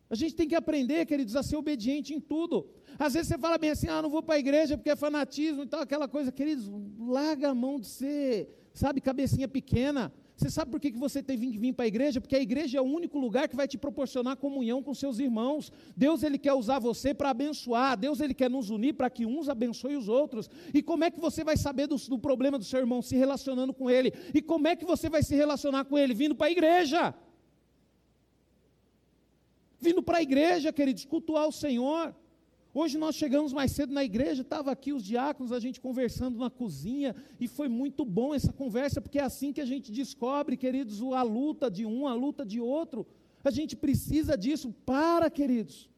A 0.09 0.15
gente 0.15 0.35
tem 0.35 0.47
que 0.47 0.55
aprender, 0.55 1.07
queridos, 1.07 1.37
a 1.37 1.43
ser 1.43 1.57
obediente 1.57 2.13
em 2.15 2.21
tudo. 2.21 2.67
Às 2.99 3.15
vezes 3.15 3.29
você 3.29 3.39
fala 3.39 3.57
bem 3.57 3.71
assim, 3.71 3.89
ah, 3.89 4.03
não 4.03 4.11
vou 4.11 4.23
para 4.23 4.35
a 4.35 4.39
igreja 4.39 4.77
porque 4.77 4.91
é 4.91 4.97
fanatismo 4.97 5.63
e 5.63 5.67
tal, 5.67 5.81
aquela 5.81 6.07
coisa. 6.07 6.31
Queridos, 6.31 6.71
larga 6.99 7.49
a 7.51 7.55
mão 7.55 7.81
de 7.81 7.87
ser, 7.87 8.49
sabe, 8.75 9.01
cabecinha 9.01 9.49
pequena. 9.49 10.13
Você 10.43 10.51
sabe 10.51 10.73
por 10.73 10.81
que, 10.81 10.91
você 10.91 11.23
tem 11.23 11.39
que 11.39 11.57
vir 11.57 11.73
para 11.73 11.85
a 11.85 11.89
igreja? 11.89 12.21
Porque 12.21 12.35
a 12.35 12.41
igreja 12.41 12.77
é 12.77 12.81
o 12.81 12.85
único 12.85 13.17
lugar 13.17 13.49
que 13.49 13.55
vai 13.55 13.69
te 13.69 13.79
proporcionar 13.79 14.37
comunhão 14.37 14.83
com 14.83 14.93
seus 14.93 15.21
irmãos. 15.21 15.71
Deus 15.97 16.25
ele 16.25 16.37
quer 16.37 16.53
usar 16.53 16.81
você 16.81 17.15
para 17.15 17.31
abençoar. 17.31 17.97
Deus 17.97 18.19
ele 18.19 18.35
quer 18.35 18.51
nos 18.51 18.69
unir 18.69 18.95
para 18.95 19.09
que 19.09 19.25
uns 19.25 19.49
abençoem 19.49 19.97
os 19.97 20.09
outros. 20.09 20.51
E 20.75 20.83
como 20.83 21.05
é 21.05 21.13
que 21.13 21.21
você 21.21 21.45
vai 21.45 21.57
saber 21.57 21.87
do, 21.87 21.95
do 21.95 22.19
problema 22.19 22.59
do 22.59 22.65
seu 22.65 22.81
irmão 22.81 23.01
se 23.01 23.15
relacionando 23.15 23.73
com 23.73 23.89
ele? 23.89 24.13
E 24.35 24.43
como 24.43 24.67
é 24.67 24.75
que 24.75 24.85
você 24.85 25.09
vai 25.09 25.23
se 25.23 25.37
relacionar 25.37 25.85
com 25.85 25.97
ele 25.97 26.13
vindo 26.13 26.35
para 26.35 26.49
a 26.49 26.51
igreja? 26.51 27.15
vindo 29.81 30.01
para 30.01 30.19
a 30.19 30.23
igreja, 30.23 30.73
queridos, 30.73 31.05
cultuar 31.05 31.47
o 31.49 31.53
Senhor. 31.53 32.15
Hoje 32.75 32.97
nós 32.97 33.17
chegamos 33.17 33.53
mais 33.53 33.71
cedo 33.73 33.93
na 33.93 34.03
igreja, 34.03 34.41
estava 34.41 34.73
aqui 34.73 34.95
os 34.95 35.05
diáconos, 35.05 35.53
a 35.53 35.61
gente 35.61 35.79
conversando 35.79 36.39
na 36.39 36.49
cozinha, 36.49 37.15
e 37.39 37.47
foi 37.47 37.69
muito 37.69 38.03
bom 38.03 38.35
essa 38.35 38.51
conversa, 38.51 38.99
porque 38.99 39.19
é 39.19 39.23
assim 39.23 39.53
que 39.53 39.61
a 39.61 39.67
gente 39.67 39.93
descobre, 39.93 40.57
queridos, 40.57 41.03
a 41.03 41.23
luta 41.23 41.71
de 41.71 41.85
um, 41.85 42.07
a 42.07 42.15
luta 42.15 42.47
de 42.47 42.61
outro. 42.61 43.07
A 43.45 43.51
gente 43.51 43.77
precisa 43.77 44.39
disso, 44.39 44.75
para, 44.87 45.29
queridos. 45.29 45.91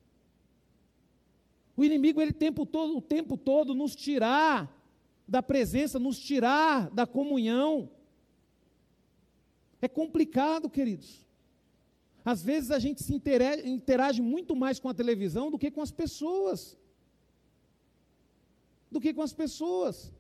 O 1.77 1.85
inimigo, 1.85 2.21
ele 2.21 2.33
tempo 2.33 2.67
todo, 2.67 2.97
o 2.97 3.01
tempo 3.01 3.37
todo 3.37 3.73
nos 3.73 3.95
tirar 3.95 4.69
da 5.29 5.43
presença, 5.43 5.99
nos 5.99 6.19
tirar 6.19 6.91
da 6.91 7.07
comunhão. 7.07 7.89
É 9.81 9.87
complicado, 9.87 10.69
queridos. 10.69 11.24
Às 12.25 12.43
vezes 12.43 12.71
a 12.71 12.79
gente 12.79 13.03
se 13.03 13.15
interage 13.15 14.23
muito 14.23 14.57
mais 14.57 14.81
com 14.81 14.89
a 14.89 14.95
televisão 14.95 15.51
do 15.51 15.59
que 15.59 15.71
com 15.71 15.83
as 15.83 15.91
pessoas. 15.91 16.77
Do 18.91 19.01
que 19.01 19.13
com 19.13 19.23
as 19.23 19.33
pessoas. 19.33 20.13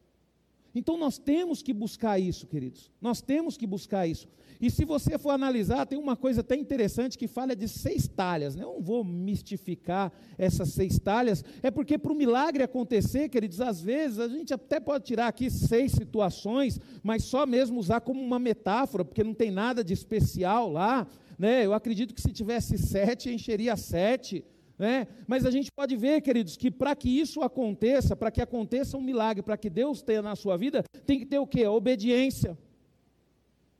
Então 0.75 0.97
nós 0.97 1.17
temos 1.17 1.63
que 1.63 1.73
buscar 1.73 2.19
isso, 2.19 2.47
queridos. 2.47 2.91
Nós 3.01 3.23
temos 3.23 3.57
que 3.57 3.67
buscar 3.67 4.07
isso. 4.07 4.29
E 4.61 4.71
se 4.71 4.85
você 4.85 5.19
for 5.19 5.31
analisar, 5.31 5.87
tem 5.87 5.99
uma 5.99 6.17
coisa 6.17 6.41
até 6.41 6.57
interessante 6.57 7.19
que 7.19 7.29
fala 7.29 7.55
de 7.55 7.69
seis 7.69 8.09
talhas. 8.09 8.57
Né? 8.57 8.65
Eu 8.65 8.75
não 8.75 8.83
vou 8.83 9.05
mistificar 9.05 10.13
essas 10.37 10.71
seis 10.71 10.99
talhas, 10.99 11.45
é 11.63 11.71
porque 11.71 11.99
para 11.99 12.13
o 12.13 12.17
milagre 12.17 12.63
acontecer, 12.63 13.29
queridos, 13.29 13.61
às 13.61 13.81
vezes 13.81 14.19
a 14.19 14.29
gente 14.29 14.53
até 14.53 14.81
pode 14.81 15.05
tirar 15.05 15.29
aqui 15.29 15.51
seis 15.51 15.93
situações, 15.93 16.81
mas 17.03 17.25
só 17.25 17.47
mesmo 17.47 17.79
usar 17.79 18.01
como 18.01 18.21
uma 18.21 18.39
metáfora, 18.39 19.05
porque 19.05 19.25
não 19.25 19.35
tem 19.35 19.51
nada 19.51 19.85
de 19.85 19.93
especial 19.93 20.71
lá. 20.71 21.07
Né? 21.39 21.65
Eu 21.65 21.73
acredito 21.73 22.15
que 22.15 22.21
se 22.21 22.33
tivesse 22.33 22.79
sete, 22.79 23.31
encheria 23.31 23.77
sete. 23.77 24.45
Né? 24.79 25.07
Mas 25.27 25.47
a 25.47 25.51
gente 25.51 25.71
pode 25.71 25.97
ver, 25.97 26.21
queridos, 26.21 26.57
que 26.57 26.71
para 26.71 26.95
que 26.97 27.09
isso 27.09 27.43
aconteça, 27.43 28.17
para 28.17 28.31
que 28.31 28.43
aconteça 28.43 28.97
um 28.97 29.01
milagre, 29.01 29.43
para 29.43 29.57
que 29.57 29.71
Deus 29.71 30.03
tenha 30.03 30.23
na 30.23 30.35
sua 30.35 30.57
vida, 30.57 30.83
tem 31.07 31.19
que 31.19 31.27
ter 31.27 31.39
o 31.39 31.47
quê? 31.47 31.67
Obediência. 31.67 32.59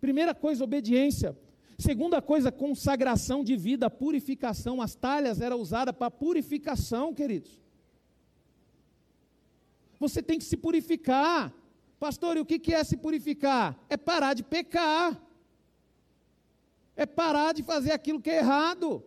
Primeira 0.01 0.35
coisa, 0.35 0.63
obediência. 0.63 1.37
Segunda 1.79 2.23
coisa, 2.23 2.53
consagração 2.53 3.43
de 3.43 3.57
vida, 3.57 3.91
purificação. 3.91 4.81
As 4.81 4.95
talhas 4.95 5.41
eram 5.41 5.59
usadas 5.59 5.95
para 5.97 6.11
purificação, 6.11 7.13
queridos. 7.13 7.61
Você 9.99 10.23
tem 10.23 10.39
que 10.39 10.45
se 10.45 10.57
purificar. 10.57 11.53
Pastor, 11.99 12.37
e 12.37 12.41
o 12.41 12.45
que 12.45 12.73
é 12.73 12.85
se 12.85 12.97
purificar? 12.97 13.77
É 13.89 13.97
parar 13.97 14.35
de 14.35 14.43
pecar. 14.43 15.21
É 16.97 17.07
parar 17.07 17.53
de 17.53 17.63
fazer 17.63 17.93
aquilo 17.93 18.21
que 18.21 18.31
é 18.31 18.39
errado. 18.39 19.03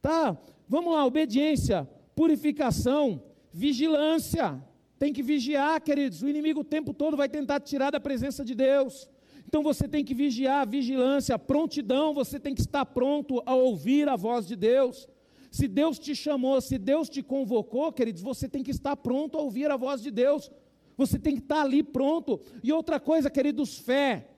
Tá? 0.00 0.36
Vamos 0.68 0.92
lá, 0.92 1.04
obediência, 1.04 1.88
purificação, 2.14 3.22
vigilância. 3.52 4.62
Tem 4.98 5.12
que 5.12 5.22
vigiar, 5.22 5.80
queridos. 5.80 6.22
O 6.22 6.28
inimigo 6.28 6.60
o 6.60 6.64
tempo 6.64 6.94
todo 6.94 7.16
vai 7.16 7.28
tentar 7.28 7.60
tirar 7.60 7.90
da 7.90 8.00
presença 8.00 8.44
de 8.44 8.54
Deus. 8.54 9.08
Então 9.46 9.62
você 9.62 9.86
tem 9.86 10.04
que 10.04 10.14
vigiar, 10.14 10.66
vigilância, 10.66 11.38
prontidão, 11.38 12.14
você 12.14 12.40
tem 12.40 12.54
que 12.54 12.62
estar 12.62 12.86
pronto 12.86 13.42
a 13.44 13.54
ouvir 13.54 14.08
a 14.08 14.16
voz 14.16 14.46
de 14.46 14.56
Deus. 14.56 15.06
Se 15.50 15.68
Deus 15.68 15.98
te 15.98 16.14
chamou, 16.14 16.58
se 16.62 16.78
Deus 16.78 17.10
te 17.10 17.22
convocou, 17.22 17.92
queridos, 17.92 18.22
você 18.22 18.48
tem 18.48 18.62
que 18.62 18.70
estar 18.70 18.96
pronto 18.96 19.36
a 19.36 19.42
ouvir 19.42 19.70
a 19.70 19.76
voz 19.76 20.00
de 20.00 20.10
Deus. 20.10 20.50
Você 20.96 21.18
tem 21.18 21.34
que 21.34 21.42
estar 21.42 21.60
ali 21.60 21.82
pronto. 21.82 22.40
E 22.62 22.72
outra 22.72 22.98
coisa, 22.98 23.28
queridos, 23.28 23.78
fé. 23.78 24.28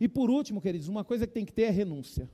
E 0.00 0.08
por 0.08 0.30
último, 0.30 0.60
queridos, 0.60 0.88
uma 0.88 1.04
coisa 1.04 1.26
que 1.26 1.32
tem 1.32 1.44
que 1.44 1.52
ter 1.52 1.62
é 1.62 1.70
renúncia. 1.70 2.28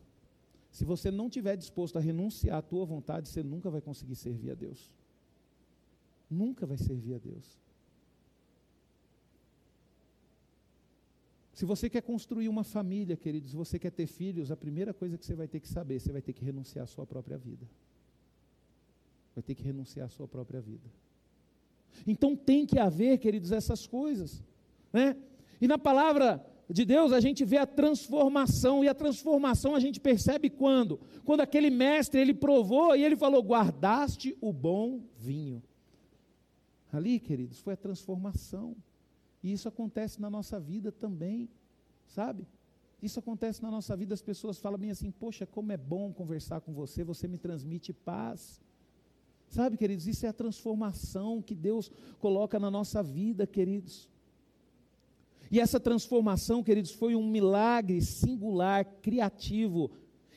Se 0.71 0.85
você 0.85 1.11
não 1.11 1.29
tiver 1.29 1.57
disposto 1.57 1.97
a 1.99 2.01
renunciar 2.01 2.59
à 2.59 2.63
tua 2.63 2.85
vontade, 2.85 3.29
você 3.29 3.43
nunca 3.43 3.71
vai 3.71 3.81
conseguir 3.81 4.15
servir 4.15 4.53
a 4.53 4.55
Deus. 4.55 4.91
Nunca 6.31 6.65
vai 6.65 6.79
servir 6.79 7.15
a 7.15 7.19
Deus. 7.19 7.59
Se 11.53 11.67
você 11.67 11.91
quer 11.91 12.01
construir 12.01 12.49
uma 12.49 12.65
família, 12.65 13.17
queridos, 13.17 13.53
você 13.53 13.79
quer 13.79 13.91
ter 13.91 14.07
filhos, 14.07 14.51
a 14.51 14.57
primeira 14.57 14.95
coisa 14.95 15.19
que 15.19 15.27
você 15.27 15.35
vai 15.35 15.47
ter 15.47 15.61
que 15.61 15.69
saber, 15.69 16.01
você 16.01 16.11
vai 16.11 16.23
ter 16.23 16.33
que 16.33 16.43
renunciar 16.43 16.85
à 16.85 16.87
sua 16.87 17.05
própria 17.05 17.37
vida. 17.37 17.67
Vai 19.35 19.43
ter 19.43 19.55
que 19.55 19.63
renunciar 19.63 20.07
à 20.07 20.09
sua 20.09 20.27
própria 20.27 20.61
vida. 20.61 20.89
Então 22.07 22.35
tem 22.35 22.65
que 22.65 22.79
haver, 22.79 23.19
queridos, 23.19 23.53
essas 23.53 23.87
coisas. 23.87 24.43
Né? 24.93 25.17
E 25.61 25.69
na 25.69 25.77
palavra 25.77 26.43
de 26.73 26.85
Deus, 26.85 27.13
a 27.13 27.21
gente 27.21 27.45
vê 27.45 27.57
a 27.57 27.67
transformação, 27.67 28.85
e 28.85 28.89
a 28.89 28.95
transformação 28.95 29.75
a 29.75 29.81
gente 29.81 29.99
percebe 29.99 30.49
quando? 30.49 31.01
Quando 31.25 31.41
aquele 31.41 31.69
mestre, 31.69 32.21
ele 32.21 32.33
provou 32.33 32.95
e 32.95 33.05
ele 33.05 33.17
falou: 33.17 33.43
guardaste 33.43 34.37
o 34.41 34.53
bom 34.53 35.01
vinho. 35.19 35.63
Ali, 36.93 37.19
queridos, 37.19 37.61
foi 37.61 37.75
a 37.75 37.77
transformação. 37.77 38.77
E 39.43 39.53
isso 39.53 39.69
acontece 39.69 40.21
na 40.21 40.29
nossa 40.29 40.61
vida 40.61 40.93
também, 40.93 41.49
sabe? 42.07 42.47
Isso 43.03 43.19
acontece 43.19 43.63
na 43.63 43.71
nossa 43.71 43.97
vida, 43.97 44.13
as 44.13 44.23
pessoas 44.23 44.59
falam 44.59 44.79
bem 44.79 44.91
assim: 44.91 45.11
Poxa, 45.11 45.47
como 45.47 45.73
é 45.73 45.77
bom 45.77 46.13
conversar 46.13 46.61
com 46.61 46.73
você, 46.73 47.03
você 47.03 47.27
me 47.27 47.39
transmite 47.39 47.93
paz. 47.93 48.61
Sabe, 49.49 49.77
queridos, 49.77 50.07
isso 50.07 50.25
é 50.25 50.29
a 50.29 50.33
transformação 50.33 51.43
que 51.43 51.57
Deus 51.57 51.91
coloca 52.21 52.61
na 52.61 52.71
nossa 52.71 53.03
vida, 53.03 53.45
queridos. 53.47 54.10
E 55.51 55.59
essa 55.59 55.81
transformação, 55.81 56.63
queridos, 56.63 56.93
foi 56.93 57.17
um 57.17 57.27
milagre 57.27 58.01
singular, 58.01 58.85
criativo. 59.03 59.91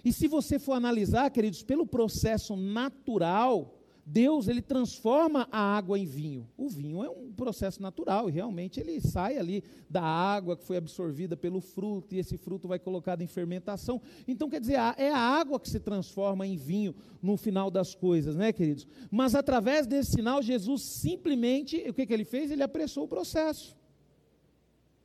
E 0.03 0.11
se 0.11 0.27
você 0.27 0.57
for 0.57 0.73
analisar, 0.73 1.29
queridos, 1.29 1.61
pelo 1.63 1.85
processo 1.85 2.55
natural, 2.55 3.79
Deus 4.05 4.47
ele 4.47 4.61
transforma 4.61 5.47
a 5.51 5.59
água 5.59 5.97
em 5.97 6.05
vinho. 6.05 6.49
O 6.57 6.67
vinho 6.67 7.03
é 7.03 7.09
um 7.09 7.31
processo 7.31 7.81
natural 7.81 8.27
e 8.27 8.33
realmente 8.33 8.79
ele 8.79 8.99
sai 8.99 9.37
ali 9.37 9.63
da 9.89 10.01
água 10.01 10.57
que 10.57 10.65
foi 10.65 10.77
absorvida 10.77 11.37
pelo 11.37 11.61
fruto 11.61 12.13
e 12.13 12.19
esse 12.19 12.37
fruto 12.37 12.67
vai 12.67 12.79
colocado 12.79 13.21
em 13.21 13.27
fermentação. 13.27 14.01
Então 14.27 14.49
quer 14.49 14.59
dizer, 14.59 14.77
é 14.97 15.09
a 15.09 15.17
água 15.17 15.59
que 15.59 15.69
se 15.69 15.79
transforma 15.79 16.45
em 16.45 16.57
vinho 16.57 16.93
no 17.21 17.37
final 17.37 17.71
das 17.71 17.95
coisas, 17.95 18.35
né, 18.35 18.51
queridos? 18.51 18.85
Mas 19.09 19.35
através 19.35 19.87
desse 19.87 20.11
sinal 20.11 20.41
Jesus 20.41 20.81
simplesmente, 20.81 21.77
o 21.87 21.93
que 21.93 22.05
que 22.05 22.13
ele 22.13 22.25
fez? 22.25 22.51
Ele 22.51 22.63
apressou 22.63 23.05
o 23.05 23.07
processo. 23.07 23.82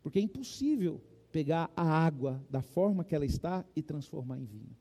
Porque 0.03 0.19
é 0.19 0.23
impossível 0.23 1.01
pegar 1.31 1.71
a 1.77 1.83
água 1.83 2.43
da 2.51 2.63
forma 2.63 3.05
que 3.05 3.15
ela 3.15 3.27
está 3.27 3.65
e 3.77 3.83
transformar 3.83 4.39
em 4.39 4.45
vinho. 4.45 4.77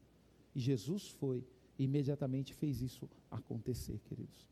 E 0.55 0.59
Jesus 0.59 1.09
foi 1.09 1.43
e 1.77 1.83
imediatamente 1.83 2.53
fez 2.53 2.81
isso 2.81 3.09
acontecer, 3.29 3.99
queridos. 4.05 4.49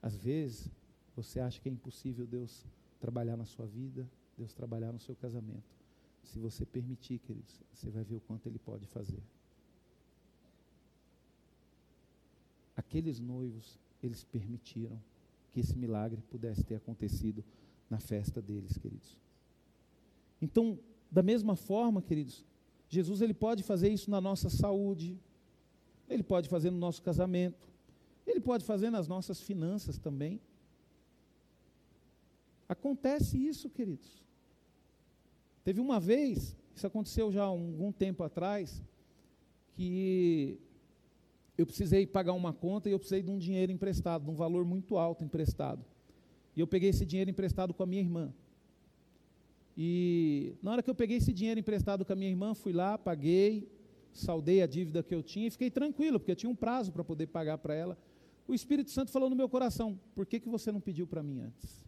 Às 0.00 0.16
vezes, 0.16 0.70
você 1.16 1.40
acha 1.40 1.60
que 1.60 1.68
é 1.68 1.72
impossível 1.72 2.26
Deus 2.26 2.66
trabalhar 3.00 3.36
na 3.36 3.44
sua 3.44 3.66
vida, 3.66 4.08
Deus 4.36 4.52
trabalhar 4.52 4.92
no 4.92 5.00
seu 5.00 5.16
casamento. 5.16 5.74
Se 6.22 6.38
você 6.38 6.64
permitir, 6.64 7.18
queridos, 7.18 7.60
você 7.72 7.90
vai 7.90 8.04
ver 8.04 8.16
o 8.16 8.20
quanto 8.20 8.48
Ele 8.48 8.58
pode 8.58 8.86
fazer. 8.86 9.22
Aqueles 12.76 13.20
noivos, 13.20 13.78
eles 14.02 14.24
permitiram 14.24 15.00
que 15.52 15.60
esse 15.60 15.76
milagre 15.76 16.20
pudesse 16.30 16.64
ter 16.64 16.74
acontecido 16.74 17.44
na 17.88 18.00
festa 18.00 18.42
deles, 18.42 18.76
queridos. 18.76 19.23
Então, 20.40 20.78
da 21.10 21.22
mesma 21.22 21.56
forma, 21.56 22.02
queridos, 22.02 22.44
Jesus 22.88 23.20
ele 23.20 23.34
pode 23.34 23.62
fazer 23.62 23.88
isso 23.88 24.10
na 24.10 24.20
nossa 24.20 24.50
saúde, 24.50 25.18
ele 26.08 26.22
pode 26.22 26.48
fazer 26.48 26.70
no 26.70 26.78
nosso 26.78 27.02
casamento, 27.02 27.68
ele 28.26 28.40
pode 28.40 28.64
fazer 28.64 28.90
nas 28.90 29.08
nossas 29.08 29.40
finanças 29.40 29.98
também. 29.98 30.40
Acontece 32.68 33.38
isso, 33.38 33.68
queridos. 33.68 34.22
Teve 35.62 35.80
uma 35.80 35.98
vez, 35.98 36.56
isso 36.74 36.86
aconteceu 36.86 37.32
já 37.32 37.42
há 37.42 37.46
algum 37.46 37.90
tempo 37.92 38.22
atrás, 38.22 38.82
que 39.76 40.58
eu 41.56 41.66
precisei 41.66 42.06
pagar 42.06 42.32
uma 42.32 42.52
conta 42.52 42.88
e 42.88 42.92
eu 42.92 42.98
precisei 42.98 43.22
de 43.22 43.30
um 43.30 43.38
dinheiro 43.38 43.70
emprestado, 43.72 44.24
de 44.24 44.30
um 44.30 44.34
valor 44.34 44.64
muito 44.64 44.96
alto 44.96 45.24
emprestado. 45.24 45.84
E 46.56 46.60
eu 46.60 46.66
peguei 46.66 46.90
esse 46.90 47.04
dinheiro 47.04 47.30
emprestado 47.30 47.72
com 47.72 47.82
a 47.82 47.86
minha 47.86 48.02
irmã. 48.02 48.32
E 49.76 50.54
na 50.62 50.72
hora 50.72 50.82
que 50.82 50.90
eu 50.90 50.94
peguei 50.94 51.16
esse 51.16 51.32
dinheiro 51.32 51.58
emprestado 51.58 52.04
com 52.04 52.12
a 52.12 52.16
minha 52.16 52.30
irmã, 52.30 52.54
fui 52.54 52.72
lá, 52.72 52.96
paguei, 52.96 53.68
saldei 54.12 54.62
a 54.62 54.66
dívida 54.66 55.02
que 55.02 55.14
eu 55.14 55.22
tinha 55.22 55.48
e 55.48 55.50
fiquei 55.50 55.70
tranquilo, 55.70 56.20
porque 56.20 56.30
eu 56.30 56.36
tinha 56.36 56.50
um 56.50 56.54
prazo 56.54 56.92
para 56.92 57.02
poder 57.02 57.26
pagar 57.26 57.58
para 57.58 57.74
ela. 57.74 57.98
O 58.46 58.54
Espírito 58.54 58.90
Santo 58.90 59.10
falou 59.10 59.28
no 59.28 59.36
meu 59.36 59.48
coração: 59.48 59.98
por 60.14 60.26
que, 60.26 60.38
que 60.38 60.48
você 60.48 60.70
não 60.70 60.80
pediu 60.80 61.06
para 61.06 61.22
mim 61.22 61.40
antes? 61.40 61.84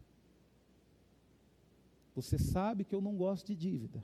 Você 2.15 2.37
sabe 2.37 2.83
que 2.83 2.95
eu 2.95 3.01
não 3.01 3.15
gosto 3.15 3.47
de 3.47 3.55
dívida. 3.55 4.03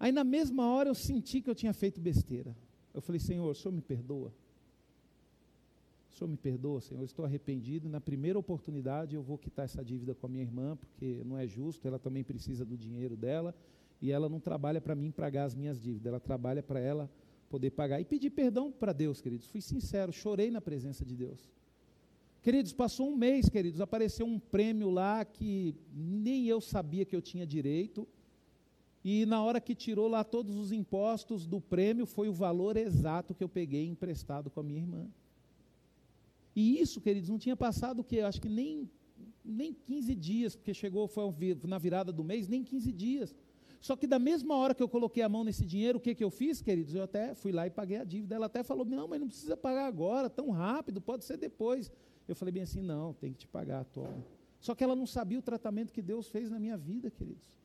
Aí 0.00 0.10
na 0.10 0.24
mesma 0.24 0.66
hora 0.66 0.88
eu 0.88 0.94
senti 0.94 1.40
que 1.40 1.50
eu 1.50 1.54
tinha 1.54 1.72
feito 1.72 2.00
besteira. 2.00 2.56
Eu 2.94 3.00
falei: 3.00 3.20
Senhor, 3.20 3.48
o 3.48 3.54
senhor 3.54 3.72
me 3.72 3.82
perdoa? 3.82 4.32
O 6.10 6.14
senhor 6.14 6.28
me 6.28 6.36
perdoa, 6.36 6.80
Senhor, 6.80 7.04
estou 7.04 7.24
arrependido. 7.24 7.88
Na 7.88 8.00
primeira 8.00 8.38
oportunidade 8.38 9.14
eu 9.14 9.22
vou 9.22 9.38
quitar 9.38 9.64
essa 9.64 9.84
dívida 9.84 10.14
com 10.14 10.26
a 10.26 10.28
minha 10.28 10.42
irmã, 10.42 10.76
porque 10.76 11.22
não 11.24 11.36
é 11.38 11.46
justo, 11.46 11.86
ela 11.86 11.98
também 11.98 12.24
precisa 12.24 12.64
do 12.64 12.76
dinheiro 12.76 13.16
dela, 13.16 13.54
e 14.00 14.10
ela 14.10 14.28
não 14.28 14.40
trabalha 14.40 14.80
para 14.80 14.94
mim 14.94 15.10
pagar 15.10 15.44
as 15.44 15.54
minhas 15.54 15.80
dívidas, 15.80 16.06
ela 16.06 16.20
trabalha 16.20 16.62
para 16.62 16.80
ela 16.80 17.10
poder 17.48 17.70
pagar. 17.70 18.00
E 18.00 18.04
pedi 18.04 18.30
perdão 18.30 18.70
para 18.70 18.92
Deus, 18.92 19.20
queridos. 19.20 19.46
Fui 19.46 19.60
sincero, 19.60 20.12
chorei 20.12 20.50
na 20.50 20.60
presença 20.60 21.04
de 21.04 21.16
Deus. 21.16 21.50
Queridos, 22.42 22.72
passou 22.72 23.08
um 23.10 23.16
mês, 23.16 23.48
queridos, 23.48 23.80
apareceu 23.80 24.24
um 24.24 24.38
prêmio 24.38 24.90
lá 24.90 25.24
que 25.24 25.74
nem 25.92 26.46
eu 26.46 26.60
sabia 26.60 27.04
que 27.04 27.14
eu 27.14 27.20
tinha 27.20 27.46
direito. 27.46 28.06
E 29.04 29.26
na 29.26 29.42
hora 29.42 29.60
que 29.60 29.74
tirou 29.74 30.08
lá 30.08 30.22
todos 30.24 30.56
os 30.56 30.72
impostos 30.72 31.46
do 31.46 31.60
prêmio, 31.60 32.06
foi 32.06 32.28
o 32.28 32.32
valor 32.32 32.76
exato 32.76 33.34
que 33.34 33.42
eu 33.42 33.48
peguei 33.48 33.86
emprestado 33.86 34.50
com 34.50 34.60
a 34.60 34.62
minha 34.62 34.80
irmã. 34.80 35.08
E 36.60 36.80
isso, 36.80 37.00
queridos, 37.00 37.30
não 37.30 37.38
tinha 37.38 37.56
passado 37.56 38.00
o 38.00 38.04
que? 38.04 38.18
Acho 38.18 38.40
que 38.40 38.48
nem, 38.48 38.90
nem 39.44 39.72
15 39.72 40.12
dias, 40.16 40.56
porque 40.56 40.74
chegou, 40.74 41.06
foi 41.06 41.22
na 41.62 41.78
virada 41.78 42.10
do 42.12 42.24
mês, 42.24 42.48
nem 42.48 42.64
15 42.64 42.92
dias. 42.92 43.32
Só 43.80 43.94
que 43.94 44.08
da 44.08 44.18
mesma 44.18 44.56
hora 44.56 44.74
que 44.74 44.82
eu 44.82 44.88
coloquei 44.88 45.22
a 45.22 45.28
mão 45.28 45.44
nesse 45.44 45.64
dinheiro, 45.64 45.98
o 45.98 46.00
que, 46.00 46.16
que 46.16 46.24
eu 46.24 46.30
fiz, 46.30 46.60
queridos? 46.60 46.96
Eu 46.96 47.04
até 47.04 47.32
fui 47.32 47.52
lá 47.52 47.64
e 47.68 47.70
paguei 47.70 47.98
a 47.98 48.02
dívida. 48.02 48.34
Ela 48.34 48.46
até 48.46 48.64
falou: 48.64 48.84
Não, 48.84 49.06
mas 49.06 49.20
não 49.20 49.28
precisa 49.28 49.56
pagar 49.56 49.86
agora, 49.86 50.28
tão 50.28 50.50
rápido, 50.50 51.00
pode 51.00 51.24
ser 51.24 51.36
depois. 51.36 51.92
Eu 52.26 52.34
falei 52.34 52.50
bem 52.50 52.64
assim: 52.64 52.82
Não, 52.82 53.14
tem 53.14 53.32
que 53.32 53.38
te 53.38 53.46
pagar, 53.46 53.84
toma. 53.84 54.26
Só 54.58 54.74
que 54.74 54.82
ela 54.82 54.96
não 54.96 55.06
sabia 55.06 55.38
o 55.38 55.42
tratamento 55.42 55.92
que 55.92 56.02
Deus 56.02 56.28
fez 56.28 56.50
na 56.50 56.58
minha 56.58 56.76
vida, 56.76 57.08
queridos. 57.08 57.56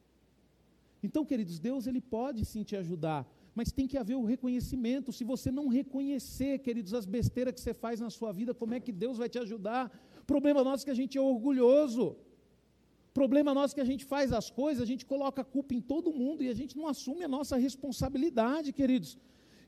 Então, 1.01 1.25
queridos, 1.25 1.57
Deus 1.57 1.87
ele 1.87 1.99
pode 1.99 2.45
sim 2.45 2.61
te 2.61 2.75
ajudar, 2.75 3.27
mas 3.55 3.71
tem 3.71 3.87
que 3.87 3.97
haver 3.97 4.15
o 4.15 4.23
reconhecimento. 4.23 5.11
Se 5.11 5.23
você 5.23 5.51
não 5.51 5.67
reconhecer, 5.67 6.59
queridos, 6.59 6.93
as 6.93 7.05
besteiras 7.05 7.53
que 7.53 7.61
você 7.61 7.73
faz 7.73 7.99
na 7.99 8.09
sua 8.09 8.31
vida, 8.31 8.53
como 8.53 8.73
é 8.73 8.79
que 8.79 8.91
Deus 8.91 9.17
vai 9.17 9.29
te 9.29 9.39
ajudar? 9.39 9.91
Problema 10.25 10.63
nosso 10.63 10.83
é 10.83 10.85
que 10.85 10.91
a 10.91 10.99
gente 11.01 11.17
é 11.17 11.21
orgulhoso. 11.21 12.15
Problema 13.13 13.53
nosso 13.53 13.73
é 13.73 13.75
que 13.75 13.81
a 13.81 13.91
gente 13.91 14.05
faz 14.05 14.33
as 14.33 14.49
coisas, 14.49 14.81
a 14.81 14.85
gente 14.85 15.05
coloca 15.05 15.41
a 15.43 15.45
culpa 15.45 15.73
em 15.75 15.81
todo 15.81 16.11
mundo 16.11 16.43
e 16.43 16.49
a 16.49 16.53
gente 16.53 16.75
não 16.75 16.87
assume 16.87 17.23
a 17.23 17.27
nossa 17.27 17.55
responsabilidade, 17.57 18.73
queridos. 18.73 19.17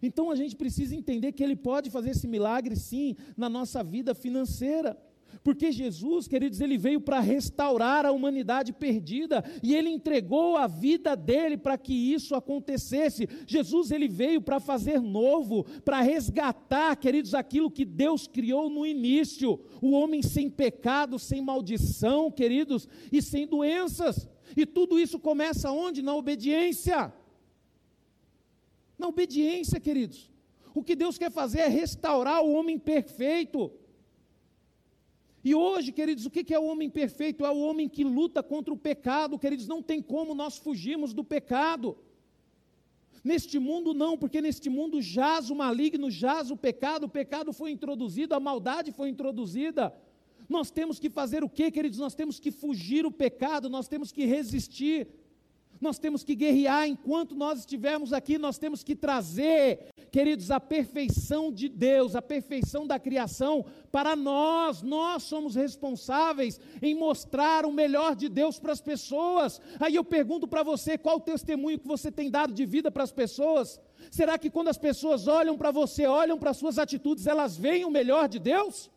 Então 0.01 0.31
a 0.31 0.35
gente 0.35 0.55
precisa 0.55 0.95
entender 0.95 1.31
que 1.31 1.43
Ele 1.43 1.55
pode 1.55 1.89
fazer 1.89 2.11
esse 2.11 2.27
milagre, 2.27 2.75
sim, 2.75 3.15
na 3.37 3.47
nossa 3.47 3.83
vida 3.83 4.15
financeira. 4.15 4.97
Porque 5.43 5.71
Jesus, 5.71 6.27
queridos, 6.27 6.61
ele 6.61 6.77
veio 6.77 6.99
para 6.99 7.19
restaurar 7.19 8.05
a 8.05 8.11
humanidade 8.11 8.73
perdida 8.73 9.43
e 9.61 9.75
ele 9.75 9.89
entregou 9.89 10.57
a 10.57 10.67
vida 10.67 11.15
dele 11.15 11.57
para 11.57 11.77
que 11.77 11.93
isso 11.93 12.35
acontecesse. 12.35 13.27
Jesus, 13.45 13.91
ele 13.91 14.07
veio 14.07 14.41
para 14.41 14.59
fazer 14.59 14.99
novo, 14.99 15.63
para 15.83 16.01
resgatar, 16.01 16.95
queridos, 16.95 17.33
aquilo 17.33 17.71
que 17.71 17.85
Deus 17.85 18.27
criou 18.27 18.69
no 18.69 18.85
início: 18.85 19.59
o 19.81 19.91
homem 19.91 20.21
sem 20.21 20.49
pecado, 20.49 21.19
sem 21.19 21.41
maldição, 21.41 22.31
queridos, 22.31 22.87
e 23.11 23.21
sem 23.21 23.47
doenças. 23.47 24.27
E 24.55 24.65
tudo 24.65 24.99
isso 24.99 25.19
começa 25.19 25.71
onde? 25.71 26.01
Na 26.01 26.15
obediência. 26.15 27.13
Na 28.97 29.07
obediência, 29.07 29.79
queridos. 29.79 30.31
O 30.73 30.83
que 30.83 30.95
Deus 30.95 31.17
quer 31.17 31.31
fazer 31.31 31.59
é 31.59 31.67
restaurar 31.67 32.43
o 32.43 32.51
homem 32.53 32.77
perfeito. 32.77 33.71
E 35.45 35.53
hoje, 35.53 35.91
queridos, 35.91 36.25
o 36.25 36.31
que 36.31 36.51
é 36.51 36.59
o 36.59 36.65
homem 36.65 36.89
perfeito? 36.89 37.45
É 37.45 37.51
o 37.51 37.59
homem 37.59 37.87
que 37.87 38.03
luta 38.03 38.41
contra 38.41 38.73
o 38.73 38.77
pecado, 38.77 39.37
queridos. 39.37 39.67
Não 39.67 39.79
tem 39.79 40.01
como 40.01 40.33
nós 40.33 40.57
fugirmos 40.57 41.13
do 41.13 41.23
pecado. 41.23 41.95
Neste 43.23 43.59
mundo, 43.59 43.93
não, 43.93 44.17
porque 44.17 44.41
neste 44.41 44.71
mundo 44.71 45.03
jaz 45.03 45.51
o 45.51 45.55
maligno, 45.55 46.09
jaz 46.09 46.49
o 46.49 46.57
pecado, 46.57 47.03
o 47.03 47.09
pecado 47.09 47.53
foi 47.53 47.69
introduzido, 47.69 48.33
a 48.33 48.39
maldade 48.39 48.91
foi 48.91 49.07
introduzida. 49.07 49.93
Nós 50.49 50.71
temos 50.71 50.97
que 50.97 51.11
fazer 51.11 51.43
o 51.43 51.49
que, 51.49 51.69
queridos? 51.69 51.99
Nós 51.99 52.15
temos 52.15 52.39
que 52.39 52.49
fugir 52.49 53.05
o 53.05 53.11
pecado, 53.11 53.69
nós 53.69 53.87
temos 53.87 54.11
que 54.11 54.25
resistir. 54.25 55.07
Nós 55.79 55.99
temos 55.99 56.23
que 56.23 56.35
guerrear 56.35 56.87
enquanto 56.87 57.35
nós 57.35 57.59
estivermos 57.59 58.13
aqui, 58.13 58.37
nós 58.37 58.57
temos 58.57 58.83
que 58.83 58.95
trazer, 58.95 59.87
queridos, 60.11 60.51
a 60.51 60.59
perfeição 60.59 61.51
de 61.51 61.67
Deus, 61.67 62.15
a 62.15 62.21
perfeição 62.21 62.87
da 62.87 62.99
criação 62.99 63.65
para 63.91 64.15
nós. 64.15 64.81
Nós 64.81 65.23
somos 65.23 65.55
responsáveis 65.55 66.59
em 66.81 66.95
mostrar 66.95 67.65
o 67.65 67.71
melhor 67.71 68.15
de 68.15 68.29
Deus 68.29 68.59
para 68.59 68.71
as 68.71 68.81
pessoas. 68.81 69.61
Aí 69.79 69.95
eu 69.95 70.03
pergunto 70.03 70.47
para 70.47 70.63
você, 70.63 70.97
qual 70.97 71.17
o 71.17 71.21
testemunho 71.21 71.79
que 71.79 71.87
você 71.87 72.11
tem 72.11 72.29
dado 72.29 72.53
de 72.53 72.65
vida 72.65 72.89
para 72.89 73.03
as 73.03 73.11
pessoas? 73.11 73.79
Será 74.11 74.37
que 74.37 74.49
quando 74.49 74.69
as 74.69 74.77
pessoas 74.77 75.27
olham 75.27 75.57
para 75.57 75.71
você, 75.71 76.05
olham 76.05 76.37
para 76.37 76.51
as 76.51 76.57
suas 76.57 76.77
atitudes, 76.77 77.27
elas 77.27 77.57
veem 77.57 77.85
o 77.85 77.91
melhor 77.91 78.27
de 78.27 78.39
Deus? 78.39 78.89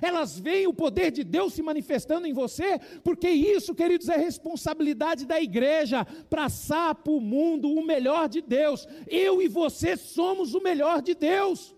Elas 0.00 0.38
veem 0.38 0.66
o 0.66 0.74
poder 0.74 1.10
de 1.10 1.24
Deus 1.24 1.54
se 1.54 1.62
manifestando 1.62 2.26
em 2.26 2.32
você, 2.32 2.78
porque 3.02 3.28
isso, 3.28 3.74
queridos, 3.74 4.08
é 4.08 4.16
responsabilidade 4.16 5.26
da 5.26 5.40
igreja, 5.40 6.04
passar 6.28 6.94
para 6.94 7.12
o 7.12 7.20
mundo 7.20 7.68
o 7.68 7.84
melhor 7.84 8.28
de 8.28 8.40
Deus. 8.40 8.86
Eu 9.06 9.42
e 9.42 9.48
você 9.48 9.96
somos 9.96 10.54
o 10.54 10.60
melhor 10.60 11.02
de 11.02 11.14
Deus. 11.14 11.74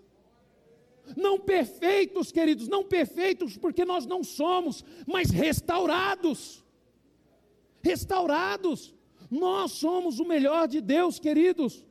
Não 1.16 1.38
perfeitos, 1.38 2.30
queridos, 2.30 2.68
não 2.68 2.84
perfeitos 2.84 3.56
porque 3.56 3.84
nós 3.84 4.06
não 4.06 4.22
somos, 4.22 4.84
mas 5.06 5.30
restaurados. 5.30 6.64
Restaurados. 7.82 8.94
Nós 9.30 9.72
somos 9.72 10.18
o 10.18 10.24
melhor 10.24 10.66
de 10.68 10.80
Deus, 10.80 11.18
queridos. 11.18 11.87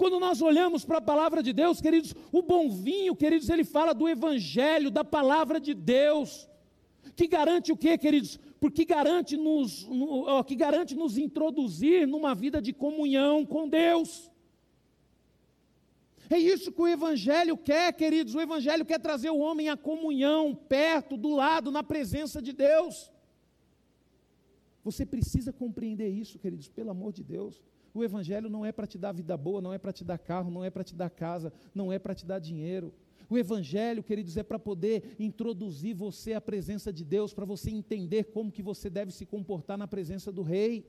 Quando 0.00 0.18
nós 0.18 0.40
olhamos 0.40 0.82
para 0.82 0.96
a 0.96 1.02
palavra 1.02 1.42
de 1.42 1.52
Deus, 1.52 1.78
queridos, 1.78 2.14
o 2.32 2.40
bom 2.40 2.70
vinho, 2.70 3.14
queridos, 3.14 3.50
ele 3.50 3.64
fala 3.64 3.92
do 3.92 4.08
evangelho, 4.08 4.90
da 4.90 5.04
palavra 5.04 5.60
de 5.60 5.74
Deus, 5.74 6.48
que 7.14 7.26
garante 7.26 7.70
o 7.70 7.76
que, 7.76 7.98
queridos? 7.98 8.40
Porque 8.58 8.86
garante 8.86 9.36
nos, 9.36 9.86
no, 9.86 10.22
ó, 10.26 10.42
que 10.42 10.56
garante 10.56 10.94
nos 10.94 11.18
introduzir 11.18 12.06
numa 12.06 12.34
vida 12.34 12.62
de 12.62 12.72
comunhão 12.72 13.44
com 13.44 13.68
Deus. 13.68 14.30
É 16.30 16.38
isso 16.38 16.72
que 16.72 16.80
o 16.80 16.88
Evangelho 16.88 17.58
quer, 17.58 17.92
queridos. 17.92 18.34
O 18.34 18.40
Evangelho 18.40 18.86
quer 18.86 19.00
trazer 19.00 19.28
o 19.28 19.38
homem 19.38 19.68
à 19.68 19.76
comunhão, 19.76 20.54
perto, 20.54 21.14
do 21.14 21.28
lado, 21.28 21.70
na 21.70 21.82
presença 21.82 22.40
de 22.40 22.54
Deus. 22.54 23.12
Você 24.82 25.04
precisa 25.04 25.52
compreender 25.52 26.08
isso, 26.08 26.38
queridos, 26.38 26.68
pelo 26.68 26.90
amor 26.90 27.12
de 27.12 27.22
Deus. 27.22 27.69
O 27.92 28.04
Evangelho 28.04 28.48
não 28.48 28.64
é 28.64 28.72
para 28.72 28.86
te 28.86 28.96
dar 28.96 29.12
vida 29.12 29.36
boa, 29.36 29.60
não 29.60 29.72
é 29.72 29.78
para 29.78 29.92
te 29.92 30.04
dar 30.04 30.18
carro, 30.18 30.50
não 30.50 30.64
é 30.64 30.70
para 30.70 30.84
te 30.84 30.94
dar 30.94 31.10
casa, 31.10 31.52
não 31.74 31.92
é 31.92 31.98
para 31.98 32.14
te 32.14 32.24
dar 32.24 32.38
dinheiro. 32.38 32.92
O 33.28 33.38
Evangelho, 33.38 34.02
queridos, 34.02 34.36
é 34.36 34.42
para 34.42 34.58
poder 34.58 35.16
introduzir 35.18 35.94
você 35.94 36.32
à 36.32 36.40
presença 36.40 36.92
de 36.92 37.04
Deus, 37.04 37.32
para 37.32 37.44
você 37.44 37.70
entender 37.70 38.24
como 38.24 38.50
que 38.50 38.62
você 38.62 38.90
deve 38.90 39.12
se 39.12 39.24
comportar 39.24 39.78
na 39.78 39.86
presença 39.86 40.32
do 40.32 40.42
Rei. 40.42 40.84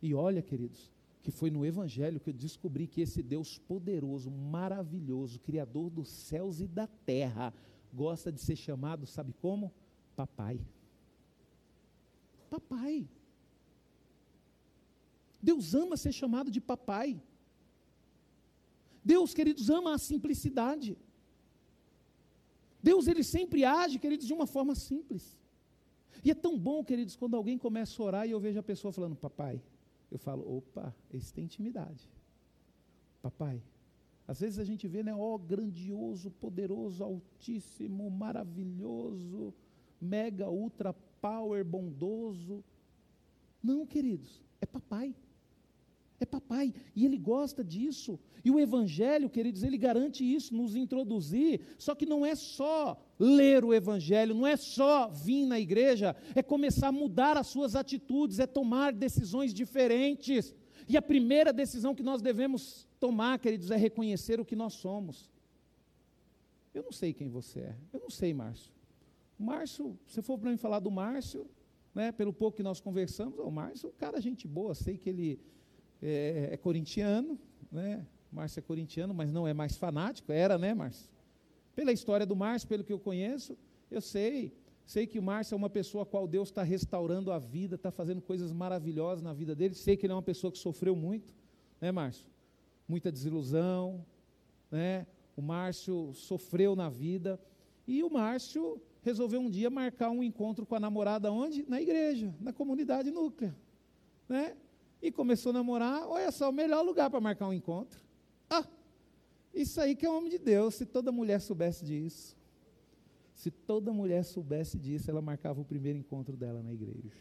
E 0.00 0.14
olha, 0.14 0.42
queridos, 0.42 0.92
que 1.22 1.32
foi 1.32 1.50
no 1.50 1.66
Evangelho 1.66 2.20
que 2.20 2.30
eu 2.30 2.34
descobri 2.34 2.86
que 2.86 3.00
esse 3.00 3.20
Deus 3.20 3.58
poderoso, 3.58 4.30
maravilhoso, 4.30 5.40
Criador 5.40 5.90
dos 5.90 6.08
céus 6.08 6.60
e 6.60 6.68
da 6.68 6.86
terra, 6.86 7.52
gosta 7.92 8.30
de 8.30 8.40
ser 8.40 8.54
chamado, 8.54 9.06
sabe 9.06 9.34
como? 9.40 9.72
Papai. 10.14 10.60
Papai. 12.48 13.08
Deus 15.48 15.74
ama 15.82 15.96
ser 15.96 16.12
chamado 16.20 16.50
de 16.50 16.60
papai. 16.60 17.08
Deus, 19.12 19.32
queridos, 19.38 19.66
ama 19.78 19.90
a 19.94 19.98
simplicidade. 20.10 20.98
Deus, 22.88 23.06
ele 23.06 23.22
sempre 23.36 23.60
age, 23.64 24.00
queridos, 24.04 24.26
de 24.26 24.34
uma 24.38 24.46
forma 24.54 24.74
simples. 24.74 25.24
E 26.24 26.30
é 26.32 26.34
tão 26.34 26.54
bom, 26.58 26.78
queridos, 26.90 27.14
quando 27.20 27.36
alguém 27.36 27.56
começa 27.66 27.94
a 27.94 28.06
orar 28.06 28.24
e 28.26 28.32
eu 28.32 28.40
vejo 28.40 28.58
a 28.58 28.68
pessoa 28.70 28.92
falando, 28.92 29.14
papai. 29.14 29.62
Eu 30.10 30.18
falo, 30.18 30.42
opa, 30.56 30.86
esse 31.16 31.32
tem 31.32 31.44
intimidade. 31.44 32.02
Papai. 33.22 33.62
Às 34.26 34.40
vezes 34.40 34.58
a 34.58 34.64
gente 34.64 34.88
vê, 34.88 35.04
né, 35.04 35.14
ó, 35.14 35.34
oh, 35.34 35.38
grandioso, 35.38 36.28
poderoso, 36.44 37.04
altíssimo, 37.04 38.10
maravilhoso, 38.10 39.54
mega, 40.00 40.50
ultra 40.50 40.92
power, 41.20 41.64
bondoso. 41.64 42.64
Não, 43.62 43.86
queridos, 43.86 44.42
é 44.60 44.66
papai. 44.66 45.14
É 46.18 46.24
papai, 46.24 46.72
e 46.94 47.04
ele 47.04 47.18
gosta 47.18 47.62
disso. 47.62 48.18
E 48.42 48.50
o 48.50 48.58
Evangelho, 48.58 49.28
queridos, 49.28 49.62
ele 49.62 49.76
garante 49.76 50.24
isso, 50.24 50.54
nos 50.54 50.74
introduzir. 50.74 51.60
Só 51.78 51.94
que 51.94 52.06
não 52.06 52.24
é 52.24 52.34
só 52.34 52.98
ler 53.18 53.64
o 53.64 53.74
Evangelho, 53.74 54.34
não 54.34 54.46
é 54.46 54.56
só 54.56 55.08
vir 55.08 55.44
na 55.44 55.60
igreja, 55.60 56.16
é 56.34 56.42
começar 56.42 56.88
a 56.88 56.92
mudar 56.92 57.36
as 57.36 57.48
suas 57.48 57.76
atitudes, 57.76 58.38
é 58.38 58.46
tomar 58.46 58.92
decisões 58.92 59.52
diferentes. 59.52 60.54
E 60.88 60.96
a 60.96 61.02
primeira 61.02 61.52
decisão 61.52 61.94
que 61.94 62.02
nós 62.02 62.22
devemos 62.22 62.88
tomar, 62.98 63.38
queridos, 63.38 63.70
é 63.70 63.76
reconhecer 63.76 64.40
o 64.40 64.44
que 64.44 64.56
nós 64.56 64.74
somos. 64.74 65.30
Eu 66.72 66.82
não 66.82 66.92
sei 66.92 67.12
quem 67.12 67.28
você 67.28 67.60
é, 67.60 67.76
eu 67.92 68.00
não 68.00 68.10
sei, 68.10 68.32
Márcio. 68.32 68.72
Márcio, 69.38 69.98
se 70.06 70.22
for 70.22 70.38
para 70.38 70.50
mim 70.50 70.56
falar 70.56 70.80
do 70.80 70.90
Márcio, 70.90 71.46
né, 71.94 72.12
pelo 72.12 72.32
pouco 72.32 72.56
que 72.56 72.62
nós 72.62 72.80
conversamos, 72.80 73.38
o 73.38 73.50
Márcio, 73.50 73.92
cara, 73.98 74.20
gente 74.20 74.46
boa, 74.46 74.74
sei 74.74 74.96
que 74.96 75.08
ele 75.08 75.40
é, 76.02 76.50
é 76.52 76.56
corintiano, 76.56 77.38
né? 77.70 78.06
Márcio 78.30 78.60
é 78.60 78.62
corintiano, 78.62 79.14
mas 79.14 79.32
não 79.32 79.46
é 79.46 79.54
mais 79.54 79.76
fanático, 79.76 80.32
era, 80.32 80.58
né, 80.58 80.74
Márcio? 80.74 81.08
Pela 81.74 81.92
história 81.92 82.26
do 82.26 82.36
Márcio, 82.36 82.68
pelo 82.68 82.84
que 82.84 82.92
eu 82.92 82.98
conheço, 82.98 83.56
eu 83.90 84.00
sei, 84.00 84.52
sei 84.84 85.06
que 85.06 85.18
o 85.18 85.22
Márcio 85.22 85.54
é 85.54 85.56
uma 85.56 85.70
pessoa 85.70 86.02
a 86.02 86.06
qual 86.06 86.26
Deus 86.26 86.48
está 86.48 86.62
restaurando 86.62 87.32
a 87.32 87.38
vida, 87.38 87.76
está 87.76 87.90
fazendo 87.90 88.20
coisas 88.20 88.52
maravilhosas 88.52 89.22
na 89.22 89.32
vida 89.32 89.54
dele, 89.54 89.74
sei 89.74 89.96
que 89.96 90.06
ele 90.06 90.12
é 90.12 90.16
uma 90.16 90.22
pessoa 90.22 90.50
que 90.50 90.58
sofreu 90.58 90.94
muito, 90.94 91.34
né, 91.80 91.90
Márcio? 91.92 92.26
Muita 92.88 93.10
desilusão, 93.10 94.04
né? 94.70 95.06
O 95.36 95.42
Márcio 95.42 96.12
sofreu 96.14 96.74
na 96.74 96.88
vida, 96.88 97.40
e 97.86 98.02
o 98.02 98.10
Márcio 98.10 98.80
resolveu 99.02 99.40
um 99.40 99.48
dia 99.48 99.70
marcar 99.70 100.10
um 100.10 100.22
encontro 100.22 100.66
com 100.66 100.74
a 100.74 100.80
namorada 100.80 101.30
onde? 101.30 101.64
Na 101.68 101.80
igreja, 101.80 102.34
na 102.40 102.52
comunidade 102.52 103.10
núclea, 103.10 103.54
né? 104.28 104.56
E 105.06 105.12
começou 105.12 105.50
a 105.50 105.52
namorar, 105.52 106.06
olha 106.06 106.30
só, 106.32 106.50
o 106.50 106.52
melhor 106.52 106.82
lugar 106.82 107.08
para 107.10 107.20
marcar 107.20 107.48
um 107.48 107.52
encontro. 107.52 108.00
Ah, 108.50 108.66
isso 109.54 109.80
aí 109.80 109.94
que 109.94 110.04
é 110.04 110.10
homem 110.10 110.30
de 110.30 110.38
Deus, 110.38 110.74
se 110.74 110.84
toda 110.84 111.10
mulher 111.12 111.40
soubesse 111.40 111.84
disso. 111.84 112.36
Se 113.34 113.50
toda 113.50 113.92
mulher 113.92 114.24
soubesse 114.24 114.78
disso, 114.78 115.10
ela 115.10 115.20
marcava 115.20 115.60
o 115.60 115.64
primeiro 115.64 115.98
encontro 115.98 116.36
dela 116.36 116.62
na 116.62 116.72
igreja. 116.72 117.12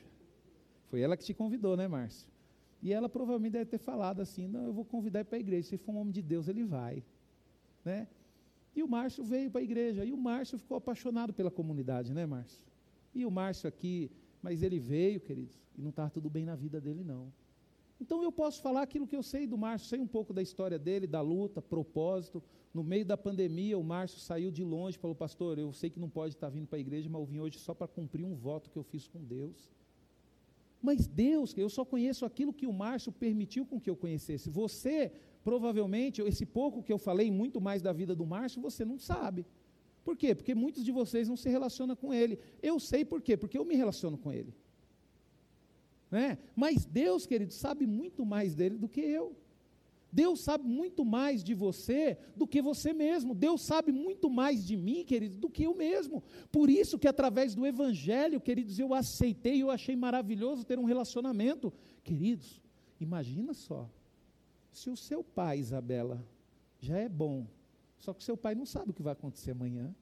Foi 0.87 1.01
ela 1.01 1.17
que 1.17 1.23
te 1.23 1.33
convidou, 1.33 1.75
né, 1.75 1.87
Márcio? 1.87 2.27
E 2.81 2.93
ela 2.93 3.09
provavelmente 3.09 3.53
deve 3.53 3.65
ter 3.65 3.77
falado 3.77 4.21
assim: 4.21 4.47
não, 4.47 4.63
eu 4.65 4.73
vou 4.73 4.85
convidar 4.85 5.25
para 5.25 5.37
a 5.37 5.39
igreja. 5.39 5.69
Se 5.69 5.77
for 5.77 5.91
um 5.93 5.97
homem 5.97 6.13
de 6.13 6.21
Deus, 6.21 6.47
ele 6.47 6.63
vai. 6.63 7.03
Né? 7.83 8.07
E 8.75 8.81
o 8.81 8.87
Márcio 8.87 9.23
veio 9.23 9.51
para 9.51 9.61
a 9.61 9.63
igreja. 9.63 10.05
E 10.05 10.11
o 10.11 10.17
Márcio 10.17 10.57
ficou 10.57 10.77
apaixonado 10.77 11.33
pela 11.33 11.51
comunidade, 11.51 12.13
né, 12.13 12.25
Márcio? 12.25 12.61
E 13.13 13.25
o 13.25 13.31
Márcio 13.31 13.67
aqui, 13.67 14.11
mas 14.41 14.61
ele 14.63 14.79
veio, 14.79 15.19
queridos, 15.19 15.59
e 15.77 15.81
não 15.81 15.89
estava 15.89 16.09
tudo 16.09 16.29
bem 16.29 16.45
na 16.45 16.55
vida 16.55 16.79
dele, 16.79 17.03
não. 17.03 17.31
Então 17.99 18.21
eu 18.21 18.31
posso 18.31 18.61
falar 18.61 18.81
aquilo 18.81 19.07
que 19.07 19.15
eu 19.15 19.23
sei 19.23 19.47
do 19.47 19.57
Márcio, 19.57 19.87
sei 19.87 19.99
um 19.99 20.07
pouco 20.07 20.33
da 20.33 20.41
história 20.41 20.77
dele, 20.77 21.07
da 21.07 21.21
luta, 21.21 21.61
propósito. 21.61 22.43
No 22.73 22.83
meio 22.83 23.05
da 23.05 23.15
pandemia, 23.15 23.77
o 23.77 23.83
Márcio 23.83 24.19
saiu 24.19 24.51
de 24.51 24.63
longe, 24.63 24.97
falou, 24.97 25.15
pastor, 25.15 25.57
eu 25.57 25.71
sei 25.71 25.89
que 25.89 25.99
não 25.99 26.09
pode 26.09 26.35
estar 26.35 26.49
vindo 26.49 26.67
para 26.67 26.77
a 26.77 26.79
igreja, 26.79 27.09
mas 27.09 27.21
eu 27.21 27.25
vim 27.25 27.39
hoje 27.39 27.57
só 27.57 27.73
para 27.73 27.87
cumprir 27.87 28.25
um 28.25 28.35
voto 28.35 28.69
que 28.69 28.77
eu 28.77 28.83
fiz 28.83 29.07
com 29.07 29.23
Deus. 29.23 29.71
Mas 30.81 31.07
Deus, 31.07 31.53
eu 31.57 31.69
só 31.69 31.85
conheço 31.85 32.25
aquilo 32.25 32.53
que 32.53 32.67
o 32.67 32.73
Márcio 32.73 33.11
permitiu 33.11 33.65
com 33.65 33.79
que 33.79 33.89
eu 33.89 33.95
conhecesse. 33.95 34.49
Você, 34.49 35.11
provavelmente, 35.43 36.21
esse 36.21 36.45
pouco 36.45 36.83
que 36.83 36.91
eu 36.91 36.97
falei, 36.97 37.31
muito 37.31 37.61
mais 37.61 37.81
da 37.81 37.93
vida 37.93 38.13
do 38.13 38.25
Márcio, 38.25 38.61
você 38.61 38.83
não 38.83 38.99
sabe. 38.99 39.45
Por 40.03 40.15
quê? 40.15 40.35
Porque 40.35 40.53
muitos 40.53 40.83
de 40.85 40.91
vocês 40.91 41.27
não 41.27 41.37
se 41.37 41.49
relacionam 41.49 41.95
com 41.95 42.13
ele. 42.13 42.37
Eu 42.61 42.79
sei 42.79 43.03
por 43.03 43.21
quê, 43.21 43.35
porque 43.35 43.57
eu 43.57 43.65
me 43.65 43.75
relaciono 43.75 44.17
com 44.17 44.31
ele. 44.31 44.53
Né? 46.15 46.37
Mas 46.55 46.85
Deus, 46.85 47.25
querido, 47.25 47.51
sabe 47.51 47.85
muito 47.85 48.25
mais 48.25 48.55
dele 48.55 48.77
do 48.77 48.87
que 48.87 49.01
eu. 49.01 49.35
Deus 50.09 50.39
sabe 50.39 50.65
muito 50.65 51.03
mais 51.03 51.43
de 51.43 51.53
você 51.53 52.17
do 52.37 52.47
que 52.47 52.61
você 52.61 52.93
mesmo. 52.93 53.35
Deus 53.35 53.61
sabe 53.61 53.91
muito 53.91 54.29
mais 54.29 54.65
de 54.65 54.77
mim, 54.77 55.03
querido, 55.03 55.35
do 55.37 55.49
que 55.49 55.63
eu 55.63 55.75
mesmo. 55.75 56.23
Por 56.53 56.69
isso 56.69 56.97
que 56.97 57.05
através 57.05 57.53
do 57.53 57.65
Evangelho, 57.65 58.39
queridos, 58.39 58.79
eu 58.79 58.93
aceitei, 58.93 59.61
eu 59.61 59.69
achei 59.69 59.93
maravilhoso 59.93 60.63
ter 60.63 60.79
um 60.79 60.85
relacionamento. 60.85 61.73
Queridos, 62.01 62.61
imagina 62.97 63.53
só, 63.53 63.89
se 64.71 64.89
o 64.89 64.95
seu 64.95 65.21
pai, 65.21 65.59
Isabela, 65.59 66.25
já 66.79 66.97
é 66.97 67.09
bom, 67.09 67.45
só 67.99 68.13
que 68.13 68.23
seu 68.23 68.37
pai 68.37 68.55
não 68.55 68.65
sabe 68.65 68.91
o 68.91 68.93
que 68.93 69.03
vai 69.03 69.11
acontecer 69.11 69.51
amanhã. 69.51 69.93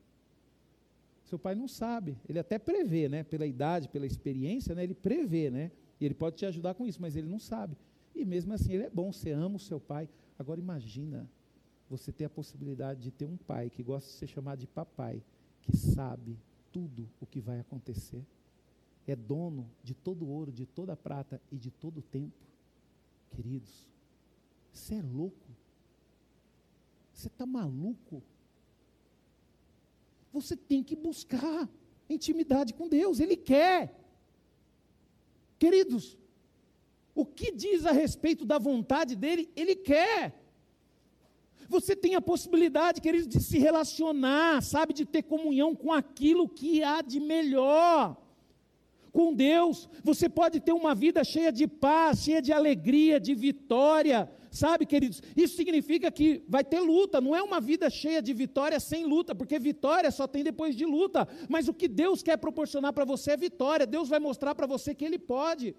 Seu 1.24 1.39
pai 1.39 1.55
não 1.55 1.68
sabe, 1.68 2.20
ele 2.30 2.38
até 2.38 2.59
prevê, 2.59 3.09
né? 3.09 3.24
Pela 3.24 3.47
idade, 3.47 3.89
pela 3.89 4.05
experiência, 4.05 4.76
né? 4.76 4.84
Ele 4.84 4.93
prevê, 4.93 5.49
né? 5.49 5.72
E 6.00 6.06
ele 6.06 6.14
pode 6.14 6.38
te 6.38 6.46
ajudar 6.46 6.74
com 6.74 6.86
isso, 6.86 7.02
mas 7.02 7.16
ele 7.16 7.28
não 7.28 7.39
sabe. 7.39 7.78
E 8.16 8.26
mesmo 8.26 8.54
assim, 8.54 8.74
ele 8.74 8.84
é 8.84 8.89
bom, 8.89 9.12
você 9.12 9.32
ama 9.32 9.56
o 9.56 9.60
seu 9.60 9.80
pai. 9.80 10.10
Agora 10.38 10.60
imagina 10.60 11.30
você 11.89 12.12
ter 12.12 12.26
a 12.26 12.30
possibilidade 12.30 13.02
de 13.02 13.12
ter 13.12 13.26
um 13.26 13.38
pai 13.38 13.70
que 13.70 13.84
gosta 13.84 14.10
de 14.10 14.16
ser 14.16 14.28
chamado 14.28 14.60
de 14.60 14.68
papai, 14.68 15.24
que 15.62 15.76
sabe 15.76 16.38
tudo 16.72 17.10
o 17.22 17.26
que 17.26 17.39
vai 17.39 17.60
acontecer. 17.60 18.26
É 19.06 19.16
dono 19.16 19.70
de 19.84 19.94
todo 19.94 20.26
o 20.26 20.30
ouro, 20.30 20.52
de 20.52 20.66
toda 20.66 20.94
a 20.94 20.98
prata 20.98 21.41
e 21.52 21.58
de 21.58 21.70
todo 21.70 22.00
o 22.00 22.02
tempo. 22.02 22.44
Queridos, 23.32 23.88
você 24.72 24.96
é 24.96 25.02
louco. 25.02 25.50
Você 27.14 27.28
está 27.28 27.46
maluco. 27.46 28.24
Você 30.32 30.56
tem 30.56 30.84
que 30.84 30.96
buscar 30.96 31.70
intimidade 32.10 32.74
com 32.74 32.88
Deus, 32.88 33.20
Ele 33.20 33.38
quer. 33.38 34.03
Queridos, 35.64 36.18
o 37.16 37.26
que 37.26 37.49
diz 37.49 37.86
a 37.86 37.93
respeito 37.93 38.43
da 38.43 38.59
vontade 38.59 39.16
dele, 39.16 39.49
ele 39.55 39.78
quer. 39.78 40.38
Você 41.70 41.95
tem 41.95 42.16
a 42.16 42.22
possibilidade, 42.22 42.99
queridos, 42.99 43.30
de 43.30 43.39
se 43.41 43.57
relacionar, 43.59 44.61
sabe, 44.61 44.93
de 44.93 45.05
ter 45.05 45.24
comunhão 45.24 45.74
com 45.74 45.93
aquilo 45.93 46.49
que 46.49 46.84
há 46.84 47.01
de 47.01 47.18
melhor. 47.18 48.18
Com 49.14 49.34
Deus, 49.34 49.88
você 50.03 50.28
pode 50.28 50.59
ter 50.59 50.74
uma 50.74 50.93
vida 50.93 51.24
cheia 51.24 51.49
de 51.49 51.66
paz, 51.66 52.24
cheia 52.24 52.41
de 52.41 52.51
alegria, 52.51 53.18
de 53.18 53.34
vitória, 53.34 54.30
sabe, 54.54 54.86
queridos? 54.86 55.22
Isso 55.36 55.56
significa 55.56 56.12
que 56.12 56.43
vai 56.47 56.64
ter 56.64 56.80
luta, 56.80 57.20
não 57.20 57.36
é 57.36 57.41
uma 57.41 57.60
vida 57.60 57.89
cheia 57.89 58.22
de 58.22 58.34
vitória 58.34 58.80
sem 58.80 59.06
luta, 59.06 59.34
porque 59.34 59.58
vitória 59.60 60.12
só 60.12 60.28
tem 60.28 60.43
depois 60.43 60.76
de 60.76 60.86
luta. 60.86 61.28
Mas 61.49 61.68
o 61.68 61.74
que 61.74 61.88
Deus 61.88 62.22
quer 62.22 62.38
proporcionar 62.38 62.93
para 62.93 63.04
você 63.04 63.32
é 63.32 63.38
vitória, 63.38 63.86
Deus 63.86 64.10
vai 64.10 64.20
mostrar 64.20 64.54
para 64.56 64.68
você 64.68 64.93
que 64.93 65.04
Ele 65.04 65.18
pode. 65.18 65.76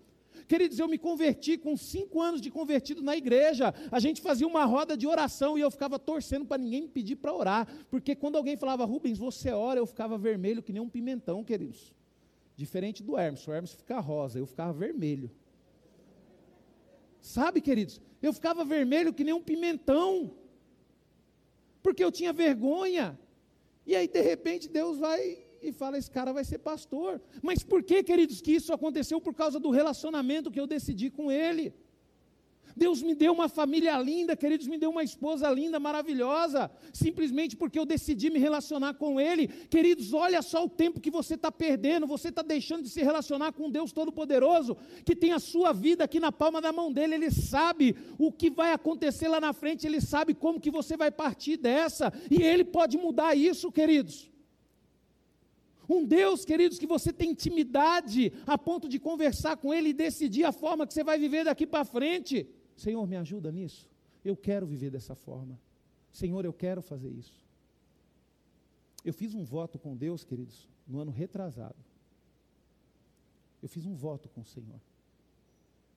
Queridos, 0.47 0.79
eu 0.79 0.89
me 0.89 0.99
converti 0.99 1.57
com 1.57 1.77
cinco 1.77 2.20
anos 2.20 2.41
de 2.41 2.51
convertido 2.51 3.03
na 3.03 3.16
igreja. 3.16 3.72
A 3.91 3.99
gente 3.99 4.20
fazia 4.20 4.47
uma 4.47 4.64
roda 4.64 4.97
de 4.97 5.07
oração 5.07 5.57
e 5.57 5.61
eu 5.61 5.70
ficava 5.70 5.99
torcendo 5.99 6.45
para 6.45 6.59
ninguém 6.59 6.83
me 6.83 6.89
pedir 6.89 7.16
para 7.16 7.33
orar. 7.33 7.66
Porque 7.91 8.14
quando 8.14 8.37
alguém 8.37 8.57
falava, 8.57 8.85
Rubens, 8.85 9.18
você 9.18 9.51
ora, 9.53 9.79
eu 9.79 9.87
ficava 9.87 10.18
vermelho 10.18 10.62
que 10.62 10.72
nem 10.72 10.83
um 10.83 10.89
pimentão, 10.89 11.43
queridos. 11.43 11.95
Diferente 12.57 13.03
do 13.03 13.16
Hermes. 13.16 13.47
O 13.47 13.53
Hermes 13.53 13.72
fica 13.72 13.99
rosa, 14.01 14.39
eu 14.39 14.47
ficava 14.47 14.72
vermelho. 14.72 15.31
Sabe, 17.25 17.62
queridos? 17.62 18.03
Eu 18.20 18.35
ficava 18.35 18.66
vermelho 18.66 19.11
que 19.11 19.25
nem 19.25 19.33
um 19.33 19.41
pimentão. 19.41 20.31
Porque 21.83 22.05
eu 22.05 22.12
tinha 22.12 22.35
vergonha. 22.35 23.18
E 23.87 23.97
aí, 23.97 24.07
de 24.07 24.20
repente, 24.20 24.68
Deus 24.68 24.99
vai 24.99 25.39
e 25.62 25.72
fala: 25.72 25.97
esse 25.97 26.11
cara 26.11 26.35
vai 26.35 26.45
ser 26.45 26.59
pastor. 26.59 27.22
Mas 27.43 27.62
por 27.62 27.83
que, 27.83 28.03
queridos, 28.03 28.43
que 28.43 28.53
isso 28.53 28.75
aconteceu? 28.75 29.22
Por 29.22 29.33
causa 29.33 29.59
do 29.59 29.70
relacionamento 29.70 30.51
que 30.51 30.61
eu 30.61 30.66
decidi 30.66 31.09
com 31.09 31.33
ele. 31.33 31.72
Deus 32.77 33.03
me 33.03 33.14
deu 33.14 33.33
uma 33.33 33.49
família 33.49 33.97
linda, 33.99 34.37
queridos, 34.37 34.66
me 34.66 34.79
deu 34.79 34.91
uma 34.91 35.05
esposa 35.05 35.49
linda, 35.51 35.79
maravilhosa, 35.79 36.70
simplesmente 36.93 37.57
porque 37.57 37.79
eu 37.79 37.87
decidi 37.87 38.31
me 38.31 38.39
relacionar 38.39 38.95
com 38.95 39.20
Ele. 39.20 39.47
Queridos, 39.47 40.12
olha 40.12 40.43
só 40.43 40.64
o 40.64 40.68
tempo 40.68 41.01
que 41.01 41.11
você 41.11 41.35
está 41.35 41.53
perdendo, 41.53 42.07
você 42.07 42.29
está 42.29 42.43
deixando 42.43 42.83
de 42.83 42.89
se 42.89 43.03
relacionar 43.03 43.53
com 43.53 43.70
Deus 43.70 43.93
Todo-Poderoso, 43.93 44.77
que 45.05 45.14
tem 45.14 45.33
a 45.33 45.39
sua 45.39 45.72
vida 45.72 46.05
aqui 46.05 46.18
na 46.18 46.33
palma 46.33 46.61
da 46.61 46.72
mão 46.72 46.93
dele, 46.93 47.14
Ele 47.14 47.31
sabe 47.31 47.97
o 48.18 48.33
que 48.33 48.51
vai 48.51 48.72
acontecer 48.72 49.29
lá 49.29 49.41
na 49.41 49.53
frente, 49.53 49.87
Ele 49.87 50.01
sabe 50.01 50.35
como 50.35 50.61
que 50.61 50.70
você 50.70 50.97
vai 50.97 51.11
partir 51.11 51.57
dessa, 51.57 52.12
e 52.31 52.43
Ele 52.43 52.64
pode 52.64 52.99
mudar 52.99 53.37
isso, 53.37 53.70
queridos. 53.70 54.31
Um 55.89 56.05
Deus, 56.05 56.45
queridos, 56.45 56.79
que 56.79 56.87
você 56.87 57.12
tem 57.12 57.31
intimidade 57.31 58.33
a 58.47 58.57
ponto 58.57 58.89
de 58.89 58.99
conversar 58.99 59.57
com 59.57 59.72
Ele 59.72 59.91
e 59.91 59.93
decidir 59.93 60.45
a 60.45 60.53
forma 60.53 60.87
que 60.87 60.95
você 60.95 61.05
vai 61.05 61.18
viver 61.18 61.45
daqui 61.45 61.66
para 61.66 61.85
frente. 61.85 62.49
Senhor, 62.77 63.07
me 63.07 63.16
ajuda 63.16 63.51
nisso. 63.53 63.89
Eu 64.25 64.37
quero 64.37 64.66
viver 64.66 64.91
dessa 64.91 65.14
forma. 65.14 65.59
Senhor, 66.12 66.45
eu 66.45 66.53
quero 66.53 66.83
fazer 66.83 67.11
isso. 67.11 67.45
Eu 69.05 69.12
fiz 69.12 69.35
um 69.35 69.45
voto 69.45 69.79
com 69.79 69.97
Deus, 69.97 70.25
queridos, 70.25 70.68
no 70.87 71.01
ano 71.01 71.11
retrasado. 71.11 71.77
Eu 73.62 73.68
fiz 73.68 73.85
um 73.87 73.95
voto 73.95 74.29
com 74.29 74.41
o 74.41 74.45
Senhor. 74.45 74.81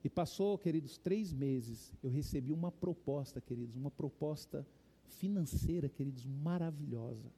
E 0.04 0.10
passou, 0.10 0.58
queridos, 0.58 0.98
três 0.98 1.34
meses, 1.34 1.94
eu 2.04 2.10
recebi 2.10 2.52
uma 2.52 2.72
proposta, 2.72 3.42
queridos, 3.42 3.76
uma 3.76 3.92
proposta 3.92 4.66
financeira, 5.06 5.90
queridos, 5.90 6.26
maravilhosa 6.26 7.32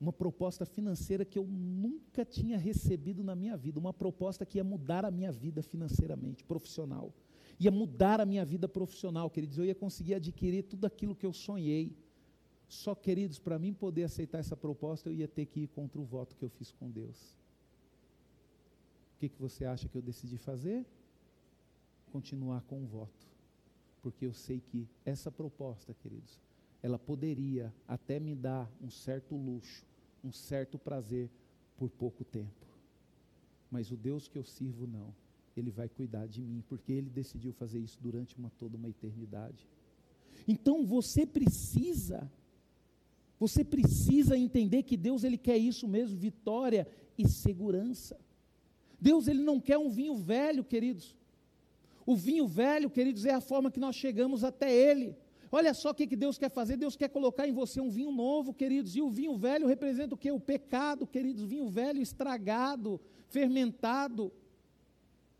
uma 0.00 0.12
proposta 0.12 0.66
financeira 0.66 1.24
que 1.24 1.38
eu 1.38 1.46
nunca 1.46 2.24
tinha 2.24 2.58
recebido 2.58 3.22
na 3.22 3.34
minha 3.34 3.56
vida, 3.56 3.80
uma 3.80 3.92
proposta 3.92 4.44
que 4.44 4.58
ia 4.58 4.64
mudar 4.64 5.04
a 5.04 5.10
minha 5.10 5.32
vida 5.32 5.62
financeiramente, 5.62 6.44
profissional. 6.44 7.12
Ia 7.58 7.70
mudar 7.70 8.20
a 8.20 8.26
minha 8.26 8.44
vida 8.44 8.68
profissional, 8.68 9.30
queridos. 9.30 9.58
Eu 9.58 9.64
ia 9.64 9.74
conseguir 9.74 10.14
adquirir 10.14 10.64
tudo 10.64 10.86
aquilo 10.86 11.14
que 11.14 11.26
eu 11.26 11.32
sonhei. 11.32 11.96
Só, 12.68 12.94
queridos, 12.94 13.38
para 13.38 13.58
mim 13.58 13.72
poder 13.72 14.04
aceitar 14.04 14.38
essa 14.38 14.56
proposta, 14.56 15.08
eu 15.08 15.14
ia 15.14 15.28
ter 15.28 15.46
que 15.46 15.60
ir 15.60 15.68
contra 15.68 16.00
o 16.00 16.04
voto 16.04 16.34
que 16.36 16.44
eu 16.44 16.48
fiz 16.48 16.72
com 16.72 16.90
Deus. 16.90 17.36
O 19.14 19.18
que, 19.20 19.28
que 19.28 19.40
você 19.40 19.64
acha 19.64 19.88
que 19.88 19.96
eu 19.96 20.02
decidi 20.02 20.36
fazer? 20.36 20.84
Continuar 22.10 22.62
com 22.62 22.82
o 22.82 22.86
voto. 22.86 23.26
Porque 24.02 24.26
eu 24.26 24.32
sei 24.32 24.60
que 24.60 24.88
essa 25.04 25.30
proposta, 25.30 25.94
queridos, 25.94 26.40
ela 26.82 26.98
poderia 26.98 27.72
até 27.86 28.18
me 28.18 28.34
dar 28.34 28.70
um 28.82 28.90
certo 28.90 29.36
luxo, 29.36 29.86
um 30.22 30.32
certo 30.32 30.78
prazer 30.78 31.30
por 31.76 31.88
pouco 31.88 32.24
tempo. 32.24 32.66
Mas 33.70 33.90
o 33.90 33.96
Deus 33.96 34.28
que 34.28 34.38
eu 34.38 34.44
sirvo 34.44 34.86
não. 34.86 35.14
Ele 35.56 35.70
vai 35.70 35.88
cuidar 35.88 36.26
de 36.26 36.42
mim, 36.42 36.62
porque 36.68 36.92
ele 36.92 37.10
decidiu 37.10 37.52
fazer 37.52 37.78
isso 37.78 37.98
durante 38.00 38.36
uma 38.36 38.50
toda 38.58 38.76
uma 38.76 38.88
eternidade. 38.88 39.66
Então 40.46 40.84
você 40.84 41.24
precisa 41.24 42.30
você 43.38 43.64
precisa 43.64 44.38
entender 44.38 44.84
que 44.84 44.96
Deus 44.96 45.24
ele 45.24 45.36
quer 45.36 45.58
isso 45.58 45.86
mesmo, 45.88 46.16
vitória 46.16 46.86
e 47.18 47.28
segurança. 47.28 48.16
Deus 49.00 49.28
ele 49.28 49.42
não 49.42 49.60
quer 49.60 49.76
um 49.76 49.90
vinho 49.90 50.16
velho, 50.16 50.64
queridos. 50.64 51.16
O 52.06 52.14
vinho 52.16 52.46
velho, 52.46 52.88
queridos, 52.88 53.24
é 53.24 53.34
a 53.34 53.40
forma 53.40 53.70
que 53.70 53.80
nós 53.80 53.96
chegamos 53.96 54.44
até 54.44 54.72
ele. 54.72 55.16
Olha 55.50 55.72
só 55.74 55.90
o 55.90 55.94
que, 55.94 56.06
que 56.06 56.16
Deus 56.16 56.38
quer 56.38 56.50
fazer. 56.50 56.76
Deus 56.76 56.96
quer 56.96 57.08
colocar 57.08 57.46
em 57.46 57.52
você 57.52 57.80
um 57.80 57.90
vinho 57.90 58.10
novo, 58.10 58.52
queridos. 58.52 58.96
E 58.96 59.02
o 59.02 59.10
vinho 59.10 59.36
velho 59.36 59.66
representa 59.66 60.14
o 60.14 60.18
que? 60.18 60.30
O 60.30 60.40
pecado, 60.40 61.06
queridos. 61.06 61.44
Vinho 61.44 61.68
velho 61.68 62.00
estragado, 62.00 63.00
fermentado, 63.28 64.32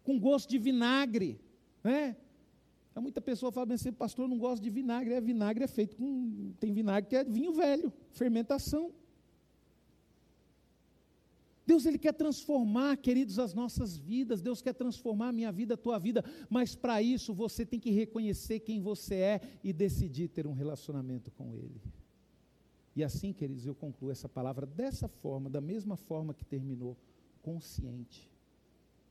com 0.04 0.20
gosto 0.20 0.48
de 0.48 0.58
vinagre. 0.58 1.40
Né? 1.82 2.16
Há 2.94 3.00
muita 3.00 3.20
pessoa 3.20 3.50
fala 3.50 3.74
assim, 3.74 3.92
pastor, 3.92 4.28
não 4.28 4.38
gosta 4.38 4.62
de 4.62 4.70
vinagre. 4.70 5.14
É, 5.14 5.20
vinagre 5.20 5.64
é 5.64 5.66
feito 5.66 5.96
com. 5.96 6.52
Tem 6.60 6.72
vinagre 6.72 7.10
que 7.10 7.16
é 7.16 7.24
vinho 7.24 7.52
velho, 7.52 7.92
fermentação. 8.12 8.92
Deus 11.66 11.86
ele 11.86 11.98
quer 11.98 12.12
transformar, 12.12 12.96
queridos, 12.98 13.38
as 13.38 13.54
nossas 13.54 13.96
vidas. 13.96 14.42
Deus 14.42 14.60
quer 14.60 14.74
transformar 14.74 15.28
a 15.28 15.32
minha 15.32 15.50
vida, 15.50 15.74
a 15.74 15.78
tua 15.78 15.98
vida, 15.98 16.22
mas 16.48 16.76
para 16.76 17.00
isso 17.02 17.32
você 17.32 17.64
tem 17.64 17.80
que 17.80 17.90
reconhecer 17.90 18.60
quem 18.60 18.80
você 18.80 19.14
é 19.14 19.40
e 19.64 19.72
decidir 19.72 20.28
ter 20.28 20.46
um 20.46 20.52
relacionamento 20.52 21.30
com 21.30 21.54
ele. 21.54 21.80
E 22.94 23.02
assim, 23.02 23.32
queridos, 23.32 23.66
eu 23.66 23.74
concluo 23.74 24.10
essa 24.10 24.28
palavra 24.28 24.66
dessa 24.66 25.08
forma, 25.08 25.50
da 25.50 25.60
mesma 25.60 25.96
forma 25.96 26.32
que 26.32 26.44
terminou, 26.44 26.96
consciente. 27.42 28.30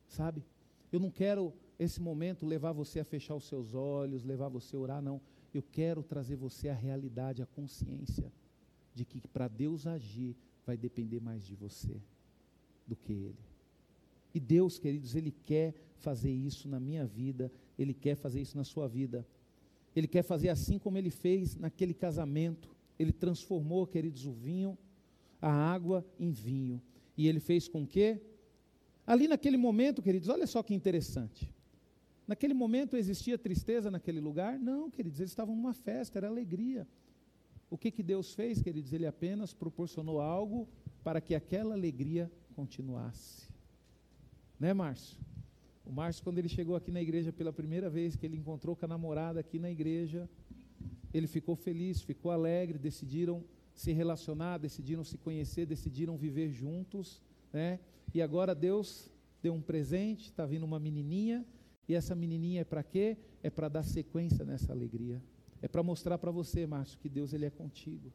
Sabe? 0.08 0.44
Eu 0.94 1.00
não 1.00 1.10
quero 1.10 1.52
esse 1.80 2.00
momento 2.00 2.46
levar 2.46 2.72
você 2.72 3.00
a 3.00 3.04
fechar 3.04 3.36
os 3.36 3.46
seus 3.46 3.74
olhos, 3.74 4.24
levar 4.24 4.48
você 4.48 4.76
a 4.76 4.80
orar, 4.80 5.02
não. 5.02 5.20
Eu 5.52 5.64
quero 5.64 6.04
trazer 6.04 6.36
você 6.36 6.70
à 6.70 6.74
realidade, 6.74 7.42
à 7.42 7.48
consciência 7.48 8.32
de 8.94 9.04
que 9.04 9.20
para 9.28 9.48
Deus 9.48 9.88
agir 9.88 10.36
vai 10.64 10.78
depender 10.78 11.20
mais 11.20 11.44
de 11.44 11.56
você 11.56 12.00
do 12.86 12.96
que 12.96 13.12
Ele. 13.12 13.44
E 14.36 14.40
Deus, 14.40 14.78
queridos, 14.78 15.16
Ele 15.16 15.32
quer 15.32 15.74
fazer 15.96 16.32
isso 16.32 16.68
na 16.70 16.80
minha 16.80 17.08
vida, 17.08 17.52
Ele 17.78 17.94
quer 17.94 18.16
fazer 18.16 18.40
isso 18.40 18.56
na 18.56 18.64
sua 18.64 18.88
vida. 18.88 19.28
Ele 19.96 20.08
quer 20.08 20.22
fazer 20.22 20.50
assim 20.50 20.78
como 20.78 21.00
Ele 21.00 21.10
fez 21.10 21.56
naquele 21.56 21.96
casamento. 21.96 22.70
Ele 23.00 23.12
transformou, 23.12 23.88
queridos, 23.88 24.28
o 24.28 24.32
vinho, 24.32 24.78
a 25.42 25.52
água 25.52 26.06
em 26.20 26.32
vinho. 26.32 26.80
E 27.18 27.28
Ele 27.28 27.40
fez 27.40 27.68
com 27.68 27.86
que? 27.86 28.22
Ali 29.06 29.28
naquele 29.28 29.58
momento, 29.58 30.02
queridos, 30.02 30.30
olha 30.30 30.48
só 30.48 30.64
que 30.64 30.74
interessante. 30.74 31.50
Naquele 32.28 32.54
momento 32.54 32.96
existia 32.96 33.38
tristeza 33.38 33.92
naquele 33.92 34.22
lugar? 34.22 34.58
Não, 34.58 34.90
queridos, 34.90 35.20
eles 35.20 35.32
estavam 35.32 35.56
numa 35.56 35.74
festa, 35.74 36.20
era 36.20 36.28
alegria. 36.28 36.88
O 37.70 37.78
que, 37.78 37.92
que 37.92 38.02
Deus 38.02 38.34
fez, 38.34 38.62
queridos? 38.62 38.94
Ele 38.94 39.06
apenas 39.06 39.54
proporcionou 39.54 40.22
algo 40.22 40.68
para 41.04 41.20
que 41.20 41.36
aquela 41.36 41.74
alegria 41.74 42.32
continuasse. 42.56 43.52
Né, 44.60 44.74
Márcio? 44.74 45.18
O 45.86 45.92
Márcio, 45.92 46.24
quando 46.24 46.38
ele 46.38 46.48
chegou 46.48 46.76
aqui 46.76 46.92
na 46.92 47.02
igreja 47.02 47.34
pela 47.34 47.52
primeira 47.52 47.90
vez, 47.90 48.16
que 48.16 48.26
ele 48.26 48.38
encontrou 48.38 48.76
com 48.76 48.86
a 48.86 48.88
namorada 48.88 49.40
aqui 49.42 49.60
na 49.60 49.70
igreja, 49.70 50.30
ele 51.14 51.28
ficou 51.28 51.56
feliz, 51.56 52.02
ficou 52.02 52.32
alegre, 52.32 52.78
decidiram 52.78 53.44
se 53.76 53.92
relacionar, 53.92 54.60
decidiram 54.60 55.04
se 55.04 55.18
conhecer, 55.18 55.66
decidiram 55.66 56.16
viver 56.16 56.50
juntos, 56.50 57.22
né? 57.52 57.80
E 58.14 58.22
agora 58.22 58.54
Deus 58.54 59.10
deu 59.42 59.54
um 59.54 59.62
presente, 59.62 60.26
está 60.26 60.46
vindo 60.46 60.64
uma 60.64 60.80
menininha, 60.80 61.46
e 61.88 61.96
essa 61.96 62.16
menininha 62.16 62.62
é 62.62 62.64
para 62.64 62.84
quê? 62.84 63.18
É 63.42 63.50
para 63.50 63.68
dar 63.68 63.84
sequência 63.84 64.46
nessa 64.46 64.72
alegria. 64.72 65.22
É 65.62 65.68
para 65.68 65.84
mostrar 65.84 66.18
para 66.18 66.32
você, 66.32 66.66
Márcio, 66.66 67.00
que 67.00 67.10
Deus 67.10 67.34
ele 67.34 67.46
é 67.46 67.50
contigo. 67.50 68.12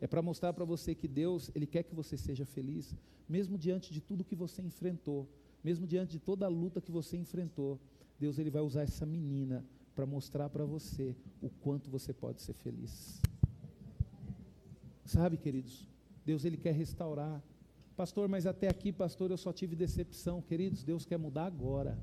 É 0.00 0.06
para 0.06 0.22
mostrar 0.22 0.52
para 0.52 0.64
você 0.64 0.94
que 0.94 1.06
Deus, 1.06 1.50
ele 1.54 1.66
quer 1.66 1.82
que 1.82 1.94
você 1.94 2.16
seja 2.16 2.44
feliz, 2.44 2.94
mesmo 3.28 3.56
diante 3.56 3.92
de 3.92 4.00
tudo 4.00 4.24
que 4.24 4.34
você 4.34 4.62
enfrentou, 4.62 5.28
mesmo 5.62 5.86
diante 5.86 6.12
de 6.12 6.18
toda 6.18 6.46
a 6.46 6.48
luta 6.48 6.80
que 6.80 6.90
você 6.90 7.16
enfrentou. 7.16 7.80
Deus 8.18 8.38
ele 8.38 8.50
vai 8.50 8.62
usar 8.62 8.82
essa 8.82 9.06
menina 9.06 9.64
para 9.94 10.06
mostrar 10.06 10.48
para 10.48 10.64
você 10.64 11.14
o 11.40 11.48
quanto 11.48 11.90
você 11.90 12.12
pode 12.12 12.42
ser 12.42 12.52
feliz. 12.54 13.20
Sabe, 15.04 15.36
queridos? 15.36 15.88
Deus 16.24 16.44
ele 16.44 16.56
quer 16.56 16.74
restaurar. 16.74 17.42
Pastor, 17.96 18.28
mas 18.28 18.46
até 18.46 18.68
aqui, 18.68 18.92
pastor, 18.92 19.30
eu 19.30 19.36
só 19.36 19.52
tive 19.52 19.76
decepção. 19.76 20.42
Queridos, 20.42 20.82
Deus 20.82 21.04
quer 21.06 21.18
mudar 21.18 21.46
agora. 21.46 21.98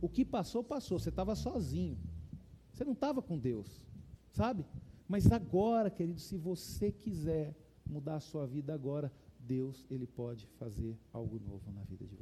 O 0.00 0.08
que 0.08 0.24
passou, 0.24 0.62
passou. 0.62 0.98
Você 0.98 1.08
estava 1.08 1.34
sozinho. 1.34 1.98
Você 2.72 2.84
não 2.84 2.92
estava 2.92 3.22
com 3.22 3.38
Deus. 3.38 3.86
Sabe? 4.30 4.66
Mas 5.08 5.32
agora, 5.32 5.90
querido, 5.90 6.20
se 6.20 6.36
você 6.36 6.92
quiser 6.92 7.56
mudar 7.86 8.16
a 8.16 8.20
sua 8.20 8.46
vida 8.46 8.72
agora, 8.72 9.12
Deus, 9.38 9.86
ele 9.90 10.06
pode 10.06 10.46
fazer 10.58 10.96
algo 11.12 11.40
novo 11.40 11.72
na 11.72 11.82
vida 11.82 12.06
de 12.06 12.14
você. 12.14 12.18